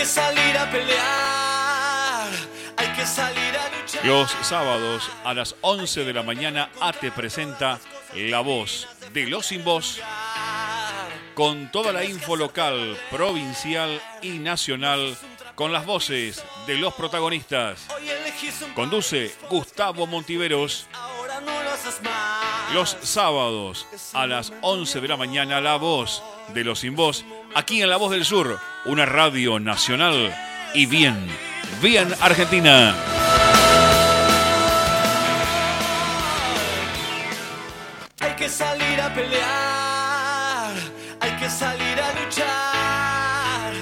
[0.00, 2.30] que salir a pelear,
[2.78, 4.06] hay que salir a luchar.
[4.06, 7.78] Los sábados a las 11 de la mañana ATE presenta
[8.14, 10.00] La Voz de los Sin Voz
[11.34, 15.18] con toda la info local, provincial y nacional
[15.54, 17.86] con las voces de los protagonistas.
[18.74, 20.86] Conduce Gustavo Montiveros.
[22.72, 26.22] Los sábados a las 11 de la mañana La Voz
[26.54, 27.22] de los Sin Voz
[27.54, 30.34] aquí en La Voz del Sur, una radio nacional
[30.74, 31.16] y bien,
[31.82, 32.94] bien argentina.
[38.20, 40.72] Hay que salir a pelear,
[41.20, 43.72] hay que salir a luchar,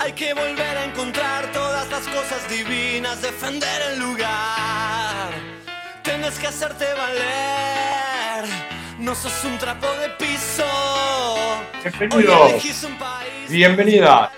[0.00, 5.30] hay que volver a encontrar todas las cosas divinas, defender el lugar.
[6.02, 8.44] Tienes que hacerte valer,
[8.98, 10.97] no sos un trapo de piso.
[11.88, 12.86] Bienvenidos,
[13.48, 14.30] bienvenida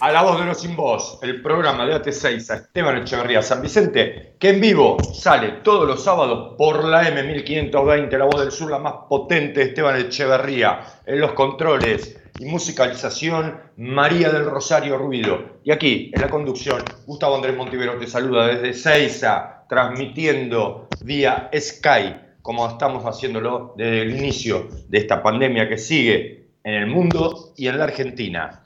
[0.00, 3.62] a La Voz de los Sin Voz, el programa de AT6 a Esteban Echeverría San
[3.62, 8.72] Vicente, que en vivo sale todos los sábados por la M1520, La Voz del Sur,
[8.72, 15.60] la más potente de Esteban Echeverría, en los controles y musicalización, María del Rosario Ruido.
[15.62, 22.16] Y aquí, en la conducción, Gustavo Andrés Montivero te saluda desde Seiza, transmitiendo vía Sky,
[22.42, 27.68] como estamos haciéndolo desde el inicio de esta pandemia que sigue en el mundo y
[27.68, 28.62] en la Argentina.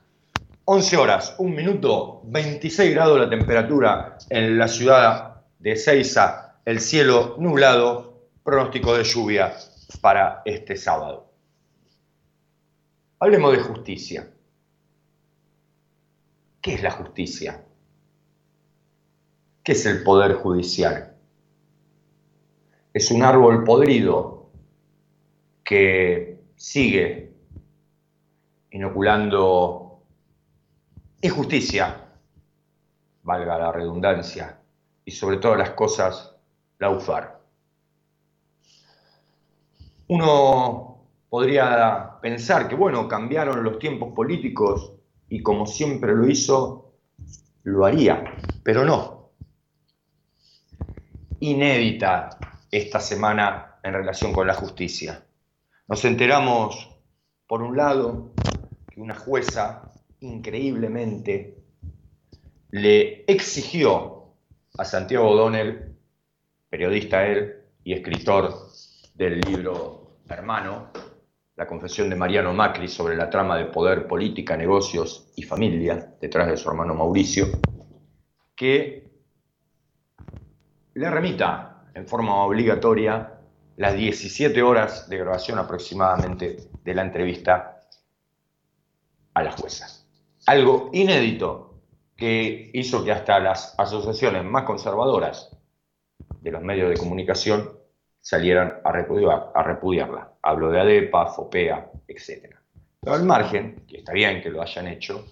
[0.64, 7.36] 11 horas, 1 minuto, 26 grados la temperatura en la ciudad de Ceiza, el cielo
[7.38, 9.55] nublado, pronóstico de lluvia
[10.00, 11.30] para este sábado.
[13.19, 14.31] Hablemos de justicia.
[16.60, 17.64] ¿Qué es la justicia?
[19.62, 21.16] ¿Qué es el poder judicial?
[22.92, 24.50] Es un árbol podrido
[25.62, 27.25] que sigue
[28.77, 30.02] inoculando
[31.22, 31.96] injusticia,
[33.22, 34.60] valga la redundancia,
[35.02, 36.36] y sobre todas las cosas,
[36.78, 37.41] la UFAR.
[40.09, 44.93] Uno podría pensar que, bueno, cambiaron los tiempos políticos
[45.31, 46.93] y como siempre lo hizo,
[47.62, 48.25] lo haría,
[48.62, 49.31] pero no.
[51.41, 52.38] Inédita
[52.70, 55.25] esta semana en relación con la justicia.
[55.88, 56.91] Nos enteramos,
[57.47, 58.35] por un lado,
[58.96, 61.58] que una jueza increíblemente
[62.70, 64.32] le exigió
[64.78, 65.94] a Santiago O'Donnell,
[66.70, 68.54] periodista él y escritor
[69.14, 70.92] del libro Hermano,
[71.56, 76.48] la confesión de Mariano Macri sobre la trama de poder, política, negocios y familia detrás
[76.48, 77.48] de su hermano Mauricio,
[78.54, 79.10] que
[80.94, 83.40] le remita en forma obligatoria
[83.76, 87.75] las 17 horas de grabación aproximadamente de la entrevista
[89.36, 89.86] a la jueza.
[90.47, 91.82] Algo inédito
[92.16, 95.54] que hizo que hasta las asociaciones más conservadoras
[96.41, 97.78] de los medios de comunicación
[98.19, 100.32] salieran a, a repudiarla.
[100.41, 102.56] Hablo de ADEPA, FOPEA, etc.
[102.98, 105.26] Pero al margen, que está bien que lo hayan hecho,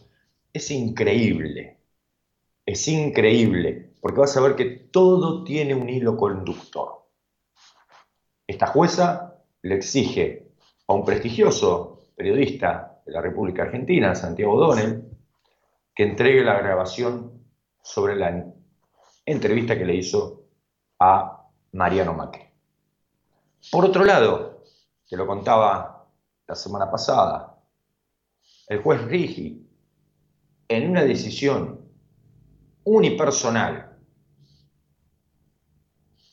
[0.53, 1.78] es increíble.
[2.66, 7.06] Es increíble, porque vas a ver que todo tiene un hilo conductor.
[8.47, 10.50] Esta jueza le exige
[10.87, 15.04] a un prestigioso periodista de la República Argentina, Santiago Donel,
[15.94, 17.44] que entregue la grabación
[17.82, 18.53] sobre la
[19.26, 20.47] entrevista que le hizo
[20.98, 22.43] a Mariano Macri.
[23.70, 24.62] Por otro lado,
[25.09, 26.06] te lo contaba
[26.47, 27.59] la semana pasada,
[28.69, 29.66] el juez Rigi,
[30.69, 31.81] en una decisión
[32.84, 33.98] unipersonal,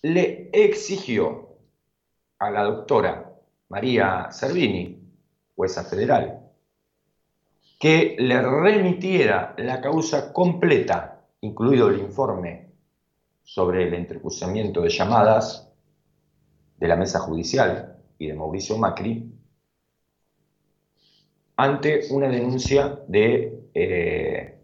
[0.02, 1.58] le exigió
[2.40, 3.34] a la doctora
[3.70, 5.00] María Servini,
[5.56, 6.41] jueza federal,
[7.82, 12.70] que le remitiera la causa completa, incluido el informe
[13.42, 15.68] sobre el entrecruzamiento de llamadas
[16.78, 19.34] de la mesa judicial y de Mauricio Macri,
[21.56, 24.60] ante una denuncia de, eh,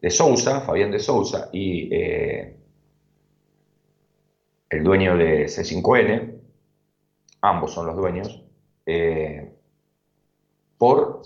[0.00, 2.56] de Sousa, Fabián de Sousa, y eh,
[4.68, 6.40] el dueño de C5N,
[7.40, 8.42] ambos son los dueños,
[8.84, 9.48] eh,
[10.76, 11.22] por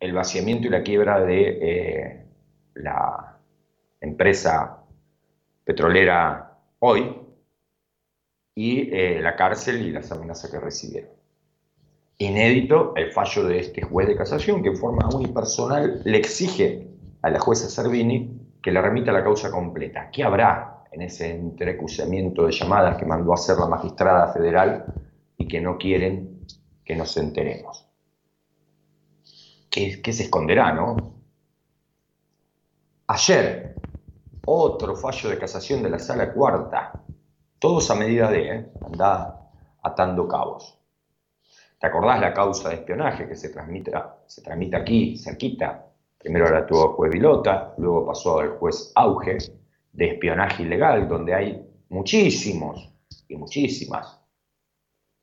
[0.00, 2.26] el vaciamiento y la quiebra de
[2.74, 3.38] la
[4.00, 4.82] empresa
[5.62, 7.16] petrolera hoy
[8.54, 11.10] y la cárcel y las amenazas que recibieron.
[12.18, 16.88] Inédito el fallo de este juez de casación que en forma unipersonal le exige
[17.22, 20.10] a la jueza Servini que le remita la causa completa.
[20.10, 24.84] ¿Qué habrá en ese entrecruzamiento de llamadas que mandó a hacer la magistrada federal
[25.38, 26.40] y que no quieren
[26.84, 27.89] que nos enteremos?
[29.70, 30.96] ¿Qué, qué se esconderá, no?
[33.06, 33.74] Ayer,
[34.46, 36.92] otro fallo de casación de la sala cuarta.
[37.58, 38.70] Todos a medida de, ¿eh?
[38.84, 39.50] anda
[39.82, 40.78] atando cabos.
[41.78, 43.92] ¿Te acordás la causa de espionaje que se transmite,
[44.26, 45.86] se transmite aquí, cerquita?
[46.18, 49.38] Primero la tuvo el juez Vilota, luego pasó al juez Auge
[49.92, 52.92] de espionaje ilegal, donde hay muchísimos
[53.28, 54.20] y muchísimas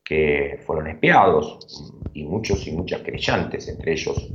[0.04, 1.60] que fueron espiados
[2.18, 4.28] y muchos y muchas creyentes, entre ellos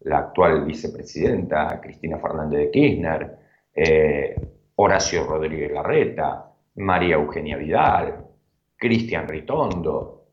[0.00, 3.38] la actual vicepresidenta Cristina Fernández de Kirchner,
[3.72, 4.34] eh,
[4.74, 8.26] Horacio Rodríguez Larreta, María Eugenia Vidal,
[8.76, 10.24] Cristian Ritondo,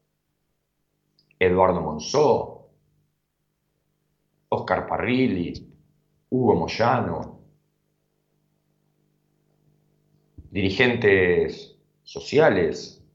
[1.37, 2.69] Eduardo Monzó,
[4.49, 5.53] Oscar Parrilli,
[6.29, 7.41] Hugo Moyano,
[10.49, 13.05] dirigentes sociales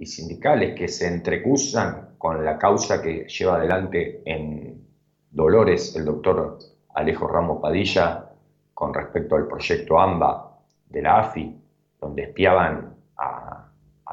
[0.00, 4.86] y sindicales que se entrecusan con la causa que lleva adelante en
[5.30, 6.58] Dolores el doctor
[6.94, 8.28] Alejo Ramos Padilla
[8.74, 10.58] con respecto al proyecto AMBA
[10.90, 11.58] de la AFI,
[11.98, 13.70] donde espiaban a,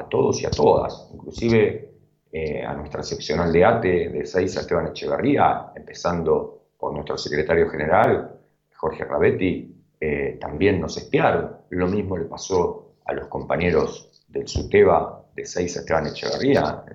[0.09, 1.91] todos y a todas, inclusive
[2.31, 8.39] eh, a nuestra seccional de ATE de Seiza Esteban Echeverría, empezando por nuestro secretario general,
[8.73, 11.57] Jorge Rabetti, eh, también nos espiaron.
[11.71, 16.85] Lo mismo le pasó a los compañeros del SUTEBA de Seiza Esteban Echeverría,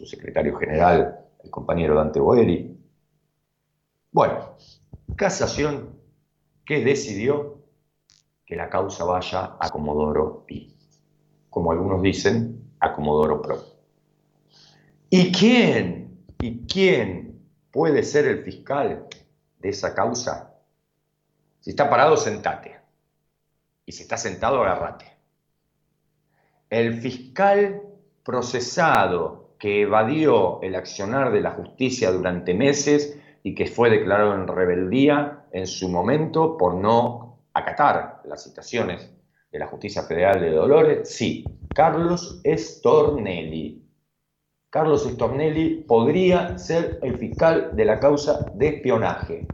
[0.00, 2.74] su secretario general, el compañero Dante Boeri.
[4.10, 4.56] Bueno,
[5.14, 5.90] casación
[6.64, 7.58] que decidió
[8.46, 10.74] que la causa vaya a Comodoro y,
[11.50, 13.62] como algunos dicen, a Comodoro Pro.
[15.10, 16.24] ¿Y quién?
[16.40, 17.38] ¿Y quién
[17.70, 19.06] puede ser el fiscal
[19.58, 20.54] de esa causa?
[21.60, 22.80] Si está parado, sentate.
[23.84, 25.14] Y si está sentado, agarrate.
[26.70, 27.82] El fiscal
[28.24, 34.48] procesado que evadió el accionar de la justicia durante meses y que fue declarado en
[34.48, 39.12] rebeldía en su momento por no acatar las citaciones
[39.52, 43.86] de la justicia federal de Dolores, sí, Carlos Estornelli.
[44.70, 49.46] Carlos Stornelli podría ser el fiscal de la causa de espionaje.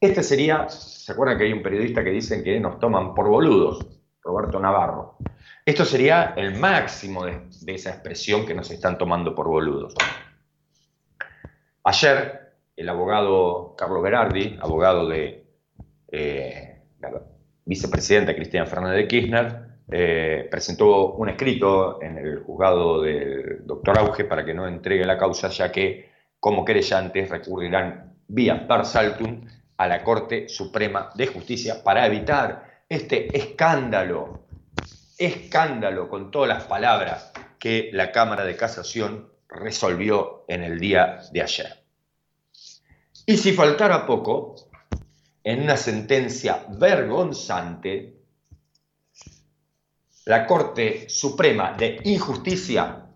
[0.00, 3.84] Este sería, ¿se acuerdan que hay un periodista que dicen que nos toman por boludos?
[4.22, 5.16] Roberto Navarro.
[5.66, 9.94] Esto sería el máximo de, esa expresión que nos están tomando por boludos.
[11.84, 15.46] Ayer, el abogado Carlos Berardi, abogado de
[16.12, 17.22] eh, la
[17.64, 19.58] vicepresidenta Cristina Fernández de Kirchner,
[19.90, 25.16] eh, presentó un escrito en el juzgado del doctor Auge para que no entregue la
[25.16, 26.10] causa, ya que
[26.40, 29.46] como querellantes recurrirán vía par saltum
[29.78, 34.43] a la Corte Suprema de Justicia para evitar este escándalo,
[35.18, 41.42] escándalo con todas las palabras que la Cámara de Casación resolvió en el día de
[41.42, 41.84] ayer.
[43.26, 44.56] Y si faltara poco,
[45.42, 48.16] en una sentencia vergonzante,
[50.26, 53.06] la Corte Suprema de Injusticia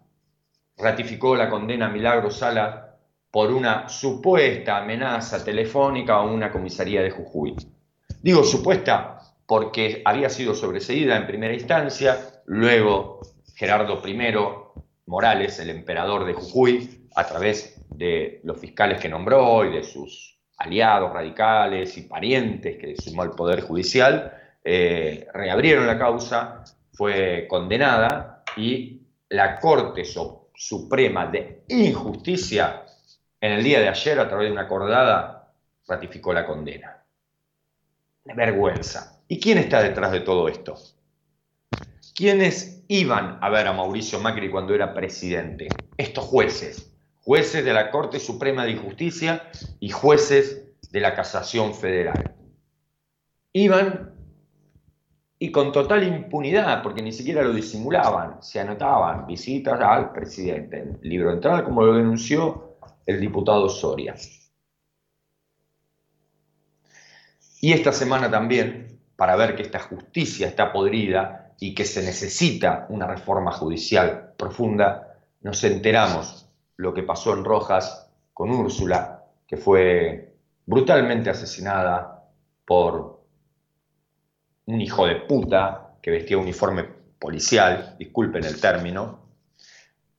[0.77, 2.97] ratificó la condena a Milagro Sala
[3.31, 7.57] por una supuesta amenaza telefónica a una comisaría de Jujuy.
[8.23, 9.18] Digo supuesta
[9.49, 13.21] porque había sido sobreseída en primera instancia, luego
[13.55, 14.35] Gerardo I
[15.07, 20.39] Morales, el emperador de Jujuy, a través de los fiscales que nombró y de sus
[20.59, 28.45] aliados radicales y parientes que sumó al Poder Judicial, eh, reabrieron la causa fue condenada
[28.55, 32.85] y la Corte Suprema de Injusticia
[33.41, 35.53] en el día de ayer, a través de una acordada,
[35.87, 37.03] ratificó la condena.
[38.25, 39.18] De vergüenza.
[39.29, 40.75] ¿Y quién está detrás de todo esto?
[42.15, 45.91] ¿Quiénes iban a ver a Mauricio Macri cuando era presidente?
[45.99, 52.35] Estos jueces, jueces de la Corte Suprema de Injusticia y jueces de la Casación Federal.
[53.53, 54.15] Iban
[55.39, 61.29] y con total impunidad, porque ni siquiera lo disimulaban, se anotaban visitas al presidente, libro
[61.29, 64.17] de entrada, como lo denunció el diputado Soria.
[67.61, 72.87] Y esta semana también, para ver que esta justicia está podrida y que se necesita
[72.89, 80.37] una reforma judicial profunda, nos enteramos lo que pasó en Rojas con Úrsula, que fue
[80.67, 82.31] brutalmente asesinada
[82.65, 83.25] por
[84.67, 86.85] un hijo de puta que vestía uniforme
[87.19, 89.19] policial, disculpen el término,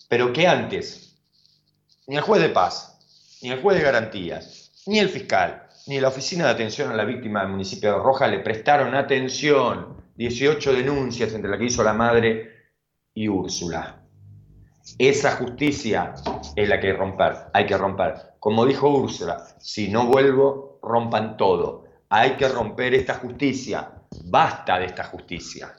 [0.09, 1.17] pero que antes
[2.05, 2.99] ni el juez de paz,
[3.41, 7.03] ni el juez de garantías, ni el fiscal, ni la oficina de atención a la
[7.03, 9.97] víctima del municipio de Roja le prestaron atención.
[10.17, 12.75] 18 denuncias entre la que hizo la madre
[13.15, 14.03] y Úrsula.
[14.99, 16.13] Esa justicia
[16.55, 18.13] es la que hay que romper, hay que romper.
[18.39, 23.89] Como dijo Úrsula, si no vuelvo, rompan todo Hay que romper esta justicia.
[24.25, 25.75] Basta de esta justicia.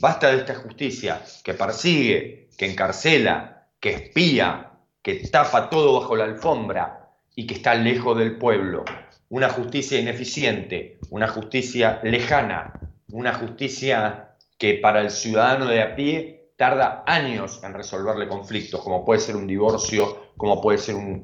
[0.00, 4.70] Basta de esta justicia que persigue, que encarcela, que espía,
[5.02, 8.84] que tapa todo bajo la alfombra y que está lejos del pueblo.
[9.32, 12.74] Una justicia ineficiente, una justicia lejana,
[13.12, 19.06] una justicia que para el ciudadano de a pie tarda años en resolverle conflictos, como
[19.06, 21.22] puede ser un divorcio, como puede ser un,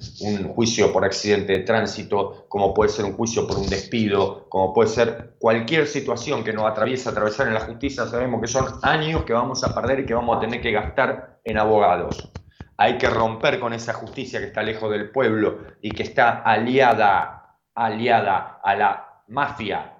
[0.54, 4.88] juicio por accidente de tránsito, como puede ser un juicio por un despido, como puede
[4.88, 9.34] ser cualquier situación que nos atraviesa atravesar en la justicia, sabemos que son años que
[9.34, 12.32] vamos a perder y que vamos a tener que gastar en abogados.
[12.78, 17.38] Hay que romper con esa justicia que está lejos del pueblo y que está aliada,
[17.86, 19.96] aliada a la mafia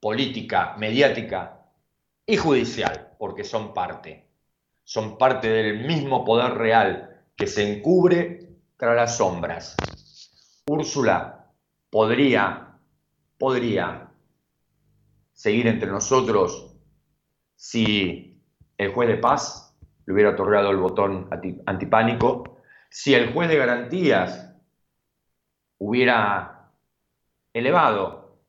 [0.00, 1.60] política, mediática
[2.26, 4.24] y judicial, porque son parte
[4.84, 9.80] son parte del mismo poder real que se encubre tras las sombras.
[10.66, 11.50] Úrsula
[11.90, 12.78] podría,
[13.38, 14.10] podría
[15.32, 16.76] seguir entre nosotros
[17.56, 18.42] si
[18.76, 19.74] el juez de paz
[20.06, 21.28] le hubiera otorgado el botón
[21.66, 22.58] antipánico,
[22.90, 24.54] si el juez de garantías
[25.78, 26.63] hubiera
[27.54, 28.40] elevado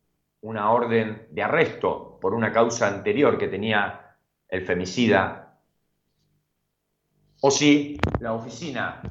[0.41, 4.17] una orden de arresto por una causa anterior que tenía
[4.49, 5.45] el femicida
[7.41, 9.01] o si la oficina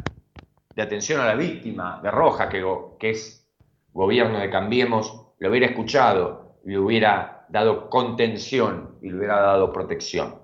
[0.74, 2.64] de atención a la víctima de Roja, que,
[2.98, 3.48] que es
[3.92, 9.72] gobierno de Cambiemos, lo hubiera escuchado y le hubiera dado contención y le hubiera dado
[9.72, 10.40] protección.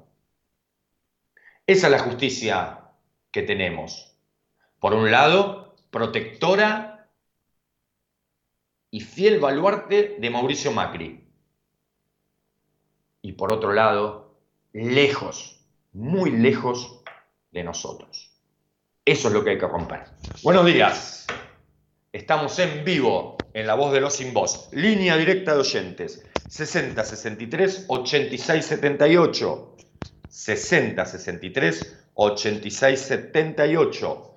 [1.67, 2.81] Esa es la justicia
[3.31, 4.17] que tenemos.
[4.79, 6.90] Por un lado, protectora
[8.91, 11.25] y fiel baluarte de Mauricio Macri.
[13.23, 14.35] Y por otro lado,
[14.73, 15.61] lejos,
[15.93, 17.03] muy lejos
[17.53, 18.33] de nosotros.
[19.05, 20.05] Eso es lo que hay que romper.
[20.43, 21.27] Buenos días.
[22.13, 24.69] Estamos en vivo en La Voz de los Sin Voz.
[24.73, 26.25] Línea directa de oyentes.
[26.49, 29.77] 60 63 86 78.
[30.29, 34.30] 60 63 86 78.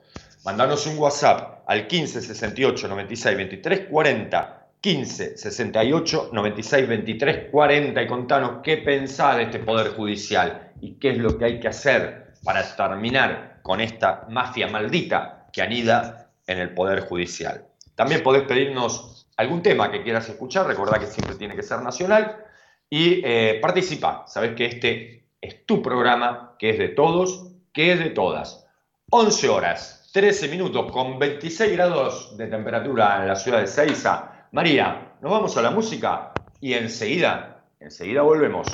[0.43, 4.59] Mandanos un WhatsApp al 15 68 96 23 40.
[4.81, 11.11] 15 68 96 23 40 y contanos qué pensás de este Poder Judicial y qué
[11.11, 16.59] es lo que hay que hacer para terminar con esta mafia maldita que anida en
[16.59, 17.65] el Poder Judicial.
[17.95, 22.43] También podés pedirnos algún tema que quieras escuchar, recordá que siempre tiene que ser nacional,
[22.89, 24.25] y eh, participa.
[24.27, 28.67] Sabés que este es tu programa, que es de todos, que es de todas.
[29.09, 34.45] 11 horas, 13 minutos, con 26 grados de temperatura en la ciudad de Seiza.
[34.51, 38.67] María, nos vamos a la música y enseguida, enseguida volvemos.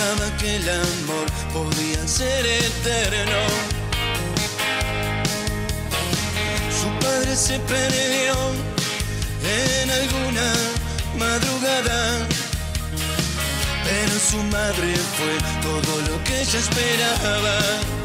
[0.00, 3.40] Pensaba que el amor podía ser eterno.
[6.80, 8.34] Su padre se perdió
[9.44, 10.52] en alguna
[11.18, 12.26] madrugada,
[13.84, 17.99] pero su madre fue todo lo que ella esperaba.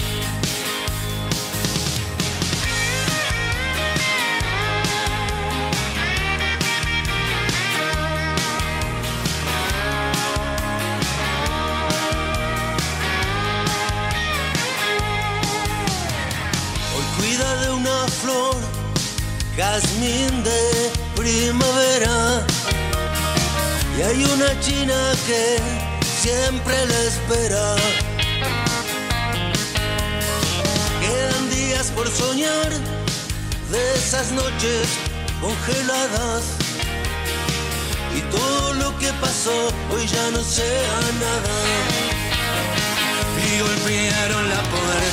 [19.56, 22.46] Jazmín de primavera.
[23.98, 25.58] Y hay una china que
[26.22, 27.76] siempre le espera.
[31.02, 32.70] Quedan días por soñar
[33.72, 34.88] de esas noches
[35.42, 36.44] congeladas.
[38.18, 41.58] Y todo lo que pasó hoy ya no sea nada.
[43.48, 45.05] Y golpearon la puerta.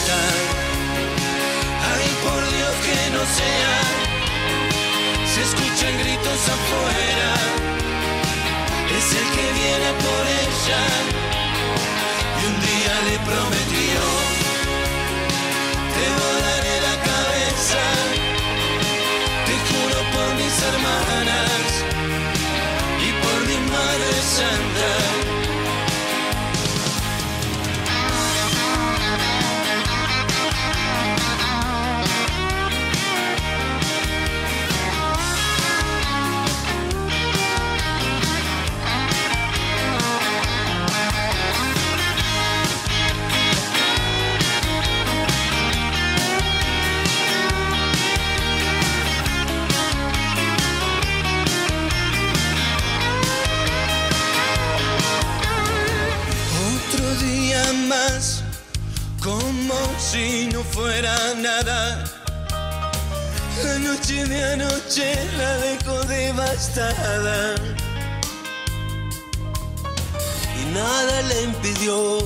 [70.61, 72.19] Y nada le impidió,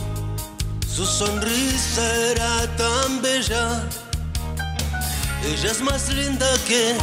[0.93, 2.03] su sonrisa
[2.33, 3.83] era tan bella.
[5.45, 6.97] Ella es más linda que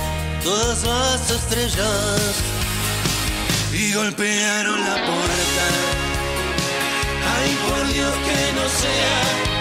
[0.44, 2.36] todas las estrellas.
[3.72, 5.65] Y golpearon la puerta.
[7.36, 9.53] Ay, por Dios que no sea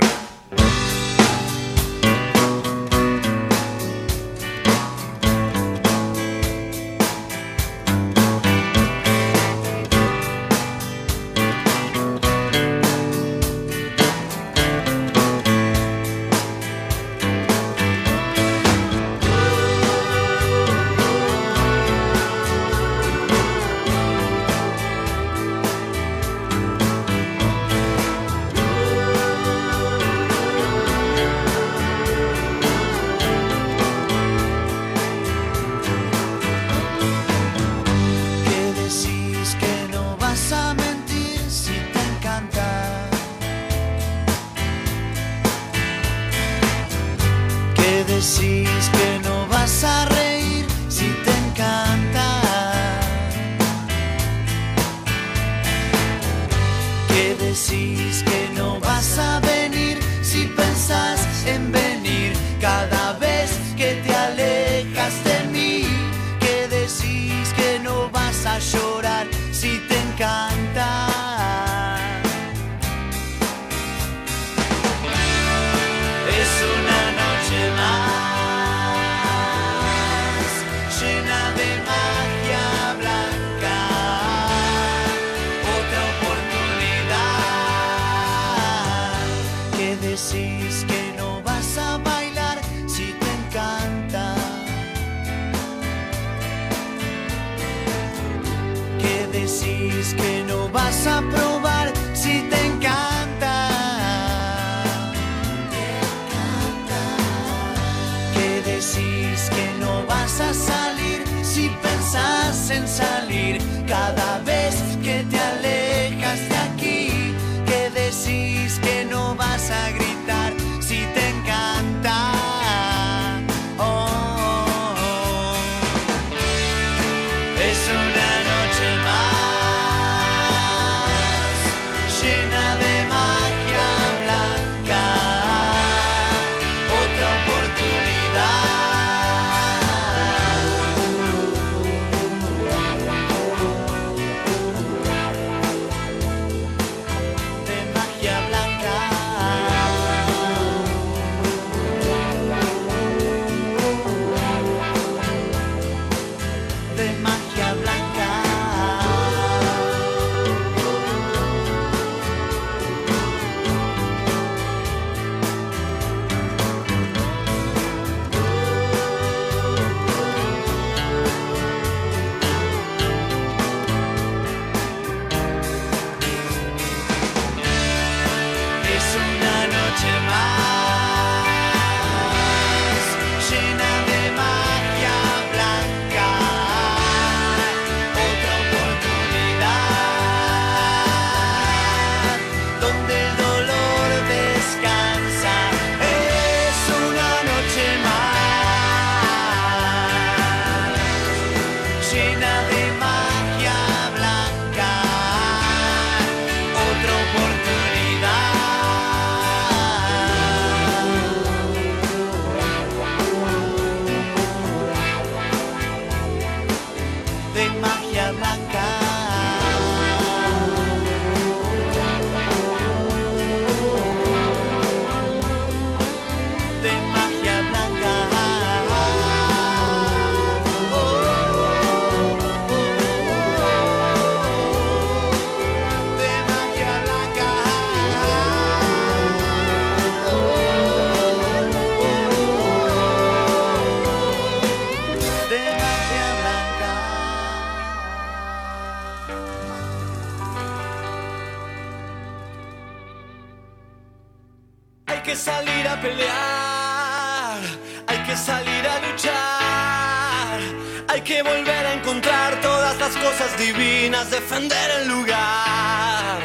[263.07, 266.39] las cosas divinas, defender el lugar.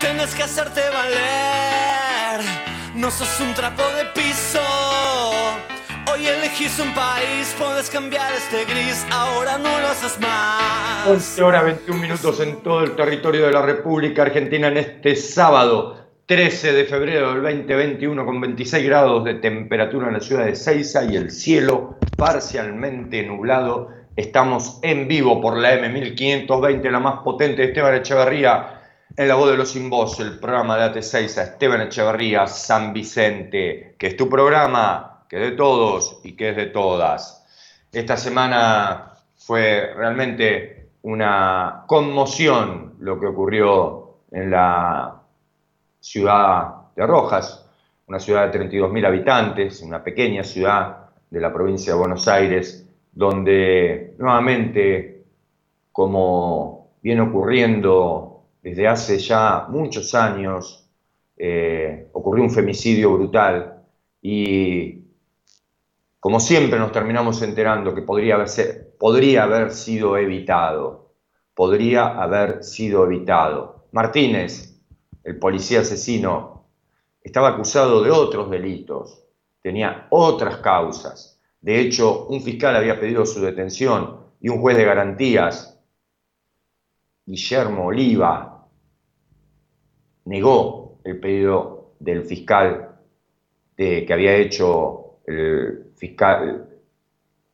[0.00, 2.40] Tienes que hacerte valer,
[2.96, 4.58] no sos un trapo de piso.
[6.12, 11.06] Hoy elegís un país, puedes cambiar este gris, ahora no lo haces más.
[11.06, 16.04] 11 horas 21 minutos en todo el territorio de la República Argentina en este sábado
[16.26, 21.04] 13 de febrero del 2021 con 26 grados de temperatura en la ciudad de Ceiza
[21.04, 23.90] y el cielo parcialmente nublado.
[24.16, 28.80] Estamos en vivo por la M1520, la más potente de Esteban Echeverría,
[29.16, 32.92] en la voz de los sin voz, el programa de AT6 a Esteban Echeverría, San
[32.92, 37.44] Vicente, que es tu programa que de todos y que es de todas.
[37.90, 45.22] Esta semana fue realmente una conmoción lo que ocurrió en la
[45.98, 47.68] ciudad de Rojas,
[48.06, 50.98] una ciudad de 32.000 habitantes, una pequeña ciudad
[51.30, 52.83] de la provincia de Buenos Aires,
[53.14, 55.24] donde nuevamente,
[55.92, 60.88] como viene ocurriendo desde hace ya muchos años,
[61.36, 63.82] eh, ocurrió un femicidio brutal
[64.22, 65.04] y
[66.18, 71.12] como siempre nos terminamos enterando que podría haber, podría haber sido evitado,
[71.54, 73.86] podría haber sido evitado.
[73.92, 74.80] Martínez,
[75.22, 76.64] el policía asesino,
[77.22, 79.22] estaba acusado de otros delitos,
[79.60, 81.33] tenía otras causas.
[81.64, 85.80] De hecho, un fiscal había pedido su detención y un juez de garantías,
[87.24, 88.68] Guillermo Oliva,
[90.26, 92.98] negó el pedido del fiscal
[93.78, 96.68] de, que había hecho el fiscal,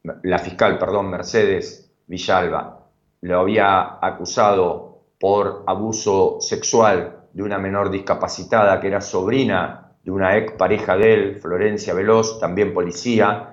[0.03, 2.89] la fiscal, perdón, Mercedes Villalba,
[3.21, 10.37] lo había acusado por abuso sexual de una menor discapacitada que era sobrina de una
[10.37, 13.50] ex pareja de él, Florencia Veloz, también policía,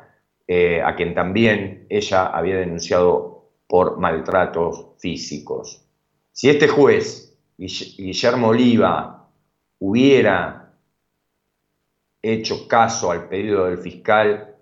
[0.47, 5.85] eh, a quien también ella había denunciado por maltratos físicos.
[6.31, 9.29] Si este juez, Guillermo Oliva,
[9.79, 10.73] hubiera
[12.21, 14.55] hecho caso al pedido del fiscal,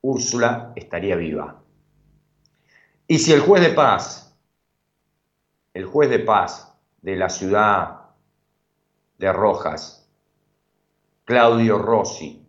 [0.00, 1.62] Úrsula estaría viva.
[3.06, 4.36] Y si el juez de paz,
[5.74, 8.10] el juez de paz de la ciudad
[9.18, 10.08] de Rojas,
[11.24, 12.47] Claudio Rossi,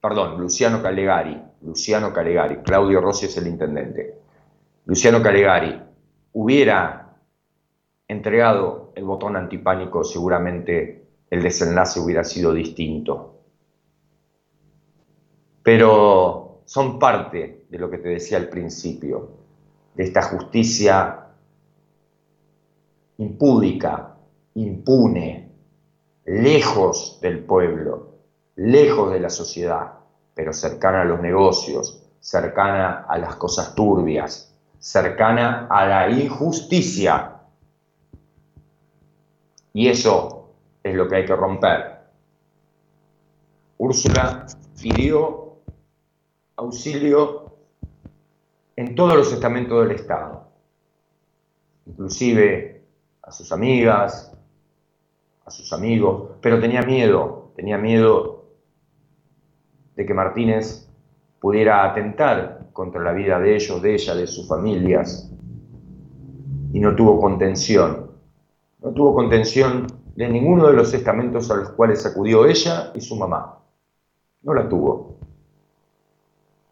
[0.00, 4.14] perdón, Luciano Calegari, Luciano Calegari, Claudio Rossi es el intendente,
[4.86, 5.80] Luciano Calegari
[6.32, 7.16] hubiera
[8.06, 13.34] entregado el botón antipánico seguramente el desenlace hubiera sido distinto.
[15.62, 19.30] Pero son parte de lo que te decía al principio,
[19.94, 21.26] de esta justicia
[23.18, 24.16] impúdica,
[24.54, 25.50] impune,
[26.24, 28.07] lejos del pueblo,
[28.58, 29.92] lejos de la sociedad,
[30.34, 37.36] pero cercana a los negocios, cercana a las cosas turbias, cercana a la injusticia.
[39.72, 40.50] Y eso
[40.82, 41.98] es lo que hay que romper.
[43.78, 44.46] Úrsula
[44.80, 45.58] pidió
[46.56, 47.54] auxilio
[48.74, 50.48] en todos los estamentos del Estado,
[51.86, 52.82] inclusive
[53.22, 54.32] a sus amigas,
[55.44, 58.37] a sus amigos, pero tenía miedo, tenía miedo
[59.98, 60.88] de que Martínez
[61.40, 65.28] pudiera atentar contra la vida de ellos, de ella, de sus familias,
[66.72, 68.12] y no tuvo contención.
[68.80, 73.16] No tuvo contención de ninguno de los estamentos a los cuales acudió ella y su
[73.16, 73.58] mamá.
[74.42, 75.16] No la tuvo.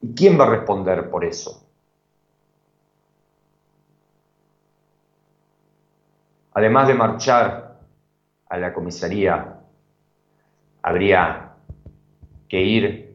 [0.03, 1.67] ¿Y quién va a responder por eso?
[6.53, 7.81] Además de marchar
[8.49, 9.59] a la comisaría,
[10.81, 11.55] habría
[12.49, 13.06] que ir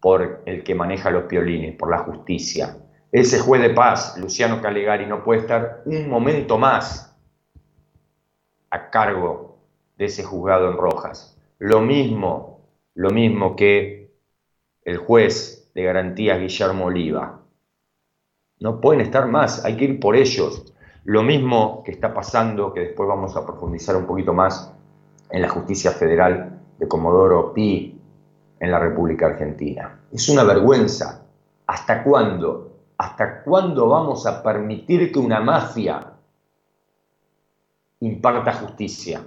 [0.00, 2.76] por el que maneja los piolines, por la justicia.
[3.12, 7.16] Ese juez de paz, Luciano Calegari, no puede estar un momento más
[8.70, 9.58] a cargo
[9.98, 11.36] de ese juzgado en Rojas.
[11.58, 12.60] Lo mismo,
[12.94, 14.12] lo mismo que
[14.84, 17.42] el juez de garantías Guillermo Oliva.
[18.60, 20.72] No pueden estar más, hay que ir por ellos.
[21.04, 24.72] Lo mismo que está pasando, que después vamos a profundizar un poquito más
[25.30, 27.99] en la justicia federal de Comodoro Pi
[28.60, 29.98] en la República Argentina.
[30.12, 31.24] Es una vergüenza.
[31.66, 32.76] ¿Hasta cuándo?
[32.98, 36.12] ¿Hasta cuándo vamos a permitir que una mafia
[38.00, 39.22] imparta justicia?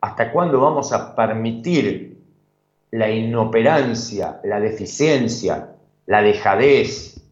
[0.00, 2.18] ¿Hasta cuándo vamos a permitir
[2.92, 5.76] la inoperancia, la deficiencia,
[6.06, 7.22] la dejadez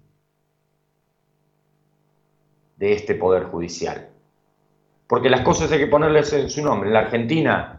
[2.76, 4.10] de este Poder Judicial?
[5.06, 6.90] Porque las cosas hay que ponerles en su nombre.
[6.90, 7.77] En la Argentina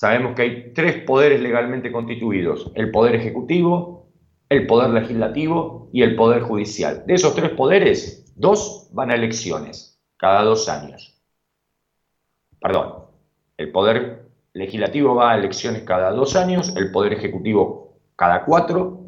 [0.00, 4.08] sabemos que hay tres poderes legalmente constituidos, el poder ejecutivo,
[4.48, 7.04] el poder legislativo y el poder judicial.
[7.06, 11.20] De esos tres poderes, dos van a elecciones cada dos años.
[12.62, 12.94] Perdón,
[13.58, 19.02] el poder legislativo va a elecciones cada dos años, el poder ejecutivo cada cuatro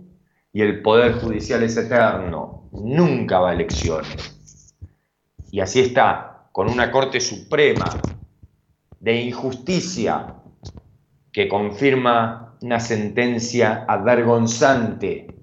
[0.53, 4.77] y el poder judicial es eterno, nunca va a elecciones.
[5.51, 7.87] Y así está, con una Corte Suprema
[9.01, 10.37] de injusticia
[11.33, 15.35] que confirma una sentencia avergonzante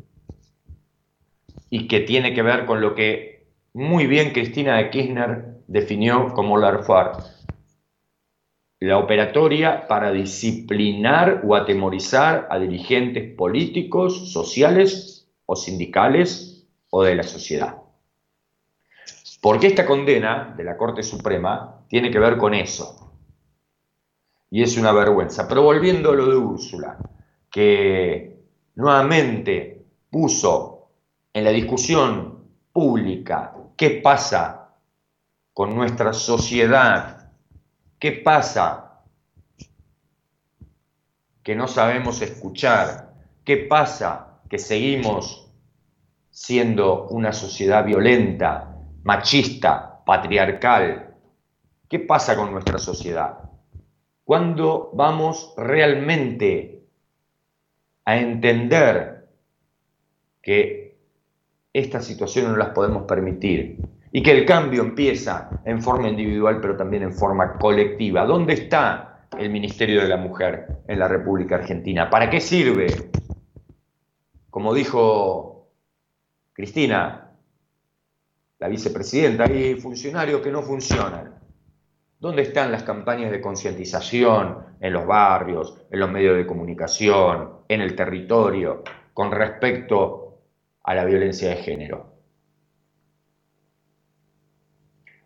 [1.70, 6.58] y que tiene que ver con lo que muy bien Cristina de Kirchner definió como
[6.58, 6.72] la
[8.82, 17.24] la operatoria para disciplinar o atemorizar a dirigentes políticos, sociales o sindicales o de la
[17.24, 17.76] sociedad.
[19.42, 23.09] Porque esta condena de la Corte Suprema tiene que ver con eso.
[24.52, 25.48] Y es una vergüenza.
[25.48, 26.98] Pero volviendo a lo de Úrsula,
[27.50, 28.40] que
[28.76, 30.90] nuevamente puso
[31.34, 34.72] en la discusión pública qué pasa
[35.54, 37.20] con nuestra sociedad
[38.00, 39.02] ¿Qué pasa?
[41.44, 43.14] Que no sabemos escuchar.
[43.44, 44.40] ¿Qué pasa?
[44.50, 45.52] Que seguimos
[46.30, 51.14] siendo una sociedad violenta, machista, patriarcal.
[51.90, 53.49] ¿Qué pasa con nuestra sociedad?
[54.30, 56.84] ¿Cuándo vamos realmente
[58.06, 59.26] a entender
[60.40, 61.00] que
[61.74, 63.80] estas situaciones no las podemos permitir?
[64.12, 68.24] y que el cambio empieza en forma individual pero también en forma colectiva.
[68.26, 72.08] ¿Dónde está el Ministerio de la Mujer en la República Argentina?
[72.08, 73.10] ¿Para qué sirve?
[74.52, 75.70] Como dijo
[76.54, 77.32] Cristina,
[78.60, 81.39] la vicepresidenta, hay funcionarios que no funcionan.
[82.20, 87.80] ¿Dónde están las campañas de concientización en los barrios, en los medios de comunicación, en
[87.80, 90.42] el territorio, con respecto
[90.84, 92.14] a la violencia de género?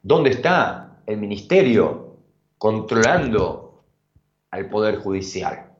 [0.04, 2.20] ¿Dónde está el ministerio
[2.60, 3.86] controlando
[4.52, 5.72] al Poder Judicial?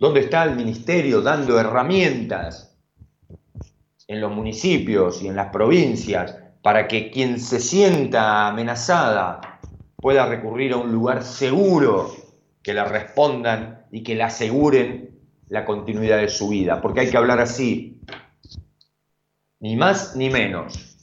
[0.00, 2.76] ¿Dónde está el ministerio dando herramientas
[4.08, 9.55] en los municipios y en las provincias para que quien se sienta amenazada
[9.96, 12.14] pueda recurrir a un lugar seguro
[12.62, 16.80] que la respondan y que le aseguren la continuidad de su vida?
[16.80, 18.00] Porque hay que hablar así,
[19.60, 20.96] ni más ni menos.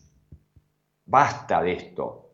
[1.05, 2.31] Basta de esto.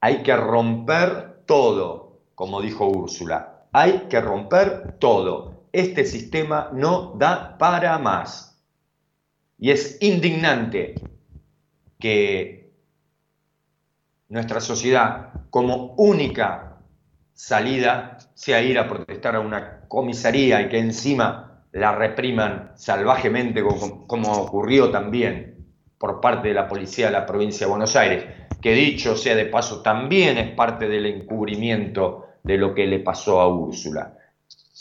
[0.00, 3.66] Hay que romper todo, como dijo Úrsula.
[3.72, 5.64] Hay que romper todo.
[5.72, 8.58] Este sistema no da para más.
[9.58, 10.94] Y es indignante
[11.98, 12.72] que
[14.28, 16.78] nuestra sociedad, como única
[17.34, 24.32] salida, sea ir a protestar a una comisaría y que encima la repriman salvajemente, como,
[24.32, 25.66] ocurrió también
[25.98, 28.24] por parte de la policía de la provincia de Buenos Aires,
[28.60, 33.40] que dicho sea de paso también es parte del encubrimiento de lo que le pasó
[33.40, 34.16] a Úrsula.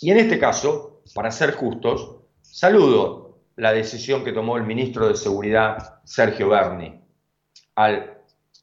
[0.01, 5.15] Y en este caso, para ser justos, saludo la decisión que tomó el ministro de
[5.15, 7.01] Seguridad, Sergio Berni,
[7.75, 8.18] al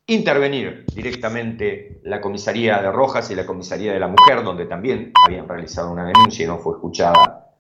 [0.09, 5.49] intervenir directamente la comisaría de Rojas y la comisaría de la Mujer, donde también habían
[5.49, 7.51] realizado una denuncia y no fue escuchada,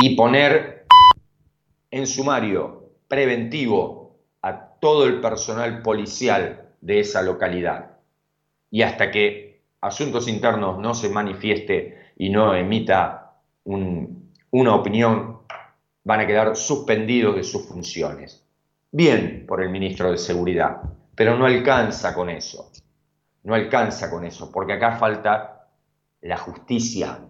[0.00, 0.86] y poner
[1.90, 7.98] en sumario preventivo a todo el personal policial de esa localidad.
[8.70, 15.40] Y hasta que Asuntos Internos no se manifieste y no emita una opinión,
[16.04, 18.44] van a quedar suspendidos de sus funciones.
[18.92, 20.82] Bien por el ministro de Seguridad,
[21.22, 22.72] pero no alcanza con eso.
[23.44, 25.68] No alcanza con eso, porque acá falta
[26.20, 27.20] la justicia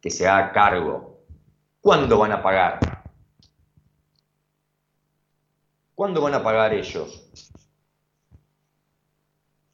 [0.00, 1.26] que se haga cargo.
[1.82, 3.04] ¿Cuándo van a pagar?
[5.94, 7.30] ¿Cuándo van a pagar ellos?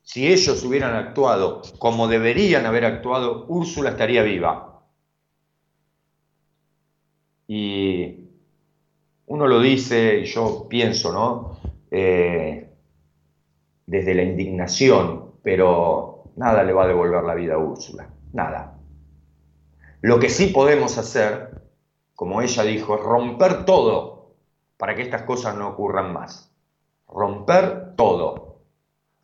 [0.03, 4.83] Si ellos hubieran actuado como deberían haber actuado, Úrsula estaría viva.
[7.47, 8.25] Y
[9.27, 11.61] uno lo dice, y yo pienso, ¿no?
[11.93, 12.70] Eh,
[13.91, 18.79] desde la indignación, pero nada le va a devolver la vida a Úrsula, nada.
[20.01, 21.61] Lo que sí podemos hacer,
[22.15, 24.37] como ella dijo, es romper todo
[24.77, 26.55] para que estas cosas no ocurran más.
[27.09, 28.61] Romper todo.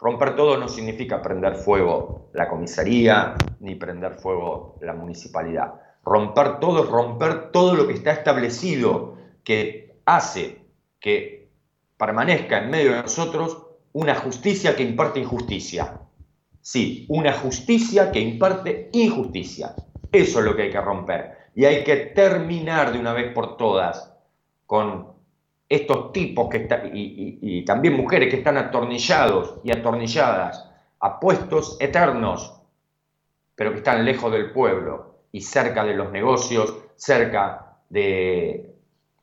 [0.00, 5.74] Romper todo no significa prender fuego la comisaría ni prender fuego la municipalidad.
[6.05, 10.59] Romper todo es romper todo lo que está establecido que hace
[10.98, 11.52] que
[11.96, 13.65] permanezca en medio de nosotros
[13.96, 15.98] una justicia que imparte injusticia.
[16.61, 19.74] Sí, una justicia que imparte injusticia.
[20.12, 21.50] Eso es lo que hay que romper.
[21.54, 24.14] Y hay que terminar de una vez por todas
[24.66, 25.12] con
[25.66, 32.61] estos tipos que están, y, también mujeres que están atornillados y atornilladas a puestos eternos,
[33.54, 38.74] pero que están lejos del pueblo y cerca de los negocios, cerca de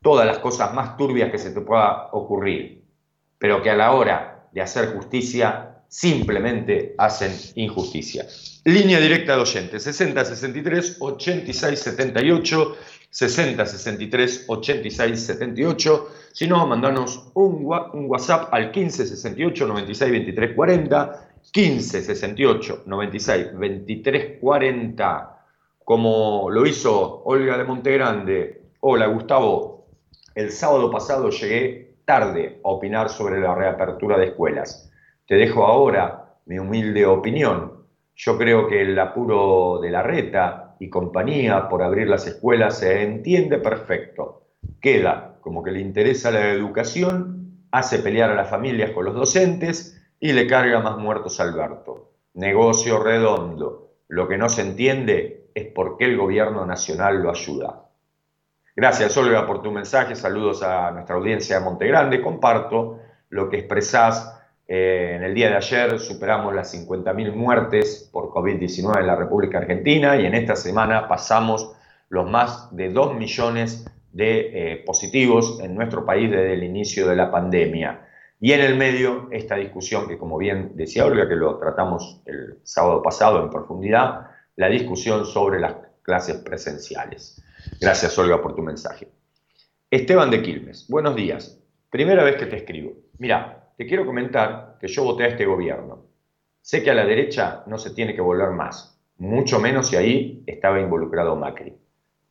[0.02, 2.84] todas las cosas más turbias que se te pueda ocurrir,
[3.38, 8.26] pero que a la hora de hacer justicia simplemente hacen injusticia.
[8.66, 12.78] Línea directa de oyentes, 60 63 86 78,
[13.12, 16.08] 60 63 86 78.
[16.34, 23.48] Si no, mandanos un, un WhatsApp al 15 68 96 23 40, 15 68 96
[23.54, 25.46] 23 40,
[25.84, 28.62] como lo hizo Olga de Montegrande.
[28.80, 29.86] Hola Gustavo,
[30.34, 34.92] el sábado pasado llegué tarde opinar sobre la reapertura de escuelas.
[35.26, 37.86] Te dejo ahora mi humilde opinión.
[38.16, 43.04] Yo creo que el apuro de la reta y compañía por abrir las escuelas se
[43.04, 44.48] entiende perfecto.
[44.82, 50.02] Queda como que le interesa la educación, hace pelear a las familias con los docentes
[50.20, 52.12] y le carga más muertos a Alberto.
[52.34, 53.96] Negocio redondo.
[54.08, 57.90] Lo que no se entiende es por qué el gobierno nacional lo ayuda.
[58.76, 60.16] Gracias, Olga, por tu mensaje.
[60.16, 62.22] Saludos a nuestra audiencia de Montegrande.
[62.22, 68.30] Comparto lo que expresás eh, en el día de ayer superamos las 50.000 muertes por
[68.30, 71.76] COVID-19 en la República Argentina y en esta semana pasamos
[72.10, 77.16] los más de 2 millones de eh, positivos en nuestro país desde el inicio de
[77.16, 78.08] la pandemia.
[78.40, 82.58] Y en el medio, esta discusión que, como bien decía Olga, que lo tratamos el
[82.64, 87.43] sábado pasado en profundidad, la discusión sobre las clases presenciales.
[87.80, 89.10] Gracias, Olga, por tu mensaje.
[89.90, 91.62] Esteban de Quilmes, buenos días.
[91.90, 92.94] Primera vez que te escribo.
[93.20, 96.06] Mira, te quiero comentar que yo voté a este gobierno.
[96.62, 100.44] Sé que a la derecha no se tiene que volver más, mucho menos si ahí
[100.48, 101.78] estaba involucrado Macri.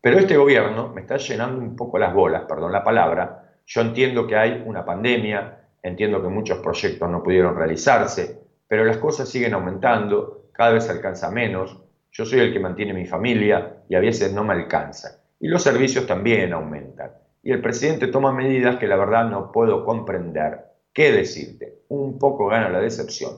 [0.01, 3.59] Pero este gobierno me está llenando un poco las bolas, perdón la palabra.
[3.66, 8.97] Yo entiendo que hay una pandemia, entiendo que muchos proyectos no pudieron realizarse, pero las
[8.97, 11.79] cosas siguen aumentando, cada vez alcanza menos.
[12.11, 15.22] Yo soy el que mantiene mi familia y a veces no me alcanza.
[15.42, 17.11] Y los servicios también aumentan.
[17.42, 20.61] Y el presidente toma medidas que la verdad no puedo comprender.
[20.92, 21.81] ¿Qué decirte?
[21.88, 23.33] Un poco gana la decepción.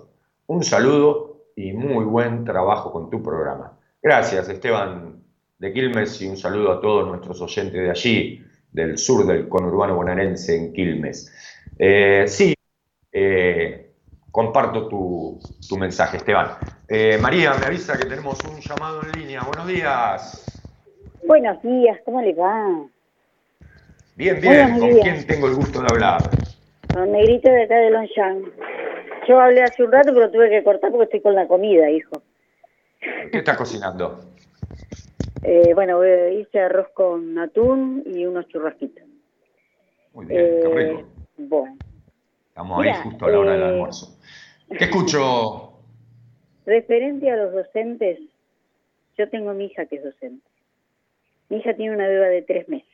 [0.47, 3.79] Un saludo y muy buen trabajo con tu programa.
[4.03, 5.25] Gracias, Esteban
[5.59, 9.95] de Quilmes, y un saludo a todos nuestros oyentes de allí, del sur del conurbano
[9.95, 11.33] bonaerense en Quilmes.
[11.79, 12.55] Eh, sí,
[13.11, 13.95] eh,
[14.31, 16.59] comparto tu, mensaje, Esteban.
[16.87, 19.43] Eh, María, me avisa que tenemos un llamado en línea.
[19.45, 20.44] Buenos días.
[21.27, 22.87] Buenos días, ¿cómo le va?
[24.15, 24.79] Bien, bien.
[24.79, 26.31] ¿Con quién tengo el gusto de hablar?
[26.93, 28.49] Con Negrito de acá de Longchamp.
[29.27, 32.23] Yo hablé hace un rato, pero tuve que cortar porque estoy con la comida, hijo.
[33.01, 34.21] ¿Qué estás cocinando?
[35.43, 39.05] Eh, bueno, hice arroz con atún y unos churrasquitos.
[40.13, 41.09] Muy bien, qué eh, rico.
[41.39, 41.79] Bueno.
[42.49, 44.19] Estamos ahí justo a la hora del eh, almuerzo.
[44.69, 45.73] ¿Qué escucho?
[46.67, 48.21] Referente a los docentes,
[49.17, 50.54] yo tengo mi hija que es docente.
[51.55, 52.89] Mi hija tiene una beba de tres meses,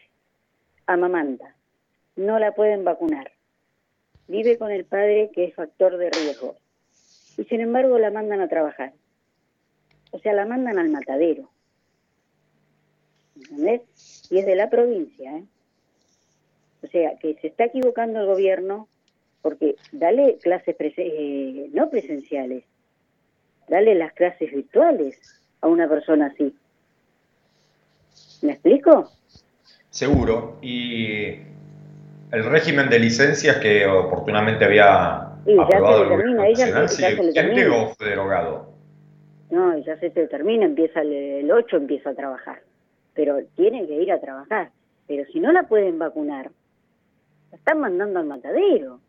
[0.86, 1.56] amamanta,
[2.16, 3.32] no la pueden vacunar
[4.30, 6.56] vive con el padre que es factor de riesgo.
[7.36, 8.92] Y sin embargo la mandan a trabajar.
[10.12, 11.50] O sea, la mandan al matadero.
[13.36, 13.82] ¿Entendés?
[14.30, 15.44] Y es de la provincia, ¿eh?
[16.82, 18.88] O sea, que se está equivocando el gobierno
[19.42, 22.64] porque dale clases eh, no presenciales,
[23.68, 25.18] dale las clases virtuales
[25.60, 26.54] a una persona así.
[28.42, 29.10] ¿Me explico?
[29.90, 30.58] Seguro.
[30.62, 31.50] Y
[32.32, 38.70] el régimen de licencias que oportunamente había aprobado el gobierno nacional sigue o fue derogado?
[39.50, 42.62] No, ya se termina, empieza el, 8, empieza a trabajar.
[43.14, 44.70] Pero tiene que ir a trabajar.
[45.08, 46.50] Pero si no la pueden vacunar,
[47.50, 49.00] la están mandando al matadero.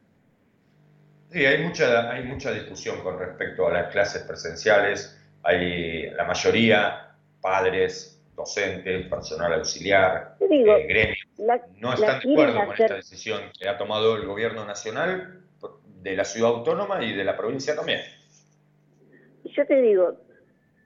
[1.29, 5.17] Sí, hay mucha, hay mucha discusión con respecto a las clases presenciales.
[5.43, 11.17] Hay la mayoría, padres, docentes, personal auxiliar, eh, gremios,
[11.79, 15.41] no están de acuerdo con esta decisión que ha tomado el gobierno nacional
[16.01, 18.01] de la ciudad autónoma y de la provincia también.
[19.43, 20.17] Yo te digo,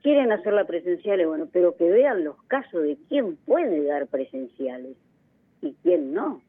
[0.02, 4.96] quieren hacerla presenciales, bueno, pero que vean los casos de quién puede dar presenciales
[5.62, 6.42] y quién no.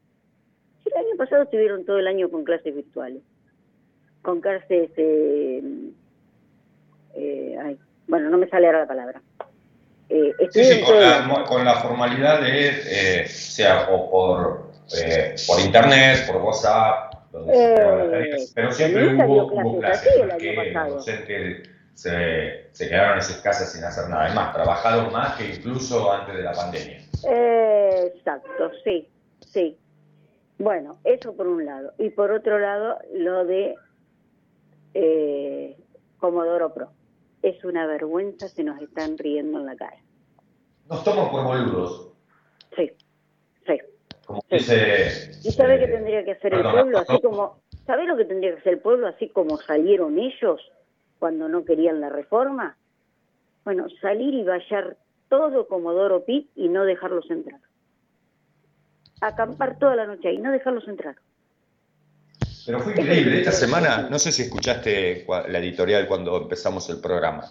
[0.84, 3.22] el año pasado estuvieron todo el año con clases virtuales,
[4.22, 5.62] con clases, eh,
[7.14, 9.22] eh, bueno, no me sale ahora la palabra.
[10.10, 15.60] Eh, sí, sí, con la, con la, formalidad de, eh, sea o por, eh, por
[15.60, 22.70] internet, por WhatsApp, donde se las pero siempre hubo, hubo clases, que el docente se,
[22.78, 24.26] quedaron en sus casas sin hacer nada.
[24.26, 26.98] Además, trabajaron más que incluso antes de la pandemia.
[28.06, 29.08] exacto, sí,
[29.40, 29.76] sí.
[30.58, 31.92] Bueno, eso por un lado.
[31.98, 33.76] Y por otro lado, lo de
[34.94, 35.76] eh,
[36.18, 36.90] Comodoro Pro.
[37.42, 39.96] Es una vergüenza, se nos están riendo en la cara.
[40.88, 42.12] Nos toman por boludos.
[42.76, 42.90] Sí,
[43.66, 43.78] sí.
[44.26, 45.30] Como dice...
[45.44, 46.98] ¿Y sabe qué eh, tendría que hacer el pueblo?
[46.98, 49.06] Así como, ¿Sabe lo que tendría que hacer el pueblo?
[49.06, 50.60] Así como salieron ellos
[51.18, 52.76] cuando no querían la reforma.
[53.64, 54.98] Bueno, salir y vallar
[55.30, 57.60] todo Comodoro Pi y no dejarlos entrar.
[59.22, 61.16] Acampar toda la noche ahí, y no dejarlos entrar.
[62.68, 63.38] Pero fue increíble.
[63.38, 67.48] Esta semana, no sé si escuchaste la editorial cuando empezamos el programa.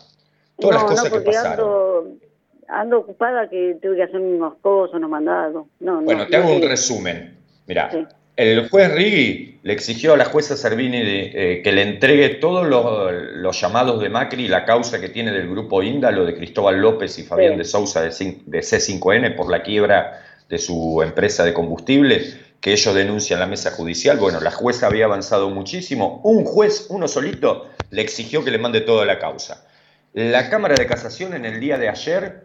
[0.59, 2.19] Todas las cosas que pasaron.
[2.67, 5.65] Ando, ocupada que tuve que hacer unos cosas, unos mandados.
[5.79, 7.35] No, bueno, te hago un resumen.
[7.65, 7.89] Mira,
[8.35, 13.59] el juez Rigui le exigió a la jueza Servini eh, que le entregue todos los,
[13.59, 17.23] llamados de Macri y la causa que tiene del grupo Índalo de Cristóbal López y
[17.23, 22.21] Fabián de Sousa de, de C5N por la quiebra de su empresa de combustible
[22.67, 24.17] que ellos denuncian la mesa judicial.
[24.17, 26.19] Bueno, la jueza había avanzado muchísimo.
[26.25, 29.65] Un juez, uno solito, le exigió que le mande toda la causa.
[30.11, 32.43] La Cámara de Casación en el día de ayer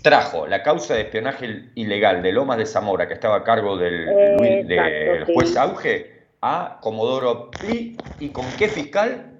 [0.00, 5.26] trajo la causa de espionaje ilegal de Lomas de Zamora, que estaba a cargo del,
[5.26, 9.30] juez Auge, a Comodoro Pli y con qué fiscal?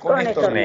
[0.00, 0.56] Con, con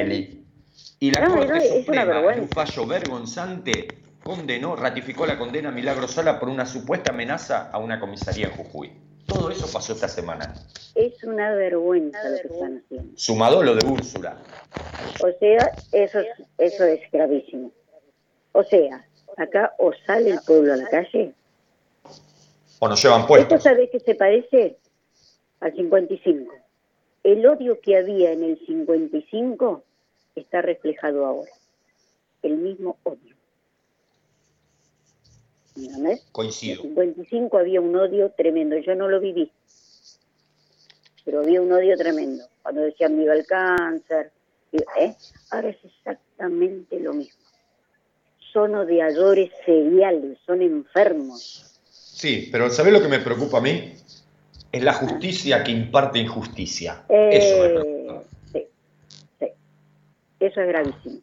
[0.99, 3.87] Y la Corte Suprema, en un fallo vergonzante,
[4.25, 8.53] condenó, ratificó la condena a Milagro Sala por una supuesta amenaza a una comisaría en
[8.53, 8.91] Jujuy.
[9.27, 10.51] Todo eso pasó esta semana.
[10.95, 13.11] Es una vergüenza lo que están haciendo.
[13.15, 14.37] Sumado lo de Úrsula.
[15.23, 16.19] O sea, eso,
[16.57, 17.71] eso es gravísimo.
[18.53, 19.05] O sea,
[19.37, 21.31] acá o sale el pueblo a la calle.
[22.79, 23.53] O nos llevan puestos.
[23.53, 24.77] ¿Esto sabés que se parece
[25.59, 26.51] al 55?
[27.23, 29.83] El odio que había en el 55
[30.35, 31.51] está reflejado ahora.
[32.41, 33.34] El mismo odio.
[36.31, 36.83] Coincido.
[36.83, 39.51] En 55 había un odio tremendo, yo no lo viví,
[41.25, 42.45] pero había un odio tremendo.
[42.61, 44.31] Cuando decían viva el cáncer,
[44.71, 45.15] ¿eh?
[45.51, 47.43] ahora es exactamente lo mismo.
[48.53, 51.79] Son odiadores seriales, son enfermos.
[51.89, 53.93] Sí, pero ¿sabes lo que me preocupa a mí?
[54.71, 57.03] Es la justicia que imparte injusticia.
[57.09, 58.21] Eso eh,
[58.53, 58.67] Sí,
[59.39, 59.47] sí.
[60.39, 61.19] Eso es gravísimo.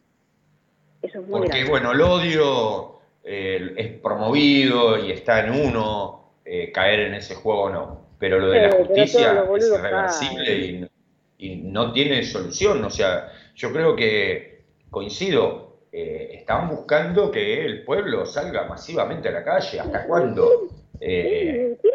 [1.01, 6.73] Eso es muy Porque, bueno, el odio eh, es promovido y está en uno eh,
[6.73, 8.03] caer en ese juego no.
[8.19, 10.89] Pero lo de la justicia es irreversible
[11.37, 12.83] y, no tiene solución.
[12.83, 19.31] O sea, yo creo que coincido, eh, están buscando que el pueblo salga masivamente a
[19.31, 19.79] la calle.
[19.79, 20.69] ¿Hasta cuándo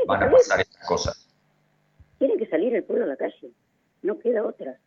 [0.06, 1.30] van a pasar estas cosas?
[2.18, 3.50] Tiene que salir el pueblo a la calle,
[4.02, 4.78] no queda otra.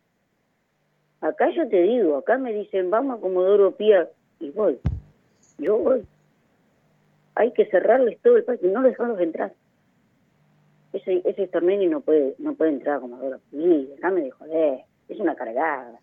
[1.20, 4.78] Acá yo te digo, acá me dicen, vamos a Comodoro Pía, y voy.
[5.58, 6.04] Yo voy
[7.34, 9.52] hay que cerrarles todo el país, no dejarlos entrar.
[10.92, 11.48] Ese, ese
[11.88, 13.18] no puede, no puede entrar como
[13.50, 15.98] Sí, déjame de joder, es una cargada.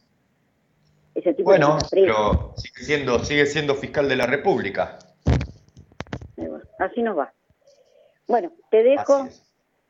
[1.14, 4.98] Ese tipo bueno, pero sigue siendo, sigue siendo fiscal de la República.
[6.80, 7.34] así nos va.
[8.28, 9.28] Bueno, te dejo.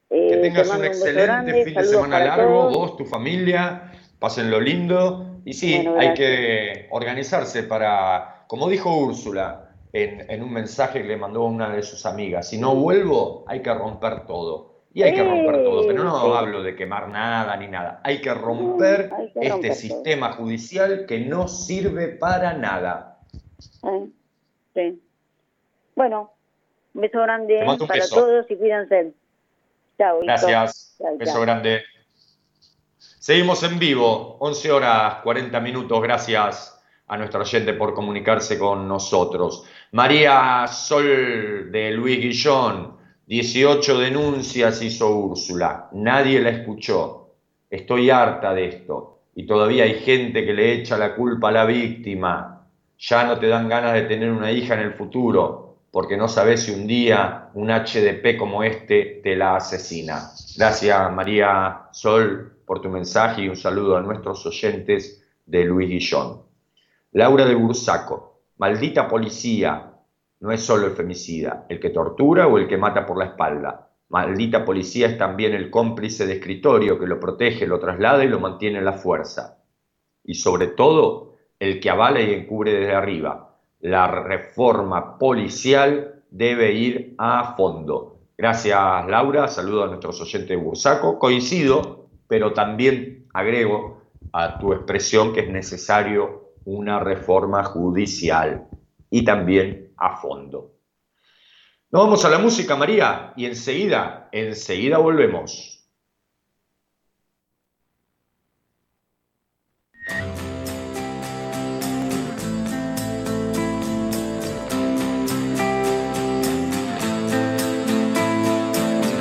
[0.10, 5.42] que eh, tengas un excelente fin de semana largo, vos, tu familia, pasen lo lindo.
[5.46, 11.44] Y sí, hay que organizarse para, como dijo Úrsula, en, un mensaje que le mandó
[11.44, 12.50] una de sus amigas.
[12.50, 14.70] Si no vuelvo, hay que romper todo.
[14.92, 18.02] Y hay que romper todo, pero no hablo de quemar nada ni nada.
[18.04, 23.20] Hay que romper este sistema judicial que no sirve para nada.
[24.74, 25.02] Sí.
[25.96, 26.34] Bueno,
[26.96, 29.14] un beso grande para todos y cuídense.
[29.98, 30.22] Chao.
[30.22, 30.98] Gracias.
[31.18, 31.84] beso grande.
[32.98, 36.02] Seguimos en vivo, 11 horas 40 minutos.
[36.02, 36.79] Gracias
[37.10, 39.66] a nuestro oyente por comunicarse con nosotros.
[39.92, 47.34] María Sol de Luis Guillón, 18 denuncias hizo Úrsula, nadie la escuchó.
[47.70, 51.66] Estoy harta de esto y todavía hay gente que le echa la culpa a la
[51.66, 52.68] víctima.
[52.98, 56.64] Ya no te dan ganas de tener una hija en el futuro porque no sabes
[56.64, 60.30] si un día un HDP como este te la asesina.
[60.56, 66.49] Gracias María Sol por tu mensaje y un saludo a nuestros oyentes de Luis Guillón.
[67.12, 69.94] Laura de Bursaco, maldita policía,
[70.42, 73.90] no es solo el femicida, el que tortura o el que mata por la espalda.
[74.10, 78.40] Maldita policía es también el cómplice de escritorio que lo protege, lo traslada y lo
[78.40, 79.58] mantiene en la fuerza.
[80.24, 83.56] Y sobre todo, el que avala y encubre desde arriba.
[83.80, 88.20] La reforma policial debe ir a fondo.
[88.38, 89.48] Gracias, Laura.
[89.48, 91.18] Saludo a nuestros oyentes de Bursaco.
[91.18, 98.68] Coincido, pero también agrego a tu expresión que es necesario una reforma judicial
[99.10, 100.76] y también a fondo.
[101.92, 105.84] Nos vamos a la música, María, y enseguida, enseguida volvemos.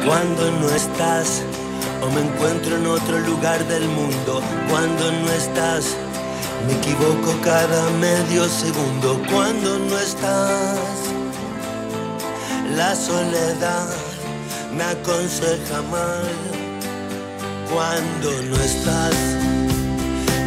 [0.05, 1.45] Cuando no estás
[2.03, 5.97] o me encuentro en otro lugar del mundo, cuando no estás,
[6.67, 10.79] me equivoco cada medio segundo, cuando no estás,
[12.77, 13.89] la soledad
[14.75, 16.29] me aconseja mal,
[17.73, 19.15] cuando no estás,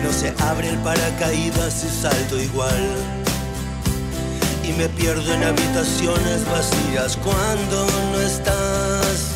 [0.03, 2.88] no se abre el paracaídas y salto igual.
[4.64, 9.32] Y me pierdo en habitaciones vacías cuando no estás.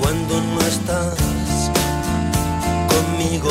[0.00, 1.16] Cuando no estás
[2.88, 3.50] conmigo,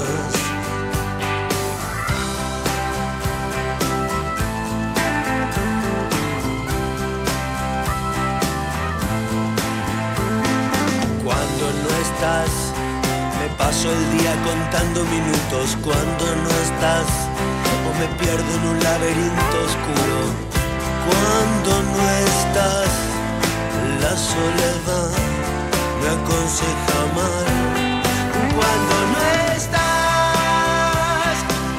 [12.21, 17.07] Me paso el día contando minutos cuando no estás.
[17.89, 20.19] O me pierdo en un laberinto oscuro
[21.07, 22.91] cuando no estás.
[24.01, 25.09] La soledad
[25.99, 27.45] me aconseja mal
[28.53, 29.21] cuando no
[29.55, 31.37] estás.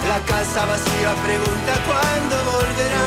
[0.09, 3.02] La casa vacía pregunta cuándo volverás.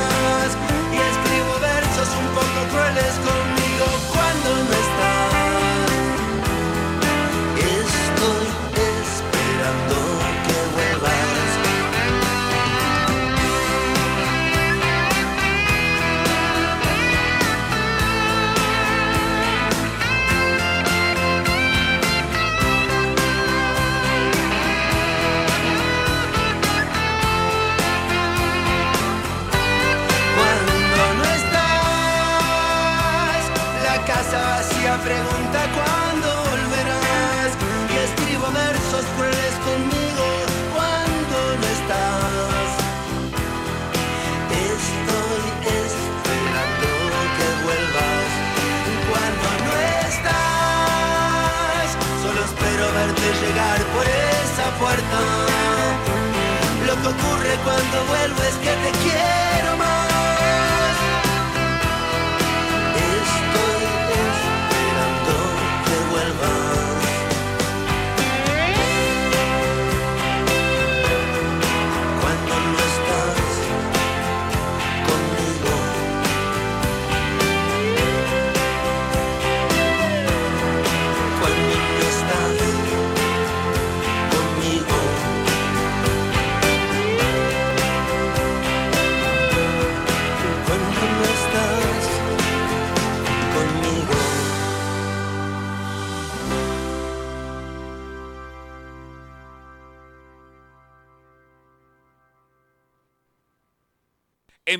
[57.05, 60.14] Que ocurre cuando vuelvo es que te quiero más.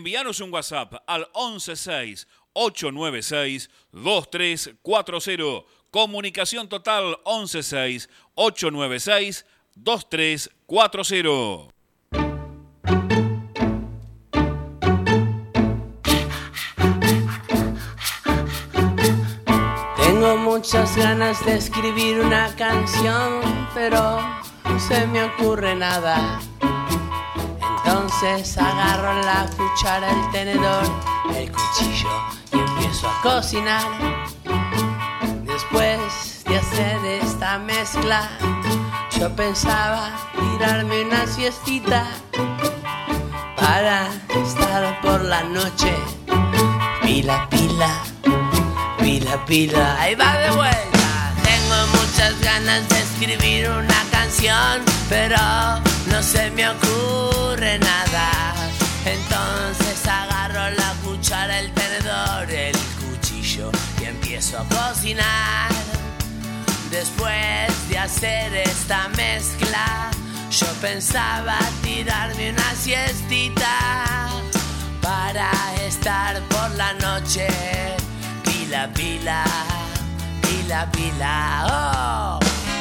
[0.06, 5.66] Envíanos un WhatsApp al 116 896 2340.
[5.89, 11.74] Comunicación total 116 896 2340.
[19.97, 23.41] Tengo muchas ganas de escribir una canción,
[23.74, 24.20] pero
[24.66, 26.39] no se me ocurre nada.
[28.06, 30.84] Entonces agarro la cuchara, el tenedor,
[31.36, 32.10] el cuchillo
[32.53, 33.82] y empiezo a cocinar.
[35.43, 38.30] Después de hacer esta mezcla,
[39.20, 42.06] yo pensaba tirarme una siestita
[43.56, 45.91] para estar por la noche.
[47.01, 48.03] Pila, pila,
[48.99, 50.94] pila, pila, ahí va de vuelta.
[52.16, 55.36] Muchas ganas de escribir una canción, pero
[56.07, 58.55] no se me ocurre nada.
[59.03, 63.70] Entonces agarro la cuchara, el tenedor, el cuchillo
[64.01, 65.70] y empiezo a cocinar.
[66.89, 70.09] Después de hacer esta mezcla,
[70.51, 74.30] yo pensaba tirarme una siestita
[75.01, 75.51] para
[75.86, 77.45] estar por la noche.
[78.45, 79.43] Pila, pila
[80.66, 82.39] pila, pila, oh.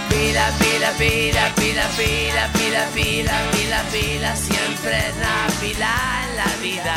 [0.09, 5.93] Pila, pila, pila, pila, pila, pila, pila, pila, pila, siempre una pila
[6.24, 6.97] en la vida.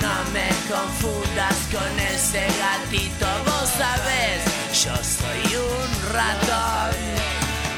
[0.00, 4.40] No me confundas con ese gatito, vos sabés,
[4.84, 6.94] yo soy un ratón.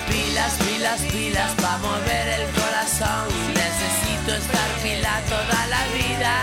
[0.09, 6.35] Pilas, pilas, pilas, para mover el corazón, necesito estar pila toda la vida.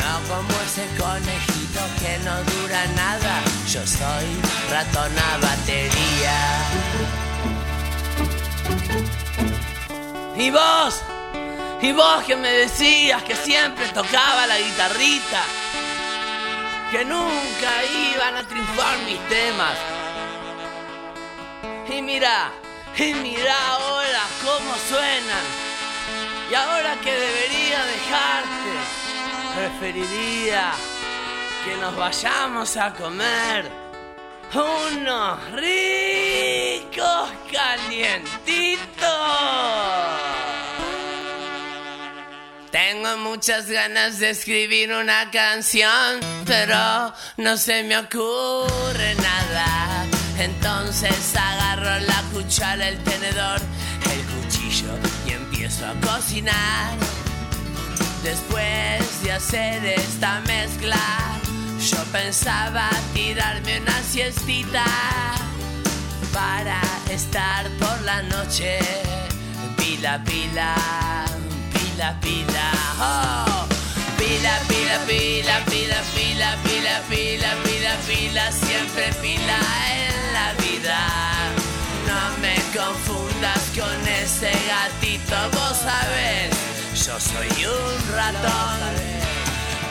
[0.00, 1.55] No como ese conejito
[2.00, 4.26] que no dura nada, yo soy
[4.70, 6.38] ratona batería.
[10.36, 11.02] ¿Y vos?
[11.80, 15.42] ¿Y vos que me decías que siempre tocaba la guitarrita?
[16.90, 17.70] Que nunca
[18.12, 19.76] iban a triunfar mis temas.
[21.88, 22.50] Y mira,
[22.96, 25.44] y mira ahora cómo suenan.
[26.50, 28.70] Y ahora que debería dejarte,
[29.56, 30.72] preferiría
[31.66, 33.68] que nos vayamos a comer
[34.54, 38.86] unos ricos calientitos.
[42.70, 50.06] Tengo muchas ganas de escribir una canción, pero no se me ocurre nada.
[50.38, 53.60] Entonces agarro la cuchara, el tenedor,
[54.12, 54.92] el cuchillo
[55.26, 56.92] y empiezo a cocinar.
[58.22, 60.98] Después de hacer esta mezcla,
[61.90, 64.84] yo pensaba tirarme una siestita
[66.32, 68.78] para estar por la noche.
[69.76, 70.74] Pila pila
[71.72, 72.66] pila pila
[72.98, 73.66] oh.
[74.18, 79.58] pila pila pila pila pila pila pila pila pila siempre pila
[80.02, 80.98] en la vida.
[82.08, 86.50] No me confundas con ese gatito vos sabés
[87.06, 89.15] yo soy un ratón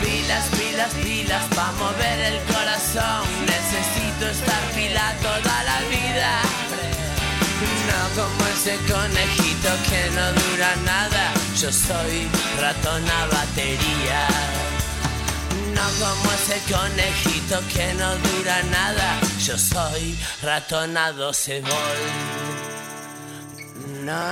[0.06, 3.24] Pilas, pilas, pilas, pa' mover el corazón.
[3.54, 6.32] Necesito estar pila toda la vida.
[7.90, 11.34] No como ese conejito que no dura nada.
[11.60, 12.30] Yo soy
[12.62, 14.28] ratona batería.
[15.74, 19.20] No como ese conejito que no dura nada.
[19.44, 22.14] Yo soy ratona 12 volt.
[24.04, 24.26] No.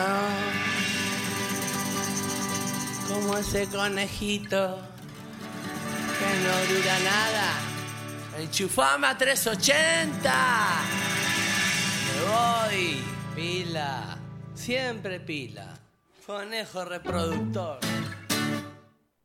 [3.08, 4.93] Como ese conejito
[6.24, 7.48] que no dura nada.
[8.40, 10.34] Enchufama 380.
[12.06, 13.04] Me voy.
[13.36, 14.18] Pila.
[14.54, 15.68] Siempre pila.
[16.26, 17.80] Conejo reproductor.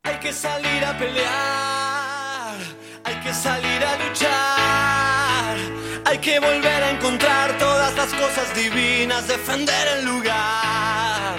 [0.03, 2.57] Hay que salir a pelear,
[3.03, 5.57] hay que salir a luchar,
[6.05, 11.37] hay que volver a encontrar todas las cosas divinas, defender el lugar.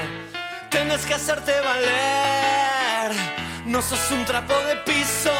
[0.71, 3.11] Tienes que hacerte valer,
[3.71, 5.31] no sos un trapo de piso.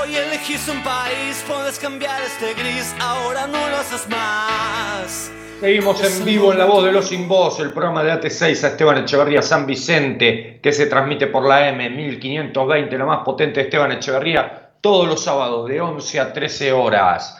[0.00, 5.30] Hoy elegís un país, puedes cambiar este gris, ahora no lo haces más.
[5.60, 8.68] Seguimos en vivo en La Voz de los Sin Voz, el programa de AT6 a
[8.68, 13.66] Esteban Echeverría San Vicente, que se transmite por la M 1520, la más potente de
[13.66, 17.38] Esteban Echeverría, todos los sábados de 11 a 13 horas.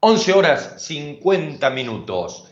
[0.00, 2.50] 11 horas 50 minutos.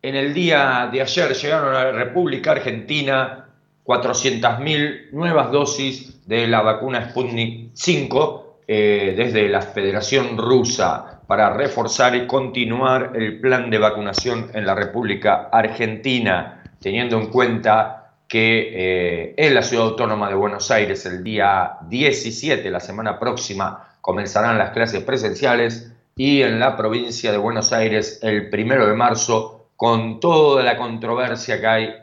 [0.00, 3.47] En el día de ayer llegaron a la República Argentina
[3.88, 12.14] 400.000 nuevas dosis de la vacuna Sputnik 5 eh, desde la Federación Rusa para reforzar
[12.14, 19.34] y continuar el plan de vacunación en la República Argentina, teniendo en cuenta que eh,
[19.38, 24.72] en la Ciudad Autónoma de Buenos Aires el día 17, la semana próxima, comenzarán las
[24.72, 30.62] clases presenciales y en la provincia de Buenos Aires el primero de marzo, con toda
[30.62, 31.94] la controversia que hay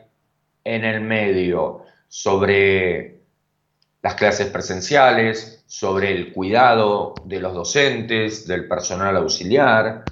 [0.66, 3.20] en el medio sobre
[4.02, 10.04] las clases presenciales, sobre el cuidado de los docentes, del personal auxiliar,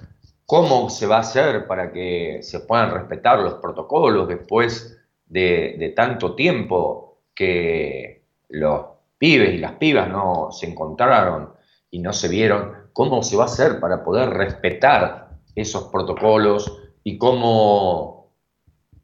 [0.46, 4.96] cómo se va a hacer para que se puedan respetar los protocolos después
[5.26, 8.86] de, tanto tiempo que los
[9.18, 11.52] pibes y las pibas no se encontraron
[11.90, 17.18] y no se vieron, cómo se va a hacer para poder respetar esos protocolos y
[17.18, 18.13] cómo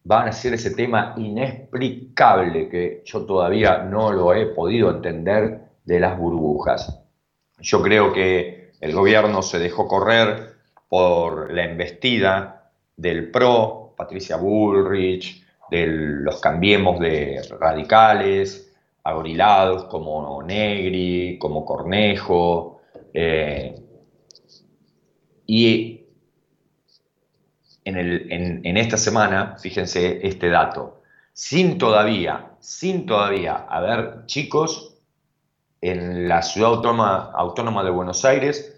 [0.05, 6.01] van a ser ese tema inexplicable que yo todavía no lo he podido entender de
[6.01, 7.01] las burbujas.
[7.61, 10.55] Yo creo que el gobierno se dejó correr
[10.89, 18.75] por la embestida del PRO, Patricia Bullrich, de los cambiemos de radicales,
[19.05, 22.81] agorilados como Negri, como Cornejo,
[23.13, 23.81] eh,
[25.47, 26.00] y
[27.97, 34.97] en, esta semana, fíjense este dato, sin todavía, sin todavía haber chicos
[35.81, 38.77] en la ciudad autónoma, de Buenos Aires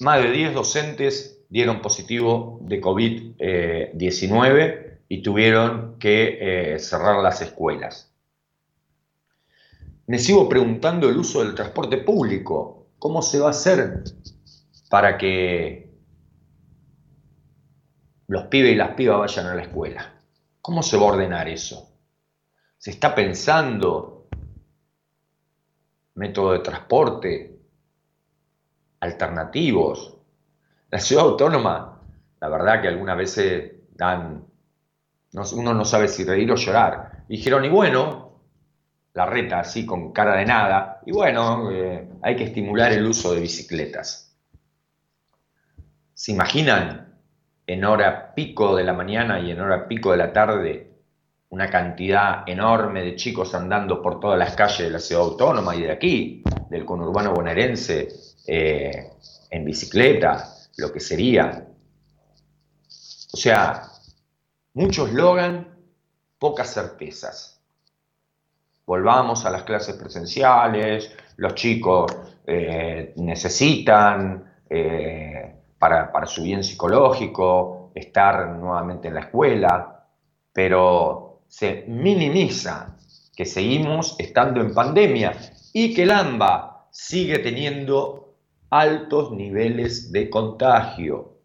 [0.00, 8.12] más de 10 docentes dieron positivo de COVID-19 y tuvieron que eh, cerrar las escuelas.
[10.06, 12.86] Me sigo preguntando el uso del transporte público.
[12.98, 14.04] ¿Cómo se va a hacer
[14.88, 15.87] para que
[18.28, 20.14] los pibes y las pibas vayan a la escuela?
[20.60, 21.90] ¿Cómo se va a ordenar eso?
[22.76, 24.28] ¿Se está pensando
[26.14, 27.58] método de transporte
[29.00, 30.14] alternativos?
[30.90, 32.02] La ciudad autónoma,
[32.40, 34.44] la verdad que algunas veces dan,
[35.32, 37.24] uno no sabe si reír o llorar.
[37.28, 38.42] Dijeron, y bueno,
[39.14, 43.32] la reta así con cara de nada, y bueno, eh, hay que estimular el uso
[43.32, 44.36] de bicicletas.
[46.12, 47.07] ¿Se imaginan
[47.68, 50.90] en hora pico de la mañana y en hora pico de la tarde
[51.50, 55.82] una cantidad enorme de chicos andando por todas las calles de la ciudad autónoma y
[55.82, 58.08] de aquí, del conurbano bonaerense,
[58.46, 59.10] eh,
[59.50, 60.48] en bicicleta,
[60.78, 61.66] lo que sería.
[63.32, 63.82] O sea,
[64.74, 65.68] muchos logran,
[66.38, 67.60] pocas certezas.
[68.86, 72.12] Volvamos a las clases presenciales, los chicos
[72.46, 80.06] eh, necesitan eh, para, para su bien psicológico estar nuevamente en la escuela,
[80.52, 82.96] pero se minimiza
[83.34, 85.32] que seguimos estando en pandemia
[85.72, 88.34] y que el AMBA sigue teniendo
[88.70, 91.38] altos niveles de contagio.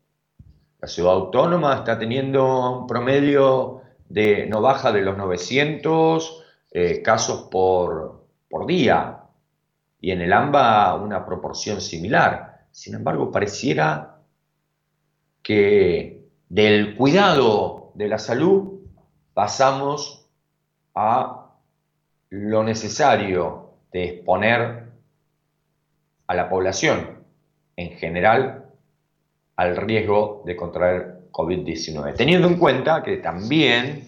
[0.80, 7.48] La ciudad autónoma está teniendo un promedio de no baja de los 900 eh, casos
[7.50, 9.20] por, por día
[10.02, 12.66] y en el AMBA una proporción similar.
[12.72, 14.13] Sin embargo, pareciera
[15.44, 18.80] que del cuidado de la salud
[19.34, 20.28] pasamos
[20.96, 21.52] a
[22.30, 24.84] lo necesario de exponer
[26.28, 27.20] a la población
[27.76, 28.66] en general
[29.56, 32.16] al riesgo de contraer COVID-19.
[32.16, 34.08] Teniendo en cuenta que también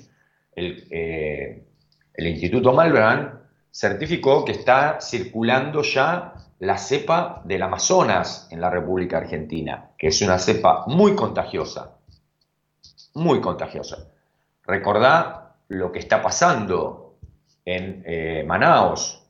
[0.56, 1.66] el, eh,
[2.14, 9.18] el Instituto Malbrán certificó que está circulando ya la cepa del Amazonas en la República
[9.18, 11.98] Argentina, que es una cepa muy contagiosa,
[13.14, 14.10] muy contagiosa.
[14.64, 17.18] Recordá lo que está pasando
[17.66, 19.24] en eh, Manaos,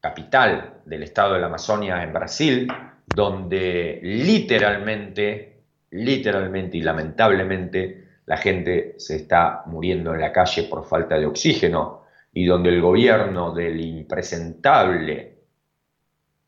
[0.00, 2.72] capital del estado de la Amazonia en Brasil,
[3.06, 11.18] donde literalmente, literalmente y lamentablemente la gente se está muriendo en la calle por falta
[11.18, 15.39] de oxígeno y donde el gobierno del impresentable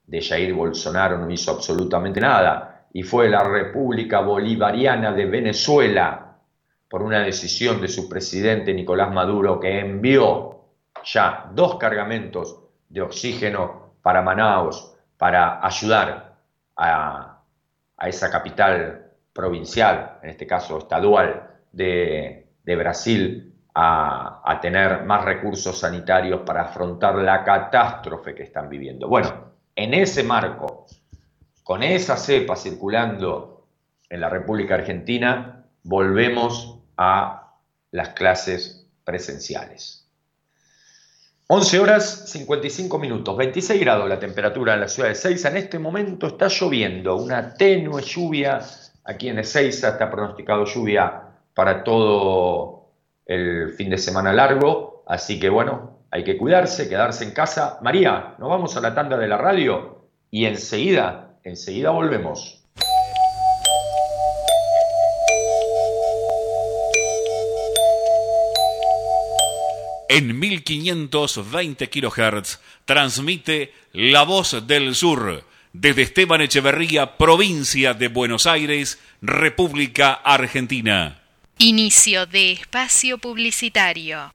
[0.04, 6.36] de Jair Bolsonaro no hizo absolutamente nada y fue la República Bolivariana de Venezuela
[6.88, 10.60] por una decisión de su presidente Nicolás Maduro que envió
[11.04, 16.36] ya dos cargamentos de oxígeno para Manaus, para ayudar
[16.76, 17.42] a,
[18.04, 26.40] esa capital provincial, en este caso estadual, de, Brasil, a, a, tener más recursos sanitarios
[26.40, 29.08] para afrontar la catástrofe que están viviendo.
[29.08, 30.86] Bueno, en ese marco,
[31.62, 33.66] con esa cepa circulando
[34.08, 37.54] en la República Argentina, volvemos a
[37.90, 40.06] las clases presenciales.
[41.48, 45.50] 11 horas 55 minutos, 26 grados la temperatura en la ciudad de Seiza.
[45.50, 48.60] En este momento está lloviendo, una tenue lluvia
[49.04, 51.22] aquí en Ezeiza, está pronosticado lluvia
[51.54, 52.88] para todo
[53.26, 57.78] el fin de semana largo, así que bueno, hay que cuidarse, quedarse en casa.
[57.82, 62.58] María, nos vamos a la tanda de la radio y enseguida, enseguida volvemos.
[70.14, 75.42] en 1520 kHz transmite La Voz del Sur
[75.72, 81.22] desde Esteban Echeverría, provincia de Buenos Aires, República Argentina.
[81.56, 84.34] Inicio de espacio publicitario.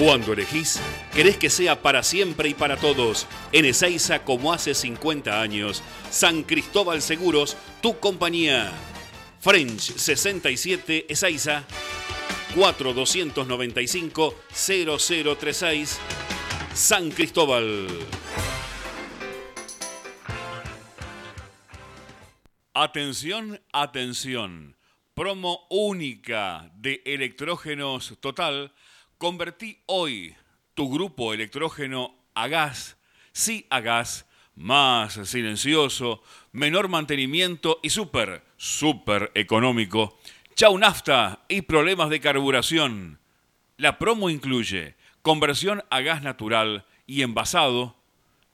[0.00, 0.80] Cuando elegís,
[1.12, 3.26] querés que sea para siempre y para todos.
[3.52, 5.82] En Ezeiza, como hace 50 años.
[6.10, 8.72] San Cristóbal Seguros, tu compañía.
[9.40, 11.64] French 67 Ezeiza
[12.54, 16.00] 4295 0036
[16.72, 17.86] San Cristóbal.
[22.72, 24.78] Atención, atención.
[25.12, 28.72] Promo única de electrógenos total.
[29.20, 30.34] Convertí hoy
[30.72, 32.96] tu grupo electrógeno a gas.
[33.32, 34.26] Sí a gas.
[34.54, 40.18] Más silencioso, menor mantenimiento y súper, súper económico.
[40.54, 43.20] Chau nafta y problemas de carburación.
[43.76, 47.96] La promo incluye conversión a gas natural y envasado,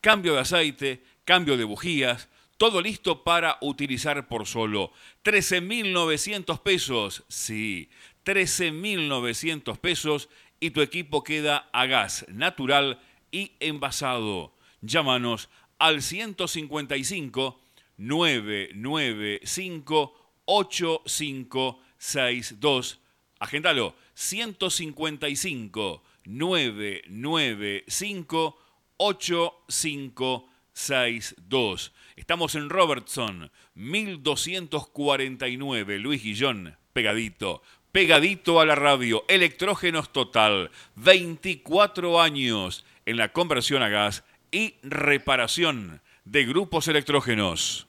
[0.01, 4.91] cambio de aceite, cambio de bujías, todo listo para utilizar por solo
[5.23, 7.23] 13.900 pesos.
[7.29, 7.89] Sí,
[8.25, 10.29] 13.900 pesos
[10.61, 13.01] y tu equipo queda a gas natural
[13.31, 14.55] y envasado.
[14.81, 15.49] Llámanos
[15.79, 17.61] al 155
[17.97, 23.01] 995 8562.
[23.39, 23.95] Agéndalo.
[24.15, 28.59] 155 995
[28.97, 31.93] 8562.
[32.17, 37.61] Estamos en Robertson, 1249, Luis Guillón, pegadito,
[37.97, 44.22] pegadito a la radio, electrógenos total, 24 años en la conversión a gas
[44.53, 47.86] y reparación de grupos electrógenos.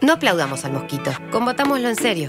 [0.00, 2.28] No aplaudamos al mosquito, combatámoslo en serio.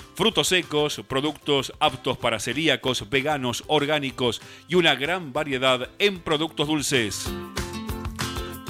[0.15, 7.31] frutos secos, productos aptos para celíacos, veganos, orgánicos y una gran variedad en productos dulces.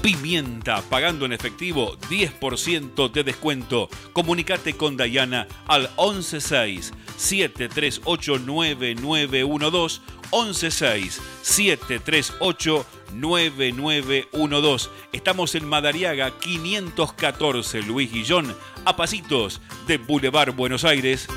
[0.01, 3.87] Pimienta, pagando en efectivo 10% de descuento.
[4.13, 14.89] Comunicate con Dayana al 116 738 9912 116 738 9912.
[15.11, 18.55] Estamos en Madariaga 514 Luis Guillón,
[18.85, 21.27] a pasitos de Boulevard Buenos Aires.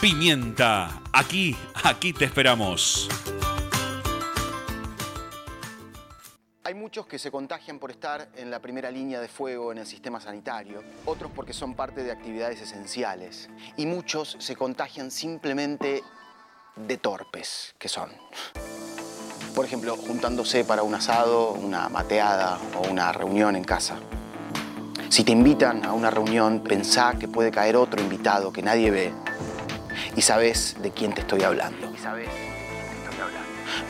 [0.00, 3.08] Pimienta, aquí, aquí te esperamos.
[6.64, 9.86] Hay muchos que se contagian por estar en la primera línea de fuego en el
[9.86, 16.02] sistema sanitario, otros porque son parte de actividades esenciales y muchos se contagian simplemente
[16.76, 18.10] de torpes que son.
[19.54, 23.98] Por ejemplo, juntándose para un asado, una mateada o una reunión en casa.
[25.12, 29.12] Si te invitan a una reunión, pensá que puede caer otro invitado que nadie ve
[30.16, 31.92] y sabes de quién te estoy hablando.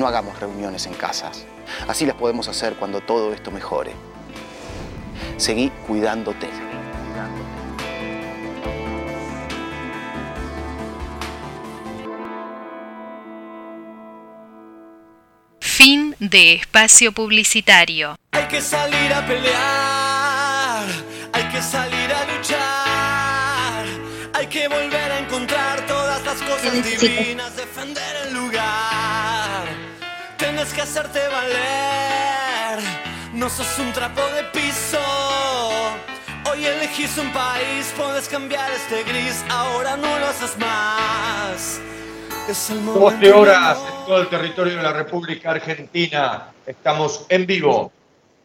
[0.00, 1.46] No hagamos reuniones en casas.
[1.86, 3.92] Así las podemos hacer cuando todo esto mejore.
[5.36, 6.48] Seguí cuidándote.
[15.60, 18.16] Fin de espacio publicitario.
[18.32, 20.11] Hay que salir a pelear,
[21.62, 23.84] salir a luchar,
[24.34, 29.64] hay que volver a encontrar todas las cosas divinas, defender el lugar.
[30.38, 32.80] Tienes que hacerte valer,
[33.32, 34.98] no sos un trapo de piso.
[36.50, 41.80] Hoy elegís un país, puedes cambiar este gris, ahora no lo haces más.
[42.48, 46.48] Es el 12 horas en todo el territorio de la República Argentina.
[46.66, 47.92] Estamos en vivo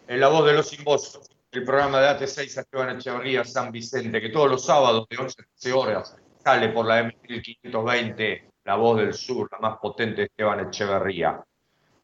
[0.08, 1.20] en La Voz de los Sin Voz,
[1.58, 5.46] el programa de AT6 Esteban Echeverría San Vicente, que todos los sábados de 11 a
[5.60, 10.68] 13 horas sale por la M1520, La Voz del Sur, la más potente de Esteban
[10.68, 11.44] Echeverría.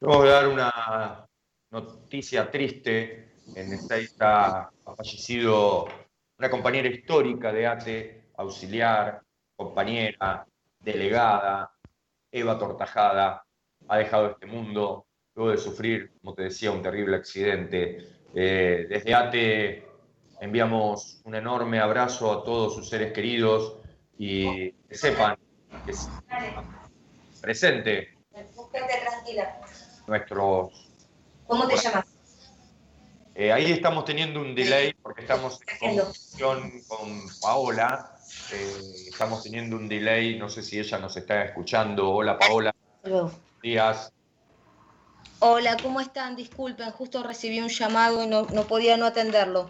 [0.00, 1.26] Vamos a dar una
[1.70, 5.86] noticia triste En Ezeiza ha fallecido
[6.38, 9.22] una compañera histórica de ATE, auxiliar,
[9.54, 10.46] compañera,
[10.80, 11.70] delegada,
[12.32, 13.44] Eva Tortajada,
[13.86, 18.13] ha dejado este mundo luego de sufrir, como te decía, un terrible accidente.
[18.34, 19.86] Eh, desde ATE
[20.40, 23.76] enviamos un enorme abrazo a todos sus seres queridos
[24.18, 25.36] y que sepan
[25.84, 26.08] que es
[27.40, 28.14] presente
[29.04, 29.60] tranquila.
[30.06, 30.90] nuestros...
[31.46, 32.06] ¿Cómo te llamas?
[33.34, 38.16] Eh, ahí estamos teniendo un delay porque estamos en comunicación con Paola.
[38.52, 42.10] Eh, estamos teniendo un delay, no sé si ella nos está escuchando.
[42.10, 42.74] Hola Paola.
[43.02, 44.13] Buenos días.
[45.46, 46.36] Hola, ¿cómo están?
[46.36, 49.68] Disculpen, justo recibí un llamado y no, podía no atenderlo.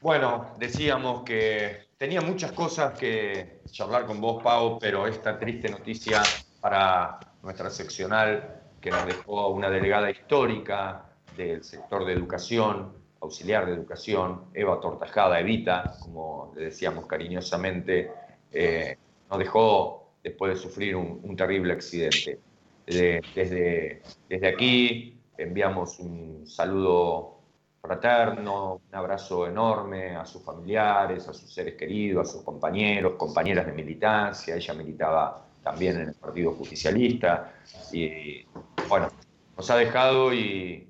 [0.00, 6.22] Bueno, decíamos que tenía muchas cosas que charlar con vos, Pau, pero esta triste noticia
[6.60, 13.72] para nuestra seccional que nos dejó una delegada histórica del sector de educación, auxiliar de
[13.72, 18.12] educación, Eva Tortajada, Evita, como le decíamos cariñosamente,
[18.52, 18.96] eh,
[19.28, 22.38] nos dejó después de sufrir un, terrible accidente.
[22.86, 27.36] Desde, desde aquí enviamos un saludo
[27.80, 33.66] fraterno, un abrazo enorme a sus familiares, a sus seres queridos, a sus compañeros, compañeras
[33.66, 34.56] de militancia.
[34.56, 37.54] Ella militaba también en el Partido Justicialista.
[37.92, 38.44] Y
[38.88, 39.08] bueno,
[39.56, 40.88] nos ha dejado, y,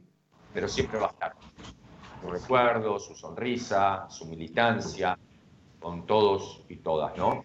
[0.53, 1.35] pero siempre va a estar.
[2.23, 5.19] Su recuerdo, su sonrisa, su militancia,
[5.81, 7.45] con todos y todas, ¿no?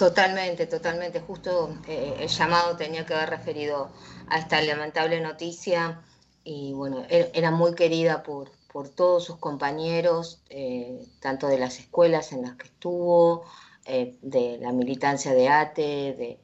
[0.00, 1.20] Totalmente, totalmente.
[1.20, 3.90] Justo eh, el llamado tenía que haber referido
[4.28, 6.00] a esta lamentable noticia
[6.42, 11.78] y bueno, e-, era muy querida por, por todos sus compañeros, eh, tanto de las
[11.80, 13.44] escuelas en las que estuvo,
[13.84, 16.38] eh, de la militancia de ATE,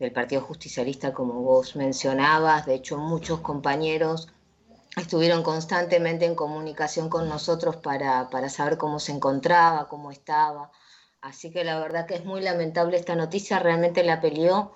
[0.00, 2.66] del Partido Justicialista, como vos mencionabas.
[2.66, 4.32] De hecho, muchos compañeros
[4.96, 10.72] estuvieron constantemente en comunicación con nosotros para, para saber cómo se encontraba, cómo estaba.
[11.26, 14.72] Así que la verdad que es muy lamentable esta noticia, realmente la peleó.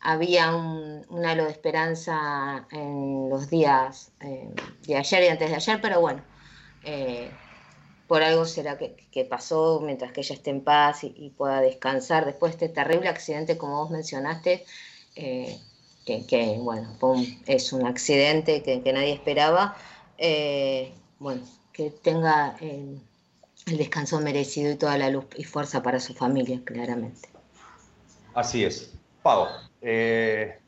[0.00, 4.50] Había un, halo de esperanza en los días eh,
[4.86, 6.22] de ayer y antes de ayer, pero bueno,
[6.82, 7.30] eh,
[8.06, 12.58] por algo será que, pasó mientras que ella esté en paz y, pueda descansar después
[12.58, 14.62] de este terrible accidente, como vos mencionaste,
[15.16, 15.58] eh,
[16.04, 16.94] que, bueno,
[17.46, 19.74] es un accidente que, nadie esperaba,
[21.18, 21.40] bueno,
[21.72, 22.56] que tenga
[23.66, 27.28] el descanso merecido y toda la luz y fuerza para su familia, claramente.
[28.34, 28.92] Así es.
[29.22, 29.46] Pau,
[29.80, 30.58] eh,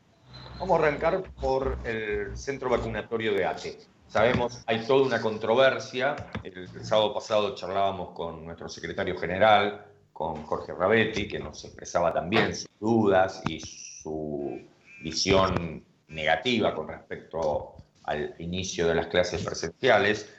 [0.58, 3.78] vamos a arrancar por el centro vacunatorio de ATE.
[4.08, 6.16] Sabemos, hay toda una controversia.
[6.42, 12.54] El, sábado pasado charlábamos con nuestro secretario general, con Jorge Rabetti, que nos expresaba también
[12.54, 14.58] sus dudas y su
[15.02, 17.74] visión negativa con respecto
[18.04, 20.32] al inicio de las clases presenciales.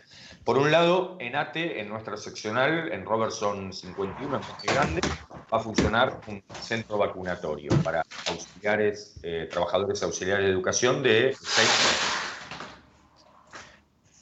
[0.47, 5.57] Por un lado, en ATE, en nuestra seccional, en Robertson 51, en Monte Grande, va
[5.57, 11.69] a funcionar un centro vacunatorio para auxiliares, eh, trabajadores auxiliares de educación de seis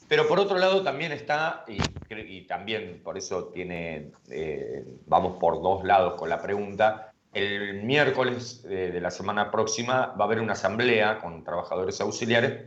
[0.08, 5.84] Pero por otro lado también está, y, también por eso tiene, eh, vamos por dos
[5.84, 10.54] lados con la pregunta, el miércoles eh, de la semana próxima va a haber una
[10.54, 12.64] asamblea con trabajadores auxiliares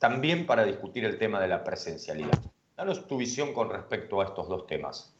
[0.00, 2.49] también para discutir el tema de la presencialidad.
[2.80, 5.12] Danos tu visión con respecto a estos dos temas.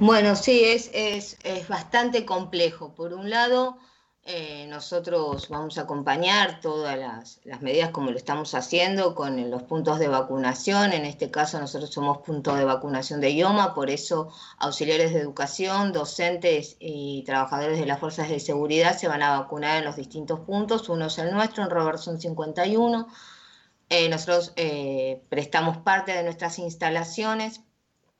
[0.00, 2.96] Bueno, sí, es, es, es bastante complejo.
[2.96, 3.78] Por un lado,
[4.24, 9.62] eh, nosotros vamos a acompañar todas las, las, medidas como lo estamos haciendo con los
[9.62, 10.92] puntos de vacunación.
[10.92, 15.92] En este caso nosotros somos punto de vacunación de IOMA, por eso auxiliares de educación,
[15.92, 20.40] docentes y trabajadores de las fuerzas de seguridad se van a vacunar en los distintos
[20.40, 20.88] puntos.
[20.88, 23.06] Uno es el nuestro, en Robertson 51
[23.90, 27.62] eh, nosotros eh, prestamos parte de nuestras instalaciones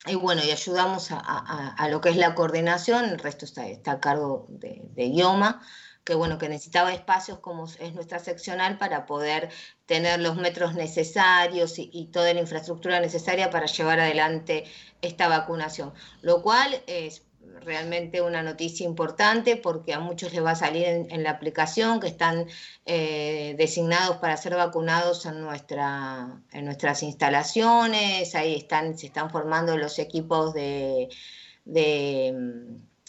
[0.07, 4.01] y bueno, y ayudamos a, lo que es la coordinación, el resto está, está a
[4.01, 5.61] cargo de, de IOMA,
[6.05, 9.51] que bueno, que necesitaba espacios como es nuestra seccional para poder
[9.87, 14.65] tener los metros necesarios y, y, toda la infraestructura necesaria para llevar adelante
[15.03, 15.93] esta vacunación,
[16.23, 17.28] lo cual es
[17.65, 22.09] realmente una noticia importante porque a muchos les va a salir en, la aplicación que
[22.09, 22.47] están
[22.87, 29.77] eh, designados para ser vacunados en, nuestra, en nuestras instalaciones, ahí están, se están formando
[29.77, 31.09] los equipos de,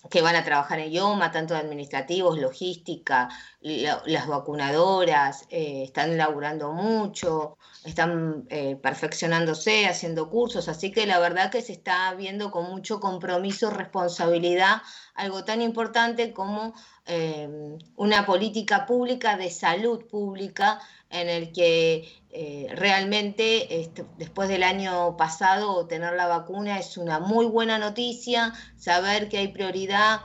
[0.10, 3.30] que van a trabajar en IOMA, tanto administrativos, logística,
[3.62, 11.50] las vacunadoras, eh, están laburando mucho, están eh, perfeccionándose, haciendo cursos, así que la verdad
[11.50, 14.82] que se está viendo con mucho compromiso, responsabilidad
[15.16, 16.74] algo tan importante como
[17.06, 24.64] eh, una política pública de salud pública en el que eh, realmente este, después del
[24.64, 30.22] año pasado tener la vacuna es una muy buena noticia, saber que hay prioridad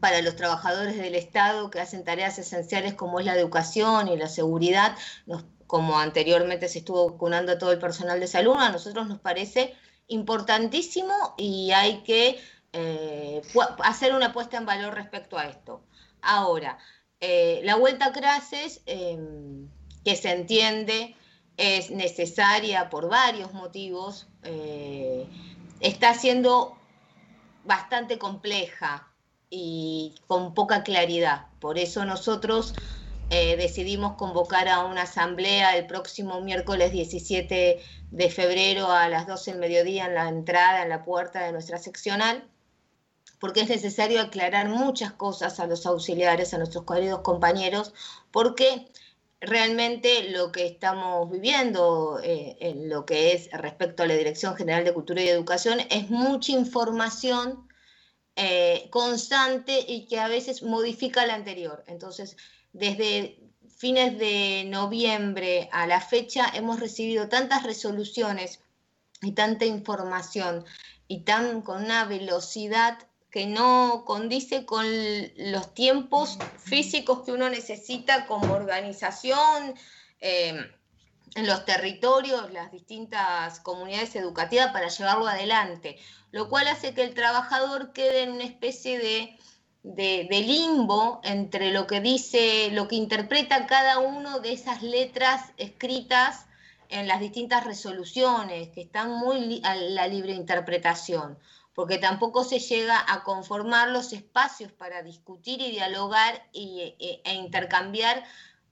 [0.00, 4.28] para los trabajadores del Estado que hacen tareas esenciales como es la educación y la
[4.28, 4.96] seguridad,
[5.70, 9.72] como anteriormente se estuvo vacunando a todo el personal de salud, a nosotros nos parece
[10.08, 12.40] importantísimo y hay que
[12.72, 13.40] eh,
[13.84, 15.80] hacer una puesta en valor respecto a esto.
[16.22, 16.76] Ahora,
[17.20, 19.68] eh, la vuelta a clases, em,
[20.04, 21.14] que se entiende,
[21.56, 25.24] es necesaria por varios motivos, eh,
[25.78, 26.76] está siendo
[27.64, 29.08] bastante compleja
[29.50, 31.46] y con poca claridad.
[31.60, 32.74] Por eso nosotros
[33.30, 39.60] decidimos convocar a una asamblea el próximo miércoles 17 de febrero a las 12 del
[39.60, 42.50] mediodía en la entrada, en la puerta de nuestra seccional
[43.40, 47.94] porque es necesario aclarar muchas cosas a los auxiliares, a nuestros queridos compañeros,
[48.30, 48.86] porque
[49.40, 54.84] realmente lo que estamos viviendo eh, en lo que es respecto a la Dirección General
[54.84, 57.66] de Cultura y Educación es mucha información
[58.36, 61.82] eh, constante y que a veces modifica la anterior.
[61.86, 62.36] Entonces,
[62.72, 63.38] desde
[63.76, 68.60] fines de noviembre a la fecha hemos recibido tantas resoluciones
[69.22, 70.64] y tanta información
[71.08, 72.98] y tan con una velocidad
[73.30, 74.86] que no condice con
[75.36, 79.74] los tiempos físicos que uno necesita como organización
[80.20, 80.70] eh,
[81.36, 85.96] en los territorios, las distintas comunidades educativas para llevarlo adelante,
[86.32, 89.38] lo cual hace que el trabajador quede en una especie de,
[89.82, 96.46] de, limbo entre lo que dice, lo que interpreta cada uno de esas letras escritas
[96.88, 101.38] en las distintas resoluciones, que están muy a la libre interpretación
[101.74, 107.34] porque tampoco se llega a conformar los espacios para discutir y dialogar y, e, e
[107.34, 108.22] intercambiar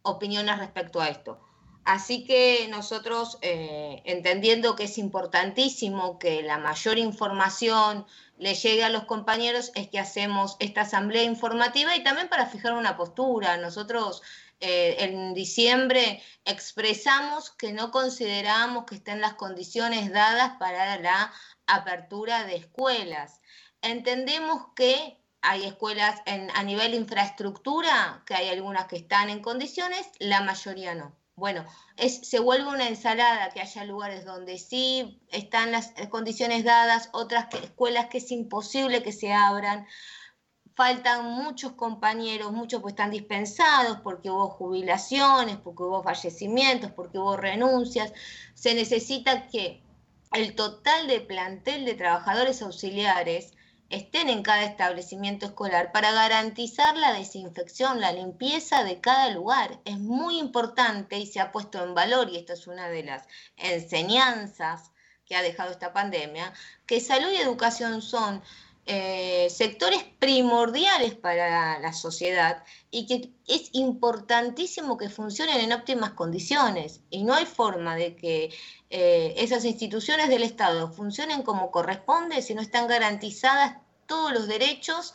[0.03, 1.41] opiniones respecto a esto.
[1.85, 8.05] Así que nosotros, eh, entendiendo que es importantísimo que la mayor información
[8.39, 12.75] le llegue a los compañeros, es que hacemos esta asamblea informativa y también para fijar
[12.75, 13.57] una postura.
[13.57, 14.23] Nosotros
[14.61, 21.33] eh, en diciembre expresamos que no consideramos que estén las condiciones dadas para la
[21.67, 23.41] apertura de escuelas.
[23.83, 30.41] Entendemos que hay escuelas a nivel infraestructura, que hay algunas que están en condiciones, la
[30.41, 31.18] mayoría no.
[31.39, 31.65] Bueno,
[31.97, 38.07] se vuelve una ensalada que haya lugares donde sí están las condiciones dadas, otras escuelas
[38.07, 39.87] que es imposible que se abran.
[40.75, 47.37] Faltan muchos compañeros, muchos pues están dispensados porque hubo jubilaciones, porque hubo fallecimientos, porque hubo
[47.37, 48.13] renuncias.
[48.55, 49.81] Se necesita que
[50.33, 53.53] el total de plantel de trabajadores auxiliares
[53.91, 59.81] estén en cada establecimiento escolar para garantizar la desinfección, la limpieza de cada lugar.
[59.85, 63.27] Es muy importante y se ha puesto en valor, y esta es una de las
[63.57, 64.91] enseñanzas
[65.25, 66.53] que ha dejado esta pandemia,
[66.87, 68.43] que salud y educación son
[68.91, 77.03] eh, sectores primordiales para la sociedad y que es importantísimo que funcionen en óptimas condiciones.
[77.11, 78.51] Y no hay forma de que
[78.89, 85.13] eh, esas instituciones del Estado funcionen como corresponde si no están garantizadas todos los derechos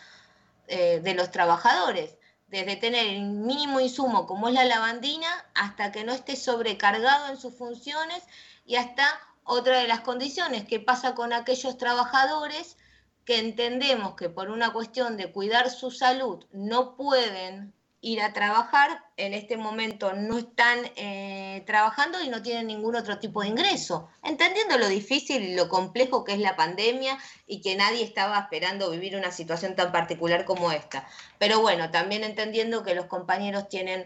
[0.67, 2.15] eh, de los trabajadores,
[2.49, 7.37] desde tener el mínimo insumo como es la lavandina hasta que no esté sobrecargado en
[7.37, 8.21] sus funciones
[8.67, 9.03] y hasta
[9.45, 12.77] otra de las condiciones, que pasa con aquellos trabajadores
[13.25, 17.73] que entendemos que por una cuestión de cuidar su salud no pueden
[18.03, 23.17] ir a trabajar, en este momento no están eh, trabajando y no tienen ningún otro
[23.17, 27.17] tipo de ingreso, entendiendo lo difícil y lo complejo que es la pandemia
[27.47, 31.07] y que nadie estaba esperando vivir una situación tan particular como esta.
[31.39, 34.05] Pero bueno, también entendiendo que los compañeros tienen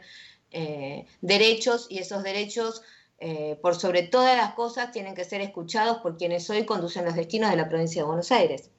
[0.51, 2.83] eh, derechos y esos derechos,
[3.19, 7.15] eh, por sobre todas las cosas, tienen que ser escuchados por quienes hoy conducen los
[7.15, 8.69] destinos de la provincia de Buenos Aires.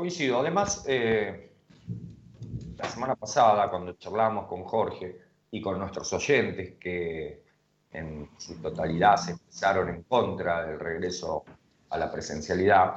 [0.00, 0.40] Coincido.
[0.40, 1.50] Además, eh,
[2.78, 5.20] la semana pasada, cuando charlamos con Jorge
[5.50, 7.44] y con nuestros oyentes, que
[7.92, 11.44] en su totalidad se expresaron en contra del regreso
[11.90, 12.94] a la presencialidad,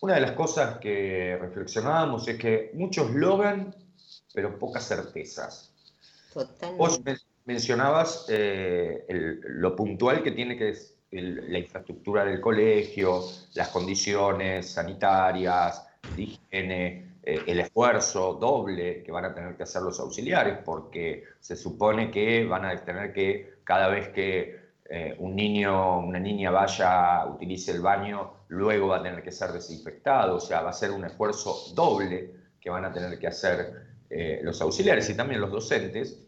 [0.00, 3.72] una de las cosas que reflexionábamos es que muchos logran,
[4.34, 5.72] pero pocas certezas.
[6.34, 6.76] Totalmente.
[6.76, 7.00] Vos
[7.44, 13.22] mencionabas eh, lo puntual que tiene que ser la infraestructura del colegio,
[13.54, 20.00] las condiciones sanitarias, higiene, eh, el esfuerzo doble que van a tener que hacer los
[20.00, 26.00] auxiliares, porque se supone que van a tener que, cada vez que eh, un niño,
[26.00, 30.62] una niña vaya, utilice el baño, luego va a tener que ser desinfectado, o sea,
[30.62, 33.72] va a ser un esfuerzo doble que van a tener que hacer
[34.10, 36.26] eh, los auxiliares y también los docentes,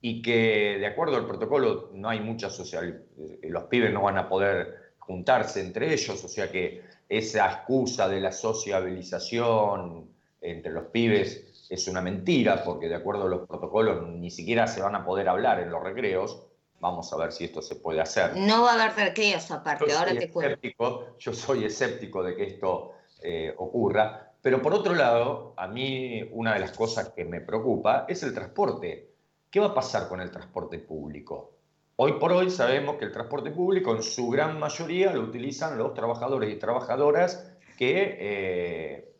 [0.00, 3.06] y que de acuerdo al protocolo no hay mucha social,
[3.42, 8.20] los pibes no van a poder juntarse entre ellos, o sea que esa excusa de
[8.20, 10.08] la sociabilización
[10.40, 14.82] entre los pibes es una mentira, porque de acuerdo a los protocolos ni siquiera se
[14.82, 16.46] van a poder hablar en los recreos.
[16.80, 18.36] Vamos a ver si esto se puede hacer.
[18.36, 21.16] No va a haber recreos aparte, ahora te cuento.
[21.18, 26.52] Yo soy escéptico de que esto eh, ocurra, pero por otro lado, a mí una
[26.52, 29.10] de las cosas que me preocupa es el transporte.
[29.50, 31.53] ¿Qué va a pasar con el transporte público?
[31.96, 35.94] Hoy por hoy sabemos que el transporte público en su gran mayoría lo utilizan los
[35.94, 39.14] trabajadores y trabajadoras que eh,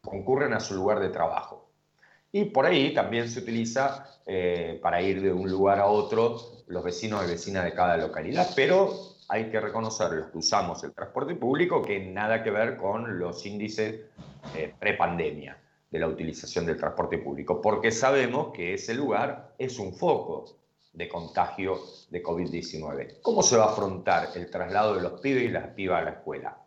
[0.00, 1.70] concurren a su lugar de trabajo.
[2.32, 6.82] Y por ahí también se utiliza eh, para ir de un lugar a otro los
[6.82, 8.92] vecinos y vecinas de cada localidad, pero
[9.28, 13.46] hay que reconocer los que usamos el transporte público que nada que ver con los
[13.46, 14.00] índices
[14.56, 15.58] eh, prepandemia
[15.88, 20.65] de la utilización del transporte público, porque sabemos que ese lugar es un foco
[20.96, 23.20] de contagio de COVID-19.
[23.22, 26.10] ¿Cómo se va a afrontar el traslado de los pibes y las pibas a la
[26.12, 26.58] escuela?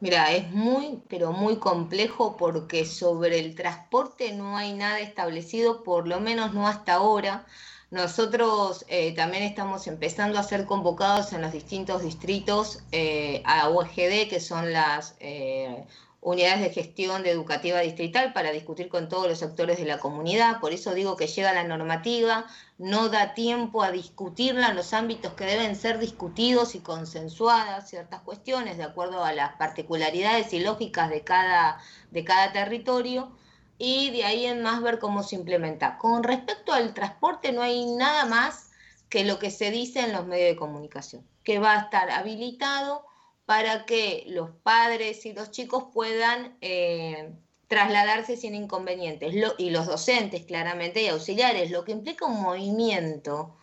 [0.00, 6.06] Mira, es muy, pero muy complejo porque sobre el transporte no hay nada establecido, por
[6.06, 7.46] lo menos no hasta ahora.
[7.90, 14.28] Nosotros eh, también estamos empezando a ser convocados en los distintos distritos eh, a UGD,
[14.28, 15.84] que son las eh,
[16.26, 20.58] unidades de gestión de educativa distrital, para discutir con todos los actores de la comunidad.
[20.58, 22.46] Por eso digo que llega la normativa,
[22.78, 28.22] no da tiempo a discutirla en los ámbitos que deben ser discutidos y consensuadas ciertas
[28.22, 31.78] cuestiones de acuerdo a las particularidades y lógicas de cada,
[32.10, 33.30] de cada territorio
[33.78, 35.96] y de ahí en más ver cómo se implementa.
[35.96, 38.72] Con respecto al transporte no hay nada más
[39.08, 43.06] que lo que se dice en los medios de comunicación, que va a estar habilitado
[43.46, 47.32] para que los padres y los chicos puedan eh,
[47.68, 53.56] trasladarse sin inconvenientes, y los docentes claramente y auxiliares, lo que implica un movimiento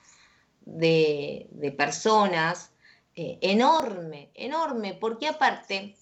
[0.65, 1.47] de,
[1.77, 2.71] personas
[3.15, 5.95] eh, enorme, enorme, porque aparte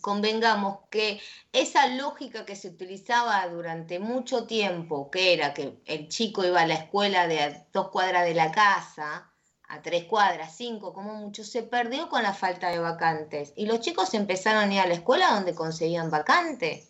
[0.00, 1.20] convengamos que
[1.52, 6.66] esa lógica que se utilizaba durante mucho tiempo, que era que el chico iba a
[6.66, 9.29] la escuela de dos cuadras de la casa,
[9.70, 13.52] a tres cuadras, cinco, como mucho, se perdió con la falta de vacantes.
[13.54, 16.88] Y los chicos empezaron a ir a la escuela donde conseguían vacantes,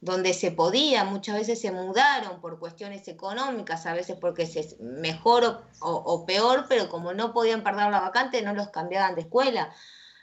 [0.00, 5.62] donde se podía, muchas veces se mudaron por cuestiones económicas, a veces porque es mejor
[5.80, 9.72] o, peor, pero como no podían perder la vacante, no los cambiaban de escuela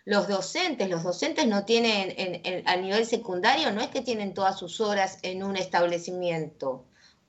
[0.05, 4.59] los docentes, los docentes no tienen, en, a nivel secundario, no es que tienen todas
[4.59, 6.85] sus horas en un establecimiento,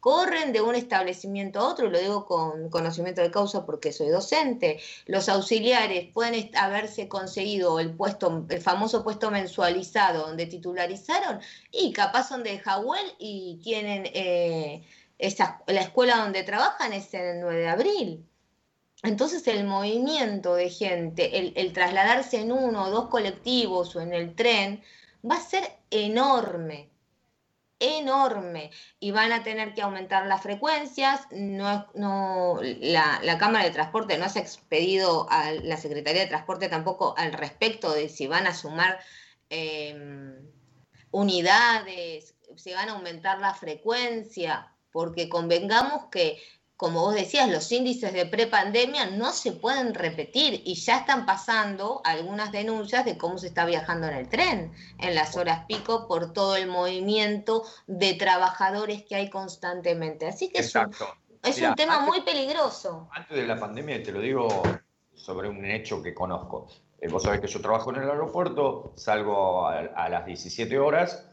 [0.06, 4.78] corren de un establecimiento a otro, lo digo con conocimiento de causa porque soy docente.
[5.06, 11.40] Los auxiliares pueden haberse conseguido el puesto, el famoso puesto mensualizado donde titularizaron
[11.72, 14.84] y capaz son de Jahuel y tienen eh,
[15.18, 18.26] la escuela donde trabajan es en el 9 de abril.
[19.02, 24.36] Entonces el movimiento de gente, el, trasladarse en uno o dos colectivos o en el
[24.36, 24.84] tren,
[25.28, 26.90] va a ser enorme,
[27.78, 28.70] enorme.
[29.00, 31.22] Y van a tener que aumentar las frecuencias.
[31.30, 36.28] No, no, la, la Cámara de Transporte no se ha expedido a la Secretaría de
[36.28, 38.98] Transporte tampoco al respecto de si van a sumar
[39.50, 40.34] em,
[41.10, 46.40] unidades, si van a aumentar la frecuencia, porque convengamos que
[46.76, 52.02] como vos decías, los índices de prepandemia no se pueden repetir y ya están pasando
[52.04, 56.34] algunas denuncias de cómo se está viajando en el tren en las horas pico por
[56.34, 60.26] todo el movimiento de trabajadores que hay constantemente.
[60.26, 60.74] Así que es
[61.62, 63.08] un, tema muy peligroso.
[63.12, 64.48] Antes de la pandemia, te lo digo
[65.14, 66.66] sobre un hecho que conozco.
[66.98, 71.26] Eh, vos sabés que yo trabajo en el aeropuerto, salgo a, las 17 horas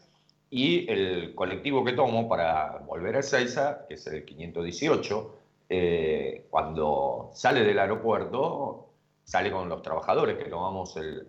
[0.55, 5.35] y el colectivo que tomo para volver a Ezeiza, que es el 518,
[5.67, 8.89] eh, cuando sale del aeropuerto,
[9.23, 11.27] sale con los trabajadores que tomamos el,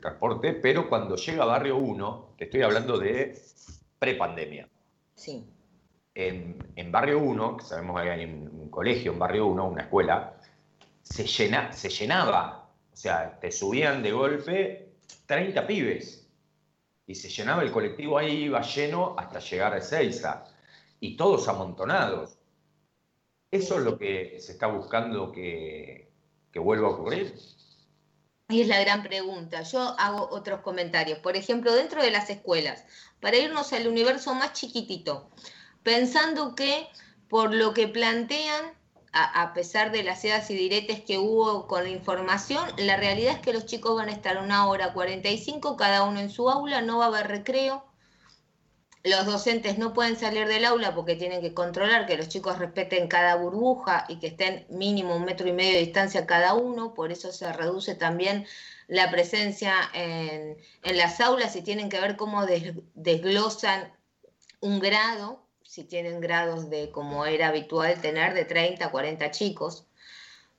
[0.00, 3.38] transporte, pero cuando llega a Barrio 1, te estoy hablando de
[3.98, 4.66] prepandemia.
[5.16, 5.46] Sí.
[6.14, 6.56] En,
[6.90, 10.40] Barrio 1, que sabemos que hay un, colegio en Barrio 1, una escuela,
[11.02, 12.70] se, llena, se llenaba.
[12.90, 14.88] O sea, te subían de golpe
[15.26, 16.21] 30 pibes
[17.06, 20.44] y se llenaba el colectivo ahí, iba lleno hasta llegar a Ezeiza,
[21.00, 22.38] y todos amontonados.
[23.50, 26.10] ¿Eso es lo que se está buscando que,
[26.52, 27.34] que vuelva a ocurrir?
[28.48, 29.62] Y es la gran pregunta.
[29.62, 31.18] Yo hago otros comentarios.
[31.18, 32.84] Por ejemplo, dentro de las escuelas,
[33.20, 35.30] para irnos al universo más chiquitito,
[35.82, 36.86] pensando que
[37.28, 38.74] por lo que plantean
[39.12, 43.40] a, pesar de las sedas y diretes que hubo con la información, la realidad es
[43.40, 46.98] que los chicos van a estar una hora 45 cada uno en su aula, no
[46.98, 47.84] va a haber recreo.
[49.04, 53.08] los docentes no pueden salir del aula porque tienen que controlar que los chicos respeten
[53.08, 57.12] cada burbuja y que estén mínimo un metro y medio de distancia cada uno, por
[57.12, 58.46] eso se reduce también
[58.88, 62.46] la presencia en, las aulas y tienen que ver cómo
[62.94, 63.92] desglosan
[64.60, 65.42] un grado,
[65.72, 69.86] si tienen grados de como era habitual tener de 30 a 40 chicos.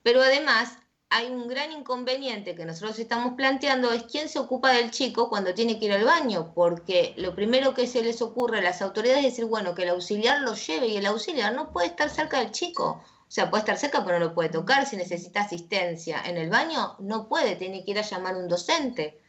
[0.02, 0.76] Pero además
[1.08, 5.54] hay un gran inconveniente que nosotros estamos planteando es quién se ocupa del chico cuando
[5.54, 9.24] tiene que ir al baño, porque lo primero que se les ocurre a las autoridades
[9.24, 12.40] es decir, bueno, que el auxiliar lo lleve y el auxiliar no puede estar cerca
[12.40, 13.00] del chico.
[13.06, 14.84] O sea, puede estar cerca, pero no lo puede tocar.
[14.84, 19.20] Si necesita asistencia en el baño, no puede, tiene que ir a llamar un docente.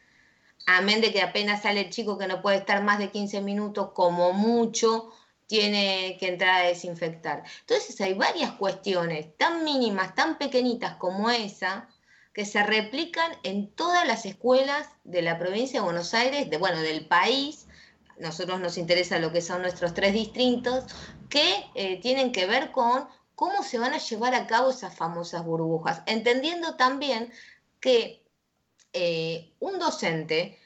[0.66, 3.92] Amén de que apenas sale el chico que no puede estar más de 15 minutos,
[3.94, 5.12] como mucho,
[5.48, 7.44] tiene que entrar a desinfectar.
[7.62, 11.88] Entonces hay varias cuestiones tan mínimas, tan pequeñitas como esa,
[12.34, 16.82] que se replican en todas las escuelas de la provincia de Buenos Aires, de, bueno,
[16.82, 17.68] del país.
[18.20, 20.86] Nosotros nos interesa lo que son nuestros tres distritos,
[21.30, 25.46] que eh, tienen que ver con cómo se van a llevar a cabo esas famosas
[25.46, 27.32] burbujas, entendiendo también
[27.80, 28.26] que
[28.94, 30.58] eh, un docente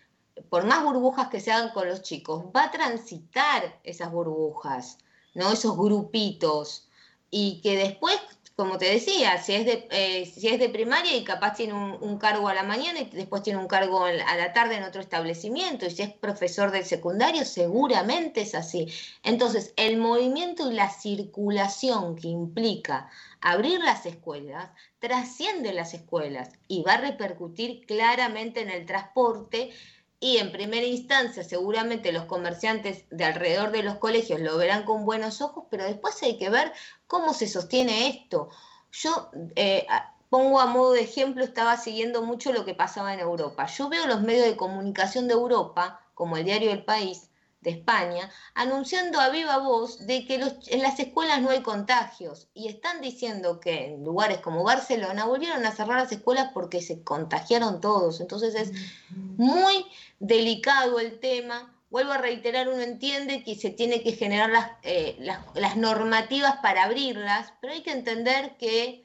[0.50, 4.98] por más burbujas que se hagan con los chicos, va a transitar esas burbujas,
[5.34, 5.52] ¿no?
[5.52, 6.88] Esos grupitos.
[7.32, 8.18] Y que después,
[8.56, 12.18] como te decía, si es de, eh, si es de primaria y capaz tiene un,
[12.18, 15.86] cargo a la mañana y después tiene un cargo a la tarde en otro establecimiento,
[15.86, 18.88] y si es profesor del secundario, seguramente es así.
[19.24, 23.10] Entonces, el movimiento y la circulación que implica
[23.42, 29.72] abrir las escuelas trasciende las escuelas y va a repercutir claramente en el transporte
[30.20, 35.06] y en primera instancia seguramente los comerciantes de alrededor de los colegios lo verán con
[35.06, 36.74] buenos ojos, pero después hay que ver
[37.08, 38.50] cómo se sostiene esto.
[38.92, 39.88] Yo eh,
[40.30, 43.66] pongo a modo de ejemplo, estaba siguiendo mucho lo que pasaba en Europa.
[43.68, 47.29] Yo veo los medios de comunicación de Europa, como el diario El País,
[47.62, 52.70] de España, anunciando a viva voz de que en las escuelas no hay contagios y
[52.70, 57.82] están diciendo que en lugares como Barcelona volvieron a cerrar las escuelas porque se contagiaron
[57.82, 58.22] todos.
[58.22, 58.72] Entonces es
[59.10, 59.86] muy
[60.20, 61.76] delicado el tema.
[61.90, 65.18] Vuelvo a reiterar, uno entiende que se tiene que generar las, eh,
[65.54, 69.04] las normativas para abrirlas, pero hay que entender que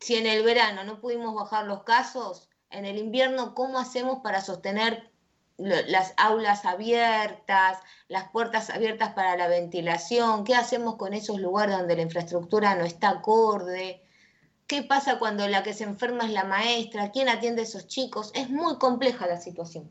[0.00, 4.42] si en el verano no pudimos bajar los casos, en el invierno, ¿cómo hacemos para
[4.42, 5.07] sostener
[5.58, 11.96] las aulas abiertas, las puertas abiertas para la ventilación, qué hacemos con esos lugares donde
[11.96, 14.02] la infraestructura no está acorde,
[14.68, 18.30] qué pasa cuando la que se enferma es la maestra, quién atiende a esos chicos,
[18.34, 19.90] es muy compleja la situación.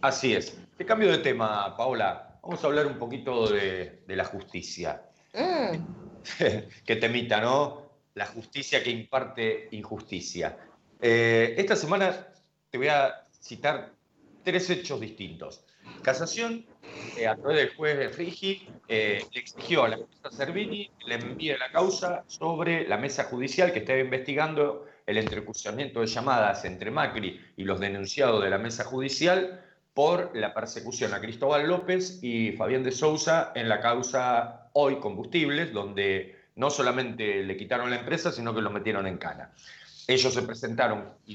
[0.00, 0.56] Así es.
[0.76, 2.38] Te cambio de tema, Paola.
[2.42, 5.02] Vamos a hablar un poquito de, la justicia.
[5.34, 5.78] Mm.
[6.86, 7.86] Qué temita, ¿no?
[8.14, 10.56] La justicia que imparte injusticia.
[11.00, 12.28] Eh, esta semana
[12.70, 13.95] te voy a citar
[14.46, 15.64] tres hechos distintos.
[16.02, 16.64] Casación,
[17.18, 21.16] eh, a través del juez Rigi, eh, le exigió a la jueza Servini que le
[21.16, 26.92] envíe la causa sobre la mesa judicial que estaba investigando el entrecruzamiento de llamadas entre
[26.92, 29.64] Macri y los denunciados de la mesa judicial
[29.94, 35.72] por la persecución a Cristóbal López y Fabián de Sousa en la causa Hoy Combustibles,
[35.72, 39.50] donde no solamente le quitaron la empresa, sino que lo metieron en cana.
[40.06, 41.34] Ellos se presentaron y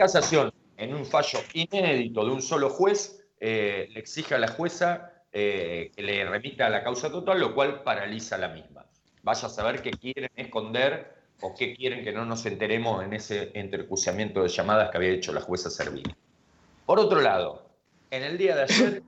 [0.00, 5.12] casación, en un fallo inédito de un solo juez, eh, le exige a la jueza
[5.30, 8.86] eh, que le remita la causa total, lo cual paraliza la misma.
[9.22, 13.52] Vaya a saber qué quieren esconder o qué quieren que no nos enteremos en ese
[13.54, 16.14] intercruciamiento de llamadas que había hecho la jueza Servini.
[16.86, 17.68] Por otro lado,
[18.10, 19.02] en el día de ayer,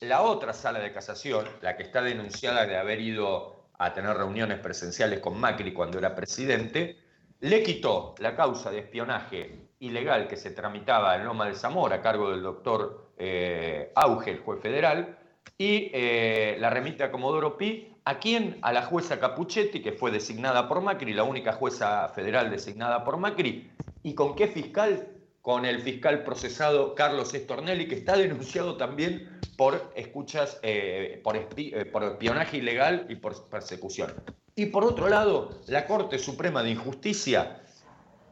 [0.00, 4.58] la otra sala de casación, la que está denunciada de haber ido a tener reuniones
[4.58, 6.98] presenciales con Macri cuando era presidente,
[7.40, 12.02] le quitó la causa de espionaje ilegal que se tramitaba en Loma de Zamora a
[12.02, 15.18] cargo del doctor eh, Auge, el juez federal,
[15.58, 17.92] y eh, la remite a Comodoro Pi.
[18.04, 18.58] ¿A quién?
[18.62, 23.16] A la jueza Capuchetti, que fue designada por Macri, la única jueza federal designada por
[23.16, 23.70] Macri.
[24.02, 25.08] ¿Y con qué fiscal?
[25.42, 31.36] Con el fiscal procesado Carlos Estornelli, que está denunciado también por escuchas, eh, por,
[31.90, 34.12] por espionaje ilegal y por persecución.
[34.54, 37.60] Y por otro lado, la Corte Suprema de Injusticia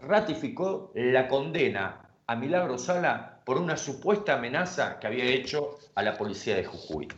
[0.06, 6.16] ratificó la condena a Milagro Sala por una supuesta amenaza que había hecho a la
[6.16, 7.08] policía de Jujuy.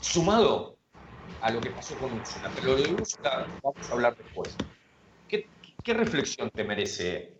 [0.00, 0.76] Sumado
[1.40, 4.56] a lo que pasó con Úrsula, pero lo de Úrsula vamos a hablar después.
[5.28, 7.34] ¿Qué, reflexión te merece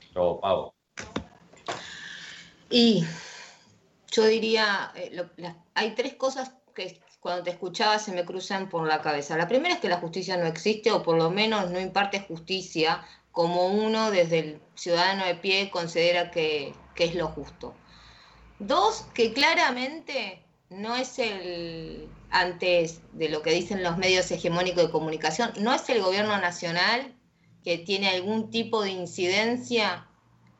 [0.00, 0.72] esto, Pau?
[2.70, 3.04] Y
[4.12, 5.26] yo diría, eh,
[5.74, 9.36] hay tres cosas que cuando te escuchaba se me cruzan por la cabeza.
[9.36, 13.04] La primera es que la justicia no existe o por lo menos no imparte justicia
[13.32, 17.74] como uno desde el ciudadano de pie considera que, es lo justo.
[18.58, 24.90] Dos, que claramente no es el, antes de lo que dicen los medios hegemónicos de
[24.92, 27.12] comunicación, no es el gobierno nacional
[27.64, 30.06] que tiene algún tipo de incidencia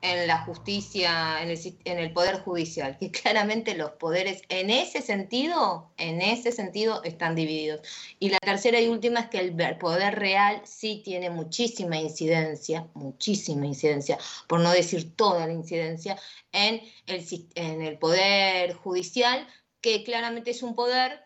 [0.02, 5.00] en la justicia, en el, en el, poder judicial, que claramente los poderes en ese
[5.00, 7.80] sentido, en ese sentido están divididos.
[8.18, 13.66] Y la tercera y última es que el poder real sí tiene muchísima incidencia, muchísima
[13.66, 14.18] incidencia,
[14.48, 16.18] por no decir toda la incidencia,
[16.50, 17.24] en el,
[17.54, 19.46] en el poder judicial,
[19.80, 21.24] que claramente es un poder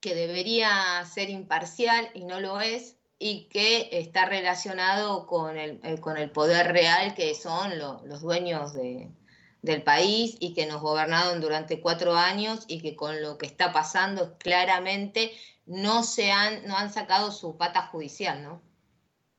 [0.00, 6.00] que debería ser imparcial y no lo es, y que está relacionado con el, eh,
[6.00, 11.80] con el poder real que son los dueños del país y que nos gobernaron durante
[11.80, 15.30] cuatro años y que con lo que está pasando claramente
[15.66, 18.60] no se han, no han sacado su pata judicial, ¿no?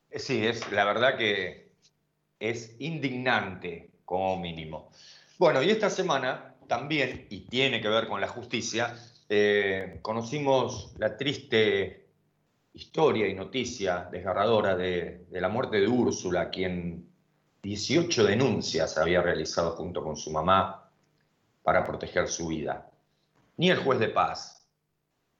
[0.09, 1.73] Eh, sí, es la verdad que
[2.39, 4.91] es indignante como mínimo.
[5.37, 8.95] Bueno, y esta semana también, y tiene que ver con la justicia,
[9.27, 12.02] eh, conocimos la triste
[12.73, 17.07] historia y noticia desgarradora de, la muerte de Úrsula, quien
[17.61, 20.89] 18 denuncias había realizado junto con su mamá
[21.61, 22.89] para proteger su vida.
[23.57, 24.67] Ni el juez de paz,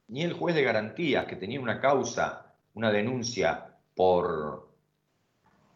[0.08, 4.68] ni el juez de garantías, que tenía una causa, una denuncia por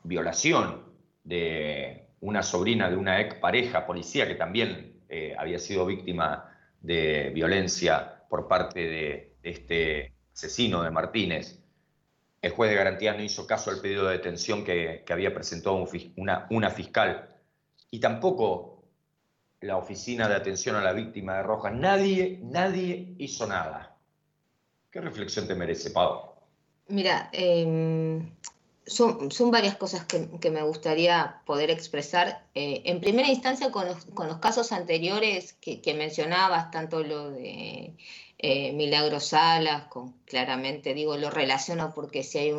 [0.04, 0.84] violación
[1.24, 7.30] de una sobrina de una ex pareja policía que también eh, había sido víctima de
[7.34, 11.58] violencia por parte de este asesino de Martínez,
[12.40, 15.84] el juez de garantía no hizo caso al pedido de detención que, había presentado
[16.16, 17.28] una, una, fiscal
[17.90, 18.84] y tampoco
[19.60, 21.74] la oficina de atención a la víctima de Rojas.
[21.74, 23.96] Nadie, nadie hizo nada.
[24.92, 26.34] ¿Qué reflexión te merece, Pau?
[26.86, 28.30] Mira, em,
[28.86, 32.46] son, varias cosas que, me gustaría poder expresar.
[32.54, 37.96] Eh, en primera instancia, con los, casos anteriores que, que mencionabas, tanto lo de
[38.38, 42.52] eh, Milagro Salas, con, claramente digo, lo relaciono porque si hay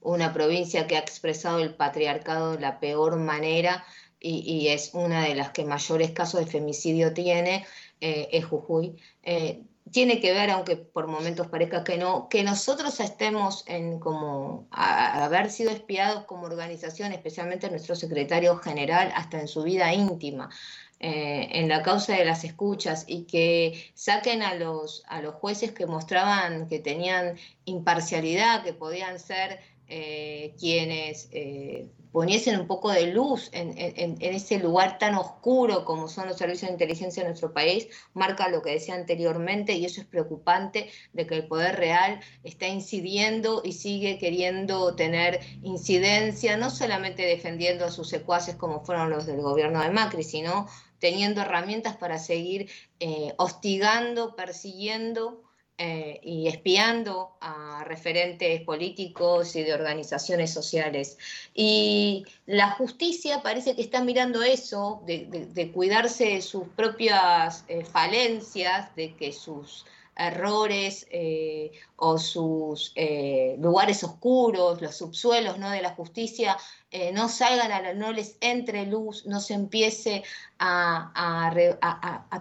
[0.00, 3.84] una provincia que ha expresado el patriarcado de la peor manera
[4.20, 7.66] y, es una de las que mayores casos de femicidio tiene,
[8.00, 8.96] eh, es Jujuy.
[9.22, 14.66] Eh, tiene que ver, aunque por momentos parezca que no, que nosotros estemos en como
[14.70, 20.50] haber sido espiados como organización, especialmente nuestro secretario general, hasta en su vida íntima.
[20.98, 25.72] Eh, en la causa de las escuchas y que saquen a los, a los jueces
[25.72, 27.36] que mostraban que tenían
[27.66, 33.76] imparcialidad, que podían ser eh, quienes eh, poniesen un poco de luz en,
[34.20, 38.62] ese lugar tan oscuro como son los servicios de inteligencia en nuestro país, marca lo
[38.62, 43.74] que decía anteriormente y eso es preocupante de que el poder real está incidiendo y
[43.74, 49.82] sigue queriendo tener incidencia, no solamente defendiendo a sus secuaces como fueron los del gobierno
[49.82, 50.66] de Macri, sino
[50.98, 52.70] teniendo herramientas para seguir
[53.00, 55.42] eh, hostigando, persiguiendo
[55.78, 61.18] eh, y espiando a referentes políticos y de organizaciones sociales.
[61.52, 68.94] Y la justicia parece que está mirando eso, de, cuidarse de sus propias eh, falencias,
[68.96, 69.84] de que sus
[70.16, 75.70] errores eh, o sus eh, lugares oscuros, los subsuelos ¿no?
[75.70, 76.56] de la justicia,
[76.90, 80.24] eh, no salgan a la, no les entre luz, no se empiece
[80.58, 81.52] a,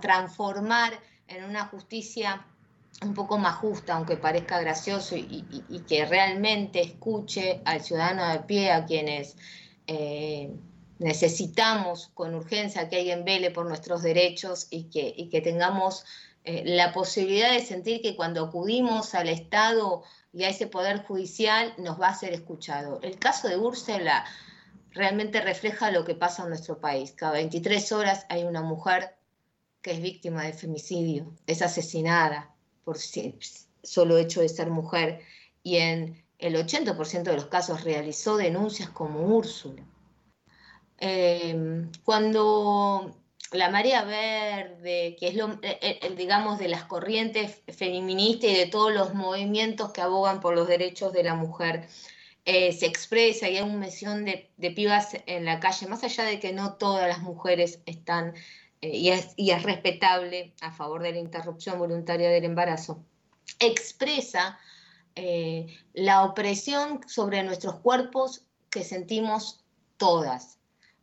[0.02, 0.94] transformar
[1.28, 2.46] en una justicia
[3.02, 5.44] un poco más justa, aunque parezca gracioso, y,
[5.88, 9.36] que realmente escuche al ciudadano de pie, a quienes
[11.00, 16.06] necesitamos con urgencia que alguien vele por nuestros derechos y que, y que tengamos
[16.46, 21.74] eh, la posibilidad de sentir que cuando acudimos al Estado y a ese poder judicial
[21.80, 23.00] nos va a ser escuchado.
[23.02, 24.24] El caso de Úrsula
[24.92, 27.14] realmente refleja lo que pasa en nuestro país.
[27.14, 29.16] Cada 23 horas hay una mujer
[29.82, 32.54] que es víctima de femicidio, es asesinada
[32.84, 35.22] por solo hecho de ser mujer
[35.64, 39.84] y en el 80% de los casos realizó denuncias como Úrsula.
[41.00, 43.16] Eh, cuando
[43.56, 48.68] la marea verde, que es lo, eh, eh, digamos, de las corrientes feministas y de
[48.68, 51.88] todos los movimientos que abogan por los derechos de la mujer,
[52.46, 56.40] eh, se expresa y hay una mención de, pibas en la calle, más allá de
[56.40, 58.34] que no todas las mujeres están,
[58.82, 63.04] y, es, y es respetable a favor de la interrupción voluntaria del embarazo,
[63.60, 64.60] expresa
[65.94, 69.64] la opresión sobre nuestros cuerpos que sentimos
[69.98, 70.60] todas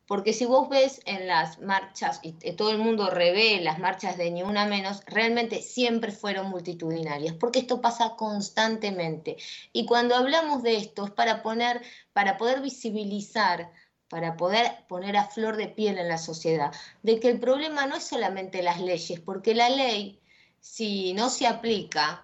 [0.06, 4.30] porque si vos ves en las marchas, y todo el mundo revé las marchas de
[4.30, 9.36] Ni Una Menos, realmente siempre fueron multitudinarias, porque esto pasa constantemente.
[9.72, 13.70] Y cuando hablamos de esto es para, poner, para poder visibilizar
[14.12, 16.70] para poder poner a flor de piel en la sociedad,
[17.02, 20.20] de que el problema no es solamente las leyes, porque la ley,
[20.60, 22.22] si no se aplica,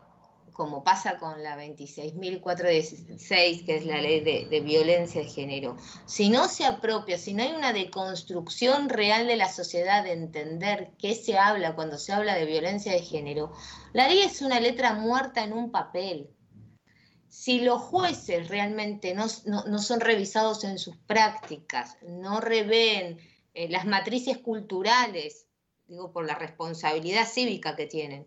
[0.59, 6.49] como pasa con la 26.416, que es la ley de, violencia de género, si no
[6.49, 11.39] se apropia, si no hay una deconstrucción real de la sociedad de entender qué se
[11.39, 13.53] habla cuando se habla de violencia de género,
[13.93, 16.29] la ley es una letra muerta en un papel.
[17.29, 23.21] Si los jueces realmente no, son revisados en sus prácticas, no revén
[23.55, 25.47] eh, las matrices culturales,
[25.87, 28.27] digo, por la responsabilidad cívica que tienen,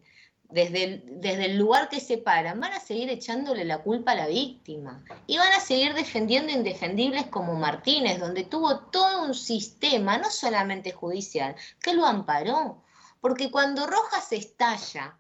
[0.52, 5.04] desde el, lugar que se paran, van a seguir echándole la culpa a la víctima
[5.28, 10.92] y van a seguir defendiendo indefendibles como Martínez, donde tuvo todo un sistema, no solamente
[10.92, 12.84] judicial, que lo amparó.
[13.22, 15.18] Porque cuando Rojas estalla,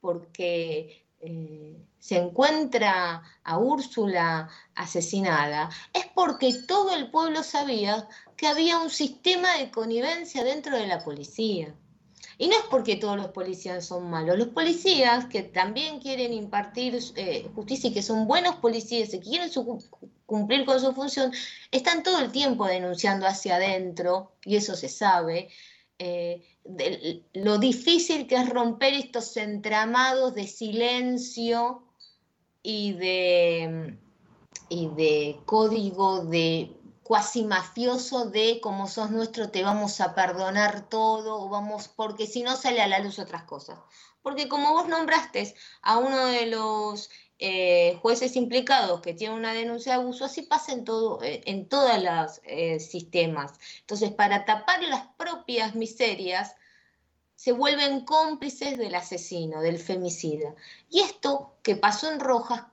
[0.00, 8.78] porque eh, se encuentra a Úrsula asesinada, es porque todo el pueblo sabía que había
[8.78, 11.74] un sistema de connivencia dentro de la policía.
[12.38, 14.38] Y no es porque todos los policías son malos.
[14.38, 19.50] Los policías que también quieren impartir eh, justicia y que son buenos policías y quieren
[20.24, 21.32] cumplir con su función,
[21.72, 25.48] están todo el tiempo denunciando hacia adentro, y eso se sabe,
[25.98, 26.44] eh,
[27.32, 31.82] lo difícil que es romper estos entramados de silencio
[32.62, 33.96] y de,
[34.68, 36.72] y de código de
[37.08, 42.42] cuasi mafioso de como sos nuestro te vamos a perdonar todo o vamos porque si
[42.42, 43.78] no sale a la luz otras cosas.
[44.20, 47.08] Porque como vos nombraste a uno de los
[47.38, 51.66] eh, jueces implicados que tiene una denuncia de abuso, así pasa en, todo, eh, en
[51.66, 53.52] todos los eh, sistemas.
[53.80, 56.56] Entonces, para tapar las propias miserias,
[57.36, 60.54] se vuelven cómplices del asesino, del femicida.
[60.90, 62.64] Y esto que pasó en Rojas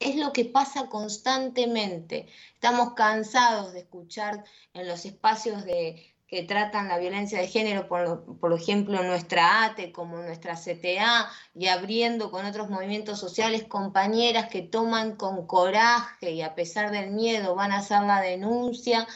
[0.00, 2.26] es lo que pasa constantemente.
[2.54, 4.44] Estamos cansados de escuchar
[4.74, 10.18] en los espacios de, que tratan la violencia de género, por, ejemplo, nuestra ATE, como
[10.18, 16.54] nuestra CTA, y abriendo con otros movimientos sociales compañeras que toman con coraje y a
[16.54, 19.08] pesar del miedo van a hacer la denuncia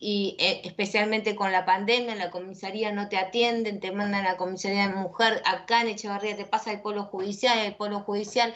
[0.00, 4.36] y eh, especialmente con la pandemia, la comisaría no te atienden, te mandan a la
[4.36, 8.54] comisaría de mujer, acá en Echevarría te pasa el polo judicial, el polo judicial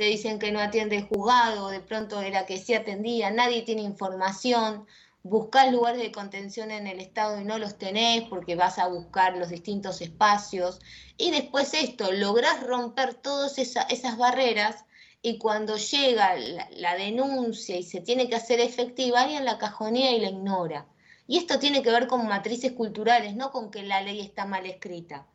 [0.00, 3.82] te dicen que no atiende el juzgado, de pronto era que sí atendía, nadie tiene
[3.82, 4.86] información,
[5.22, 9.36] buscás lugares de contención en el Estado y no los tenés porque vas a buscar
[9.36, 10.80] los distintos espacios.
[11.18, 14.86] Y después esto, lográs romper todas esas barreras
[15.20, 20.20] y cuando llega la, denuncia y se tiene que hacer efectiva, alguien la cajonea y
[20.20, 20.86] la ignora.
[21.26, 24.64] Y esto tiene que ver con matrices culturales, no con que la ley está mal
[24.64, 25.26] escrita.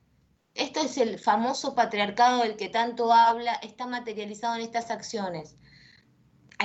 [0.55, 5.57] Esto es el famoso patriarcado del que tanto habla, está materializado en estas acciones.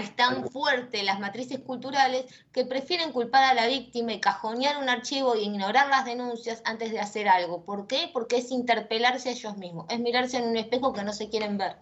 [0.01, 4.89] Es tan fuerte las matrices culturales que prefieren culpar a la víctima y cajonear un
[4.89, 7.65] archivo e ignorar las denuncias antes de hacer algo.
[7.65, 8.09] ¿Por qué?
[8.13, 11.59] Porque es interpelarse a ellos mismos, es mirarse en un espejo que no se quieren
[11.59, 11.75] ver.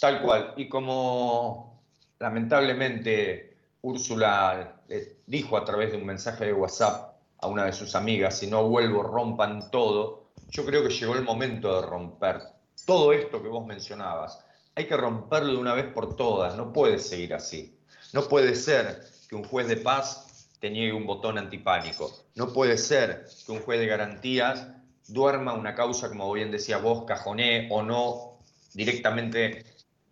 [0.00, 0.54] Tal cual.
[0.56, 1.82] Y como
[2.18, 4.80] lamentablemente Úrsula
[5.26, 8.66] dijo a través de un mensaje de WhatsApp a una de sus amigas, si no
[8.66, 12.42] vuelvo, rompan todo, yo creo que llegó el momento de romper
[12.86, 14.44] todo esto que vos mencionabas.
[14.74, 17.78] Hay que romperlo de una vez por todas, no puede seguir así.
[18.12, 22.10] No puede ser que un juez de paz te niegue un botón antipánico.
[22.34, 24.68] No puede ser que un juez de garantías
[25.06, 28.38] duerma una causa, como bien decía vos, cajoné o no,
[28.74, 29.64] directamente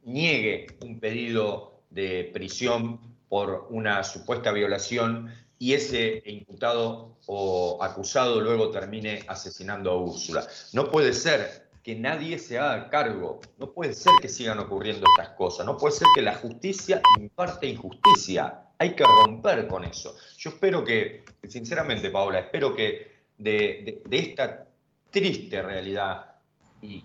[0.03, 8.71] niegue un pedido de prisión por una supuesta violación y ese imputado o acusado luego
[8.71, 10.47] termine asesinando a Úrsula.
[10.73, 15.35] No puede ser que nadie se haga cargo, no puede ser que sigan ocurriendo estas
[15.37, 20.17] cosas, no puede ser que la justicia imparte injusticia, hay que romper con eso.
[20.37, 24.67] Yo espero que, sinceramente Paola, espero que de, de esta
[25.11, 26.35] triste realidad
[26.83, 27.05] y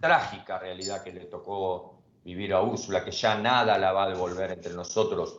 [0.00, 4.50] trágica realidad que le tocó vivir a Úrsula, que ya nada la va a devolver
[4.50, 5.38] entre nosotros,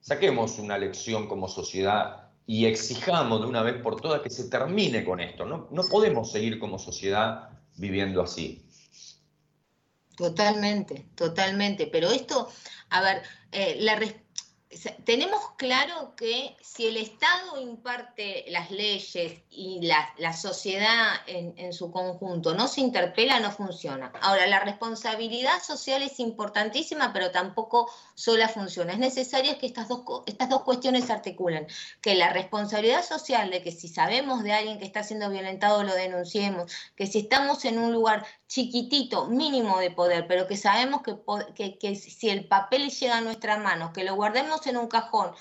[0.00, 5.04] saquemos una lección como sociedad y exijamos de una vez por todas que se termine
[5.04, 5.44] con esto.
[5.44, 8.66] No, no podemos seguir como sociedad viviendo así.
[10.16, 11.86] Totalmente, totalmente.
[11.86, 12.48] Pero esto,
[12.90, 13.22] a ver,
[13.52, 13.98] eh, la,
[15.04, 22.54] tenemos claro que si el Estado imparte las leyes y la, sociedad en, su conjunto
[22.54, 24.12] no se interpela, no funciona.
[24.22, 28.92] Ahora, la responsabilidad social es importantísima, pero tampoco sola funciona.
[28.92, 31.66] Es necesario que estas dos, estas dos cuestiones se articulen.
[32.00, 35.94] Que la responsabilidad social de que si sabemos de alguien que está siendo violentado, lo
[35.94, 36.72] denunciemos.
[36.94, 41.16] Que si estamos en un lugar chiquitito, mínimo de poder, pero que sabemos que,
[41.54, 45.32] que, que si el papel llega a nuestras manos, que lo guardemos en un cajón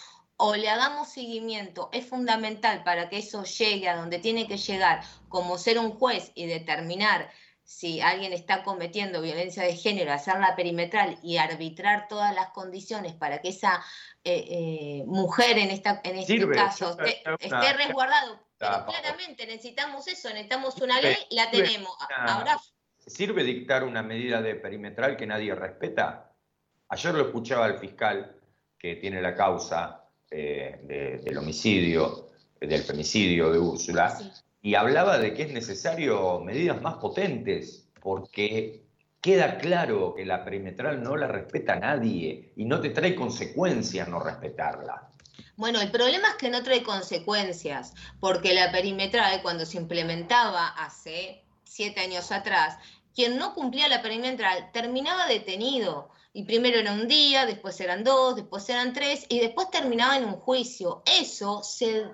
[0.42, 5.04] o le hagamos seguimiento, es fundamental para que eso llegue a donde tiene que llegar,
[5.28, 7.30] como ser un juez y determinar
[7.66, 13.42] si alguien está cometiendo violencia de género, hacerla perimetral y arbitrar todas las condiciones para
[13.42, 13.84] que esa
[14.24, 18.40] eh, eh, mujer en, esta, en este caso esté, resguardado.
[18.58, 21.96] Pero claramente necesitamos eso, necesitamos una ley, la tenemos.
[22.18, 22.58] Ahora...
[22.98, 26.32] ¿Sirve dictar una medida de perimetral que nadie respeta?
[26.88, 28.39] Ayer lo escuchaba el fiscal
[28.80, 32.30] que tiene la causa eh, del homicidio,
[32.60, 34.18] del femicidio de Úrsula,
[34.62, 38.84] y hablaba de que es necesario medidas más potentes, porque
[39.22, 44.20] queda claro que la perimetral no la respeta nadie y no te trae consecuencias no
[44.20, 45.10] respetarla.
[45.56, 51.44] Bueno, el problema es que no trae consecuencias, porque la perimetral cuando se implementaba hace
[51.66, 52.78] siete años atrás,
[53.14, 56.12] quien no cumplía la perimetral terminaba detenido.
[56.32, 60.26] Y primero era un día, después eran dos, después eran tres, y después terminaba en
[60.26, 61.02] un juicio.
[61.06, 62.06] Eso se,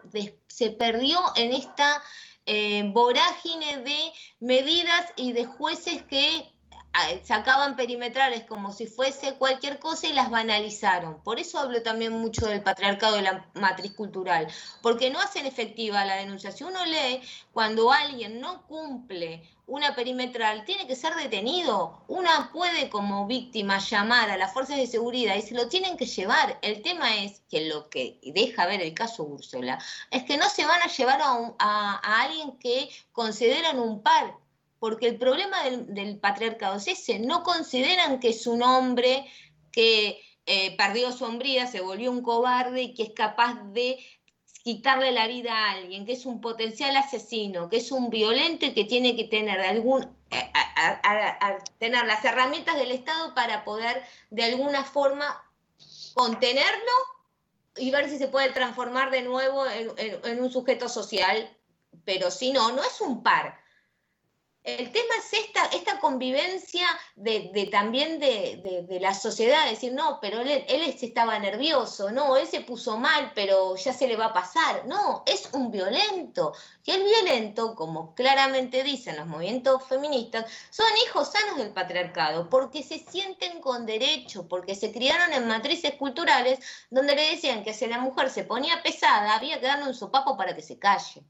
[0.48, 2.02] se perdió en esta
[2.46, 6.48] eh, vorágine de medidas y de jueces que
[6.94, 11.24] ah, sacaban perimetrales como si fuese cualquier cosa y las banalizaron.
[11.24, 14.48] Por eso hablo también mucho del patriarcado de la matriz cultural,
[14.84, 16.52] porque no hacen efectiva la denuncia.
[16.52, 17.22] Si uno lee,
[17.52, 22.04] cuando alguien no cumple una perimetral, tiene que ser detenido.
[22.08, 26.06] Una puede como víctima llamar a las fuerzas de seguridad y se lo tienen que
[26.06, 26.60] llevar.
[26.62, 29.80] El tema es que lo que deja ver el caso Úrsula
[30.12, 34.36] es que no se van a llevar a, alguien que consideran un par,
[34.80, 39.26] porque el problema del, patriarcado es ese, no consideran que es un hombre
[39.72, 43.98] que eh, perdió su hombría, se volvió un cobarde y que es capaz de
[44.66, 48.74] quitarle la vida a alguien, que es un potencial asesino, que es un violento y
[48.74, 50.52] que tiene que tener algún eh,
[51.78, 54.02] tener las herramientas del Estado para poder
[54.32, 55.44] de alguna forma
[56.16, 56.94] contenerlo
[57.78, 61.48] y ver si se puede transformar de nuevo en un sujeto social,
[62.04, 63.60] pero si no, no es un par
[64.66, 70.66] el tema es esta, esta convivencia de, también de, la sociedad, decir, no, pero él,
[70.68, 74.88] él estaba nervioso, no, él se puso mal, pero ya se le va a pasar.
[74.88, 76.54] No, es un violento.
[76.84, 82.82] Y el violento, como claramente dicen los movimientos feministas, son hijos sanos del patriarcado, porque
[82.82, 86.60] se sienten con derecho, porque se criaron en matrices culturales
[86.90, 90.36] donde le decían que si la mujer se ponía pesada, había que darle un sopapo
[90.36, 91.24] para que se calle.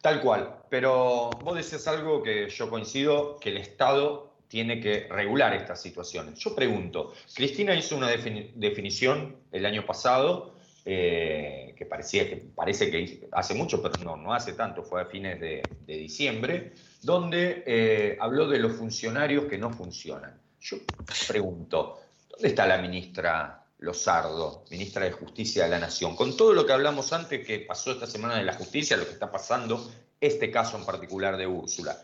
[0.00, 5.54] Tal cual, pero vos decías algo que yo coincido, que el Estado tiene que regular
[5.54, 6.38] estas situaciones.
[6.38, 10.54] Yo pregunto, Cristina hizo una definición el año pasado,
[10.84, 15.04] eh, que parecía que parece que hace mucho, pero no, no hace tanto, fue a
[15.04, 16.72] fines de, diciembre,
[17.02, 20.40] donde eh, habló de los funcionarios que no funcionan.
[20.60, 20.78] Yo
[21.26, 22.00] pregunto,
[22.30, 26.72] ¿dónde está la ministra Lozardo, ministra de Justicia de la Nación, con todo lo que
[26.72, 29.88] hablamos antes que pasó esta semana de la justicia, lo que está pasando,
[30.20, 31.96] este caso en particular de Úrsula.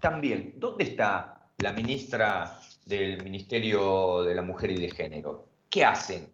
[0.00, 5.46] También, ¿dónde está la ministra del Ministerio de la Mujer y de Género?
[5.68, 6.32] ¿Qué hacen?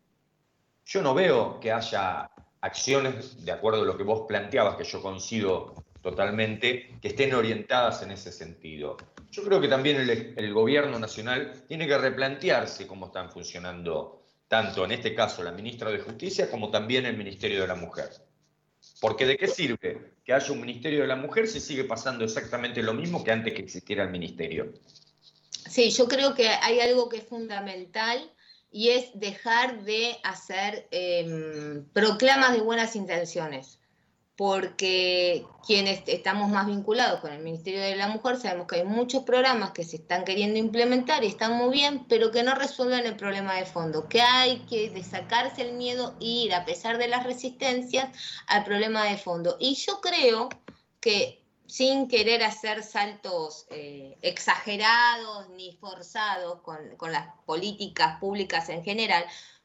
[0.84, 5.02] Yo no veo que haya acciones, de acuerdo a lo que vos planteabas, que yo
[5.02, 8.96] coincido totalmente, que estén orientadas en ese sentido.
[9.32, 14.84] Yo creo que también el, el, gobierno nacional tiene que replantearse cómo están funcionando tanto
[14.84, 18.10] en este caso la ministra de Justicia como también el Ministerio de la Mujer.
[19.00, 22.82] Porque ¿de qué sirve que haya un Ministerio de la Mujer si sigue pasando exactamente
[22.82, 24.72] lo mismo que antes que existiera el Ministerio?
[25.68, 28.32] Sí, yo creo que hay algo que es fundamental
[28.70, 33.75] y es dejar de hacer em, proclamas de buenas intenciones
[34.36, 39.24] porque quienes estamos más vinculados con el Ministerio de la Mujer sabemos que hay muchos
[39.24, 43.16] programas que se están queriendo implementar y están muy bien, pero que no resuelven el
[43.16, 47.24] problema de fondo, que hay que sacarse el miedo e ir, a pesar de las
[47.24, 48.10] resistencias,
[48.46, 49.56] al problema de fondo.
[49.58, 50.50] Y yo creo
[51.00, 58.84] que sin querer hacer saltos eh, exagerados ni forzados con, con las políticas públicas en
[58.84, 59.24] general,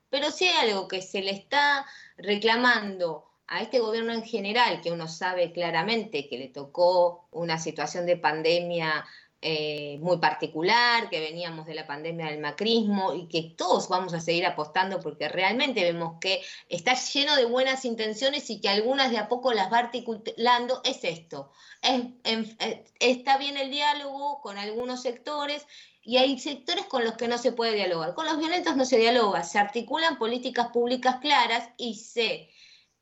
[0.09, 1.85] pero sí hay algo que se le está
[2.17, 8.05] reclamando a este gobierno en general, que uno sabe claramente que le tocó una situación
[8.05, 9.05] de pandemia
[9.41, 14.21] eh, muy particular, que veníamos de la pandemia del macrismo y que todos vamos a
[14.21, 19.17] seguir apostando porque realmente vemos que está lleno de buenas intenciones y que algunas de
[19.17, 21.51] a poco las va articulando, es esto.
[21.81, 22.55] Eh,
[23.01, 25.67] está bien el diálogo con algunos sectores
[26.03, 28.13] y hay sectores con los que no se puede dialogar.
[28.13, 32.49] Con los violentos no se dialoga, se articulan políticas públicas claras y se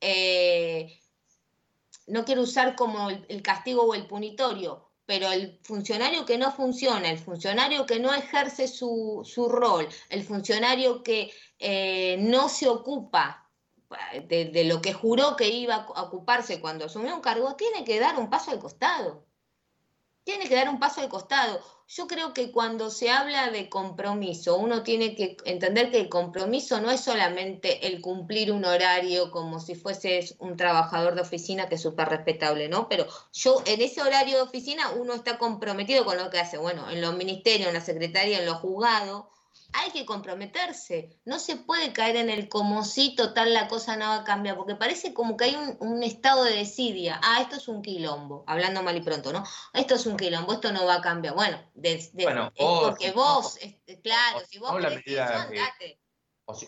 [0.00, 1.00] eh,
[2.06, 7.10] no quiero usar como el, castigo o el punitorio, pero el funcionario que no funciona,
[7.10, 13.50] el funcionario que no ejerce su, rol, el funcionario que eh, no se ocupa
[14.28, 18.18] de, lo que juró que iba a ocuparse cuando asumió un cargo, tiene que dar
[18.18, 19.26] un paso al costado.
[20.30, 21.60] Tiene que dar un paso al costado.
[21.88, 26.80] Yo creo que cuando se habla de compromiso, uno tiene que entender que el compromiso
[26.80, 31.74] no es solamente el cumplir un horario como si fueses un trabajador de oficina, que
[31.74, 32.88] es súper respetable, ¿no?
[32.88, 36.58] Pero yo en ese horario de oficina uno está comprometido con lo que hace.
[36.58, 39.24] Bueno, en los ministerios, en la secretaría, en los juzgados,
[39.72, 41.20] hay que comprometerse.
[41.24, 44.56] No se puede caer en el como si total la cosa no va a cambiar,
[44.56, 47.20] porque parece como que hay un, estado de desidia.
[47.22, 49.44] Ah, esto es un quilombo, hablando mal y pronto, ¿no?
[49.72, 51.34] Esto es un quilombo, esto no va a cambiar.
[51.34, 52.12] Bueno, es
[52.54, 53.58] porque vos,
[54.02, 54.72] claro, si vos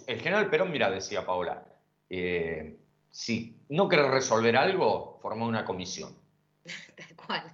[0.07, 1.65] El general Perón, mira, decía Paola,
[2.09, 2.79] eh,
[3.11, 6.17] si no querés resolver algo, forma una comisión.
[6.97, 7.53] Tal cual.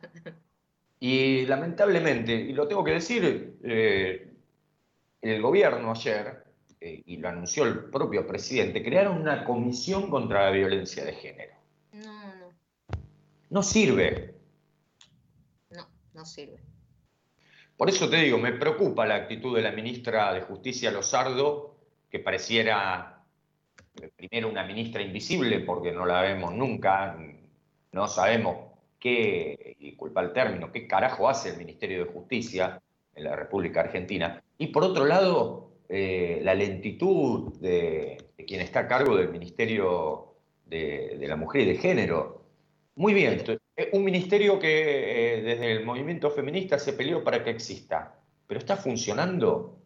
[1.01, 4.28] Y lamentablemente, y lo tengo que decir, eh,
[5.23, 6.45] el gobierno ayer,
[6.81, 11.55] eh, y lo anunció el propio presidente, crearon una comisión contra la violencia de género.
[11.93, 12.49] No, no.
[13.51, 14.35] No sirve.
[15.70, 16.61] No, no sirve.
[17.77, 21.77] Por eso te digo, me preocupa la actitud de la ministra de Justicia Lozardo,
[22.11, 23.24] que pareciera
[24.01, 27.16] eh, primero una ministra invisible, porque no la vemos nunca,
[27.93, 32.81] no sabemos qué, y culpa el término, qué carajo hace el Ministerio de Justicia
[33.19, 34.43] en la República Argentina.
[34.57, 40.35] Y por otro lado, eh, la lentitud de, quien está a cargo del Ministerio
[40.65, 42.45] de, la Mujer y de Género.
[42.95, 43.43] Muy bien,
[43.93, 48.77] un ministerio que eh, desde el movimiento feminista se peleó para que exista, pero ¿está
[48.77, 49.78] funcionando?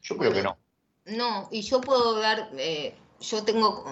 [0.00, 0.56] Yo creo que no.
[1.04, 3.84] No, y yo puedo dar, eh, yo tengo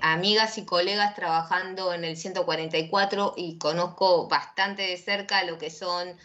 [0.00, 6.16] amigas y colegas trabajando en el 144 y conozco bastante de cerca lo que son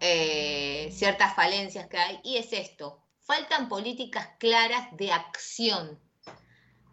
[0.00, 5.98] eh, ciertas falencias que hay, y es esto, faltan políticas claras de acción,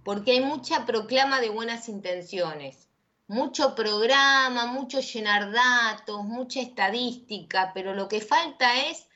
[0.06, 2.88] porque hay mucha proclama de buenas intenciones,
[3.28, 9.08] mucho programa, mucho llenar datos, mucha estadística, pero lo que falta es,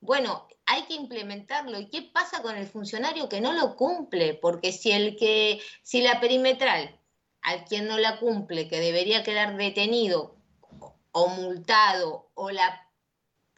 [0.00, 1.80] bueno, hay que implementarlo.
[1.80, 4.34] ¿Y qué pasa con el funcionario que no lo cumple?
[4.34, 7.00] Porque si el que, si la perimetral,
[7.40, 10.36] al quien no la cumple, que debería quedar detenido
[11.12, 12.86] o multado, o la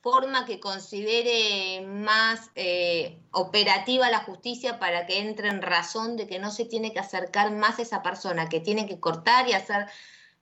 [0.02, 6.38] forma que considere más eh, operativa la justicia para que entre en razón de que
[6.38, 9.86] no se tiene que acercar más a esa persona, que tiene que cortar y hacer,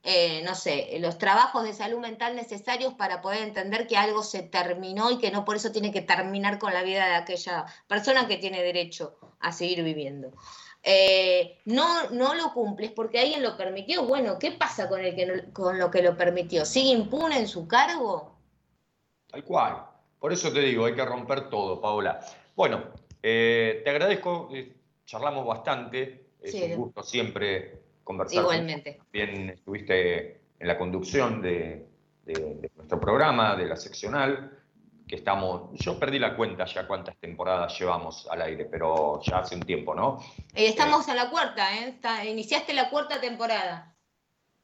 [0.05, 4.43] eh, no sé, los trabajos de salud mental necesarios para poder entender que algo se
[4.43, 8.29] terminó y que no por eso tiene que terminar con la vida de aquella persona
[8.29, 10.33] que tiene derecho a seguir viviendo.
[10.85, 14.05] Eh, no, no lo cumples porque alguien lo permitió.
[14.05, 16.65] Bueno, ¿qué pasa con, el que con lo que lo permitió?
[16.65, 18.37] ¿Sigue impune en su cargo?
[19.27, 19.85] Tal cual.
[20.20, 22.20] Por eso te digo, hay que romper todo, Paola.
[22.55, 22.85] Bueno,
[23.23, 24.49] eh, te agradezco,
[25.05, 28.43] charlamos bastante, es un gusto siempre conversar.
[28.43, 29.01] Igualmente.
[29.12, 31.86] Bien estuviste en la conducción de,
[32.74, 34.51] nuestro programa, de la seccional,
[35.06, 39.55] que estamos, yo perdí la cuenta ya cuántas temporadas llevamos al aire, pero ya hace
[39.55, 40.18] un tiempo, ¿no?
[40.55, 41.94] Eh, estamos en la cuarta, ¿eh?
[42.24, 43.94] iniciaste la cuarta temporada.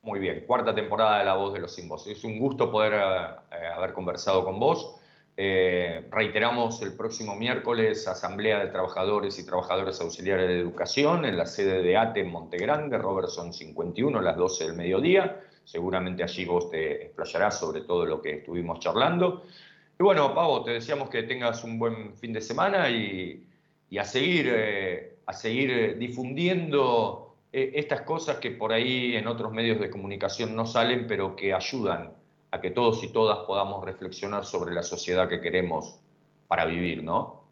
[0.00, 2.06] Muy bien, cuarta temporada de La Voz de los Sin Voz.
[2.06, 5.00] Es un gusto poder eh, haber conversado con vos.
[5.36, 11.46] Eh, reiteramos el próximo miércoles Asamblea de Trabajadores y Trabajadoras Auxiliares de Educación en la
[11.46, 15.40] sede de ATE en Montegrande, Robertson 51, a las 12 del mediodía.
[15.64, 19.44] Seguramente allí vos te explayarás sobre todo lo que estuvimos charlando.
[19.98, 23.44] Y bueno, Pavo, te deseamos que tengas un buen fin de semana y,
[23.98, 29.80] a seguir, eh, a seguir difundiendo eh, estas cosas que por ahí en otros medios
[29.80, 32.12] de comunicación no salen, pero que ayudan
[32.54, 35.96] a que todos y todas podamos reflexionar sobre la sociedad que queremos
[36.46, 37.42] para vivir, ¿no?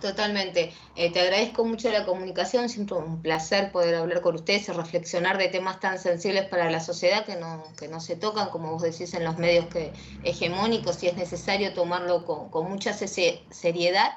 [0.00, 0.72] Totalmente.
[0.96, 5.36] Eh, te agradezco mucho la comunicación, siempre un placer poder hablar con ustedes y reflexionar
[5.36, 8.82] de temas tan sensibles para la sociedad que no, que no se tocan, como vos
[8.82, 9.92] decís, en los medios que,
[10.24, 14.12] hegemónicos y es necesario tomarlo con, con mucha seriedad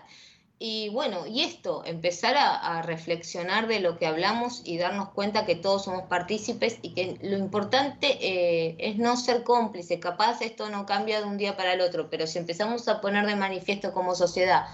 [0.64, 5.56] y bueno, y esto, empezar a, reflexionar de lo que hablamos y darnos cuenta que
[5.56, 10.00] todos somos partícipes y que lo importante eh, es no ser cómplice.
[10.00, 13.26] Capaz esto no cambia de un día para el otro, pero si empezamos a poner
[13.26, 14.68] de manifiesto como sociedad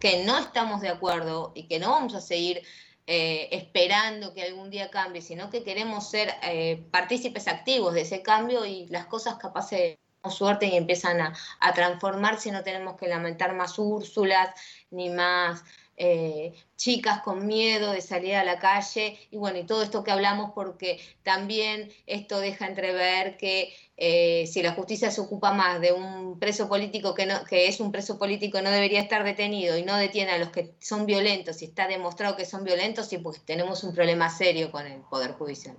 [0.00, 2.62] que no estamos de acuerdo y que no vamos a seguir
[3.06, 8.22] eh, esperando que algún día cambie, sino que queremos ser eh, partícipes activos de ese
[8.22, 9.98] cambio y las cosas capaz se,
[10.30, 14.50] suerte y empiezan a, a transformarse no tenemos que lamentar más Úrsulas
[14.90, 15.62] ni más
[15.96, 20.10] eh, chicas con miedo de salir a la calle y bueno, y todo esto que
[20.10, 25.92] hablamos porque también esto deja entrever que eh, si la justicia se ocupa más de
[25.92, 29.84] un preso político que, no, que es un preso político no debería estar detenido y
[29.84, 33.40] no detiene a los que son violentos y está demostrado que son violentos y pues
[33.44, 35.76] tenemos un problema serio con el Poder Judicial.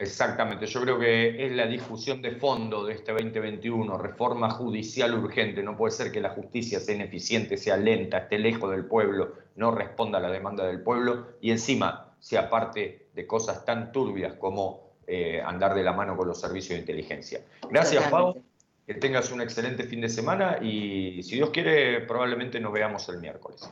[0.00, 5.60] Exactamente, yo creo que es la discusión de fondo de este 2021, reforma judicial urgente.
[5.60, 9.72] No puede ser que la justicia sea ineficiente, sea lenta, esté lejos del pueblo, no
[9.72, 14.88] responda a la demanda del pueblo y encima sea parte de cosas tan turbias como
[15.08, 17.40] eh, andar de la mano con los servicios de inteligencia.
[17.68, 18.40] Gracias, Pau.
[18.86, 23.18] Que tengas un excelente fin de semana y si Dios quiere, probablemente nos veamos el
[23.18, 23.68] miércoles.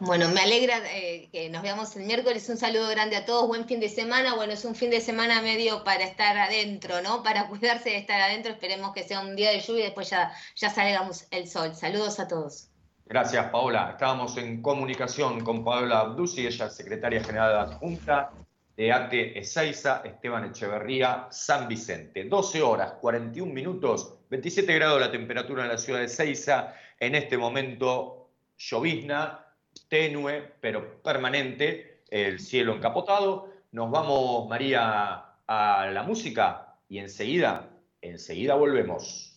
[0.00, 2.48] Bueno, me alegra eh, que nos veamos el miércoles.
[2.48, 3.48] Un saludo grande a todos.
[3.48, 4.36] Buen fin de semana.
[4.36, 7.22] Bueno, es un fin de semana medio para estar adentro, ¿no?
[7.24, 8.52] Para cuidarse de estar adentro.
[8.52, 11.74] Esperemos que sea un día de lluvia y después ya, ya salgamos el sol.
[11.74, 12.68] Saludos a todos.
[13.06, 13.90] Gracias, Paola.
[13.92, 18.30] Estábamos en comunicación con Paola Abdusi, ella es secretaria general adjunta
[18.76, 22.24] de ATE Ezeiza, Esteban Echeverría, San Vicente.
[22.24, 26.74] 12 horas, 41 minutos, 27 grados la temperatura en la ciudad de Ezeiza.
[27.00, 29.47] En este momento, llovizna
[29.88, 33.52] tenue, pero permanente, el cielo encapotado.
[33.72, 37.68] Nos vamos, María, a la música y enseguida,
[38.00, 39.28] enseguida volvemos.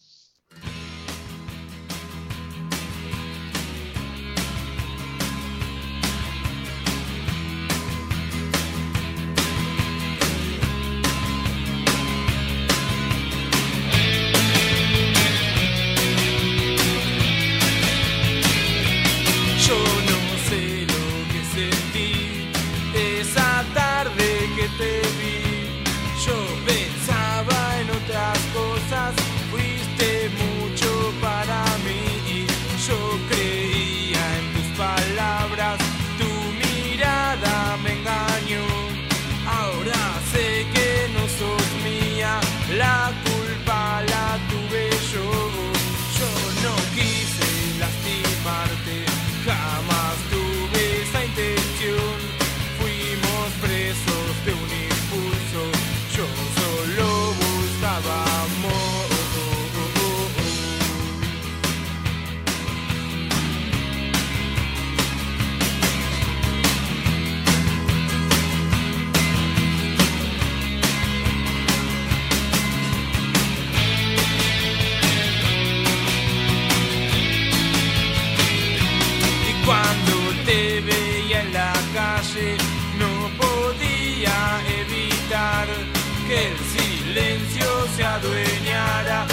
[87.95, 89.30] se adueñara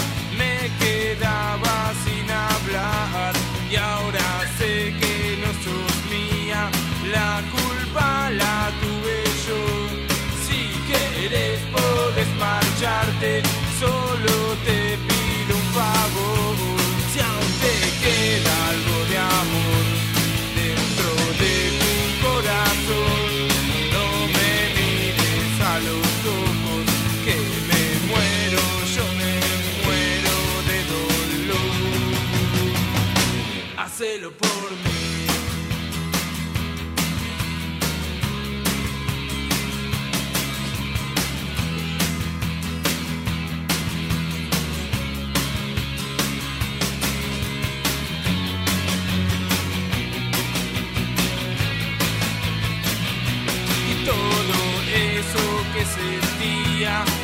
[56.89, 57.18] out.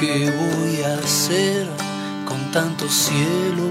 [0.00, 1.68] ¿Qué voy a hacer
[2.26, 3.70] con tanto cielo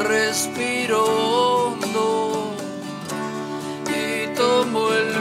[0.00, 1.76] respiro
[3.88, 5.17] y tomo el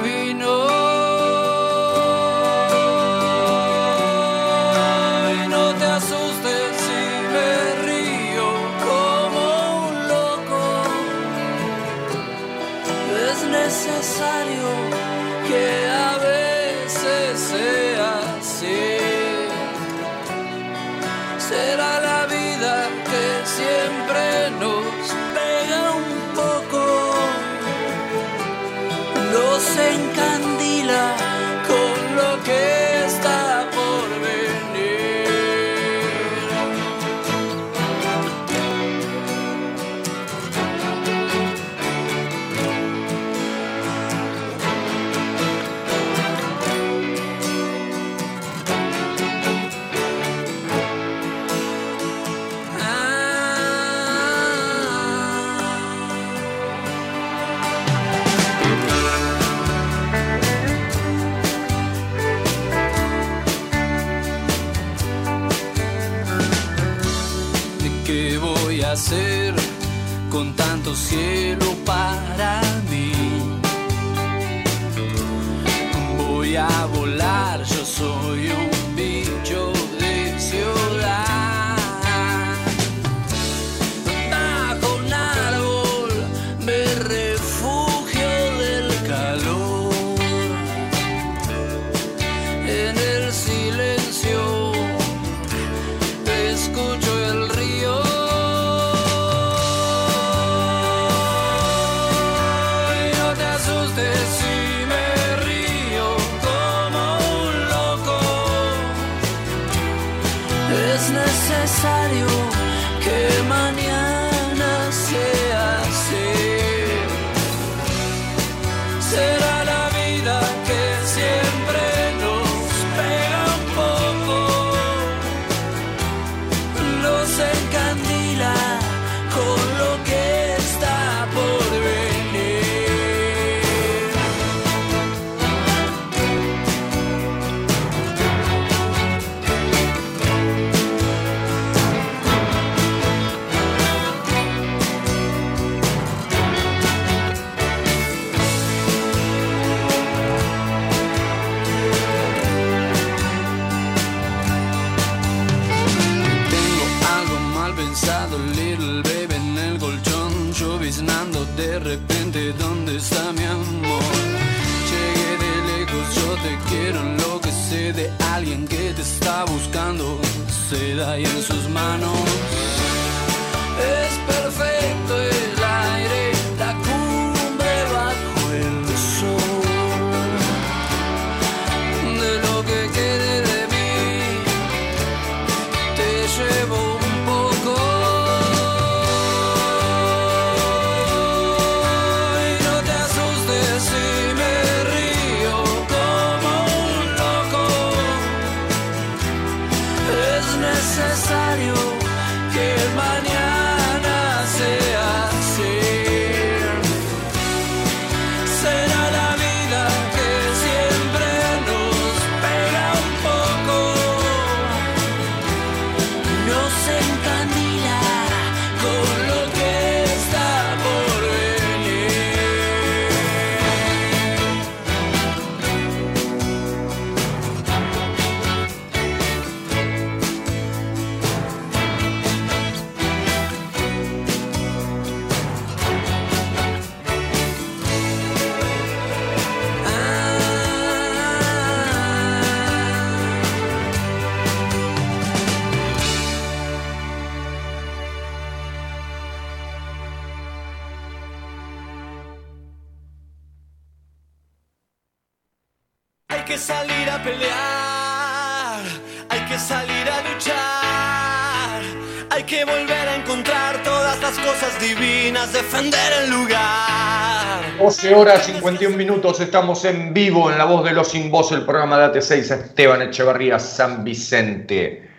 [268.10, 271.98] 14 51 minutos estamos en vivo en La Voz de los Sin Voz, el programa
[271.98, 275.10] de AT6 Esteban Echeverría San Vicente.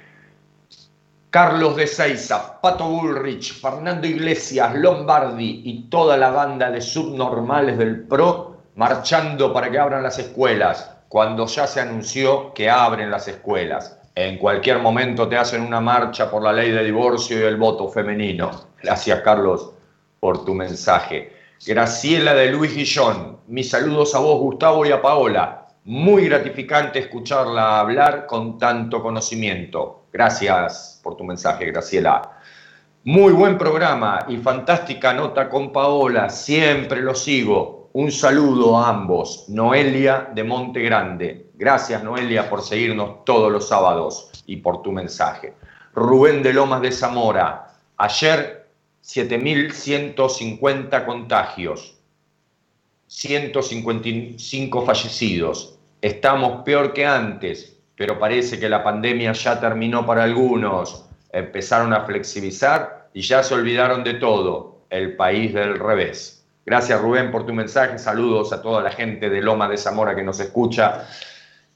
[1.28, 8.04] Carlos de Seiza, Pato Bullrich, Fernando Iglesias, Lombardi y toda la banda de subnormales del
[8.04, 13.98] PRO marchando para que abran las escuelas, cuando ya se anunció que abren las escuelas.
[14.14, 17.88] En cualquier momento te hacen una marcha por la ley de divorcio y el voto
[17.90, 18.50] femenino.
[18.82, 19.72] Gracias Carlos
[20.20, 21.37] por tu mensaje.
[21.66, 25.66] Graciela de Luis Guillón, mis saludos a vos, Gustavo, y a Paola.
[25.84, 30.04] Muy gratificante escucharla hablar con tanto conocimiento.
[30.12, 32.38] Gracias por tu mensaje, Graciela.
[33.04, 36.30] Muy buen programa y fantástica nota con Paola.
[36.30, 37.90] Siempre lo sigo.
[37.92, 39.46] Un saludo a ambos.
[39.48, 41.50] Noelia de Monte Grande.
[41.54, 45.54] Gracias, Noelia, por seguirnos todos los sábados y por tu mensaje.
[45.92, 47.66] Rubén de Lomas de Zamora.
[47.96, 48.57] Ayer
[49.08, 51.96] 7.150 contagios.
[53.06, 55.78] 155 fallecidos.
[56.02, 61.06] Estamos peor que antes, pero parece que la pandemia ya terminó para algunos.
[61.32, 64.82] Empezaron a flexibilizar y ya se olvidaron de todo.
[64.90, 66.46] El país del revés.
[66.64, 70.22] Gracias Rubén por tu mensaje, saludos a toda la gente de Loma de Zamora que
[70.22, 71.06] nos escucha.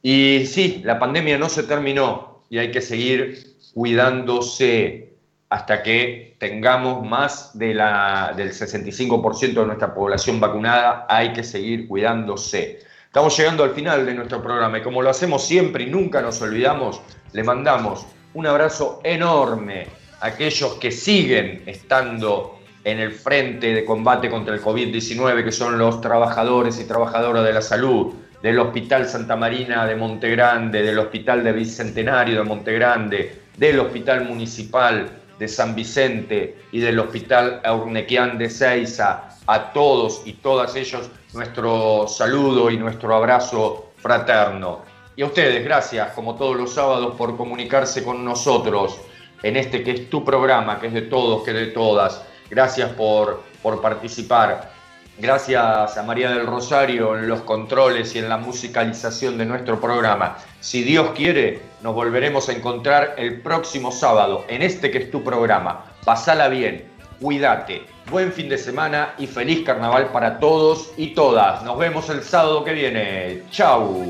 [0.03, 5.12] Y sí, la pandemia no se terminó y hay que seguir cuidándose
[5.53, 12.81] hasta que tengamos más del 65% de nuestra población vacunada, hay que seguir cuidándose.
[13.05, 16.41] Estamos llegando al final de nuestro programa y como lo hacemos siempre y nunca nos
[16.41, 17.03] olvidamos,
[17.35, 19.89] le mandamos un abrazo enorme
[20.23, 25.77] a aquellos que siguen estando en el frente de combate contra el COVID-19, que son
[25.77, 31.45] los trabajadores y trabajadoras de la salud, del Hospital Santa Marina de Montegrande, del Hospital
[31.45, 38.49] de Bicentenario de Montegrande, del Hospital Municipal de San Vicente y del Hospital Urnequian de
[38.49, 44.83] Ceiza, a todos y todas ellos nuestro saludo y nuestro abrazo fraterno.
[45.17, 49.01] Y a ustedes, gracias, como todos los sábados, por comunicarse con nosotros
[49.43, 52.91] en este que es tu programa, que es de todos, que es de todas Gracias
[52.93, 54.71] por, por participar.
[55.19, 60.37] Gracias a María del Rosario en los controles y en la musicalización de nuestro programa.
[60.61, 65.23] Si Dios quiere, nos volveremos a encontrar el próximo sábado en este que es tu
[65.23, 65.85] programa.
[66.05, 66.85] Pasala bien,
[67.21, 71.63] cuídate, buen fin de semana y feliz carnaval para todos y todas.
[71.65, 73.43] Nos vemos el sábado que viene.
[73.51, 74.05] Chau.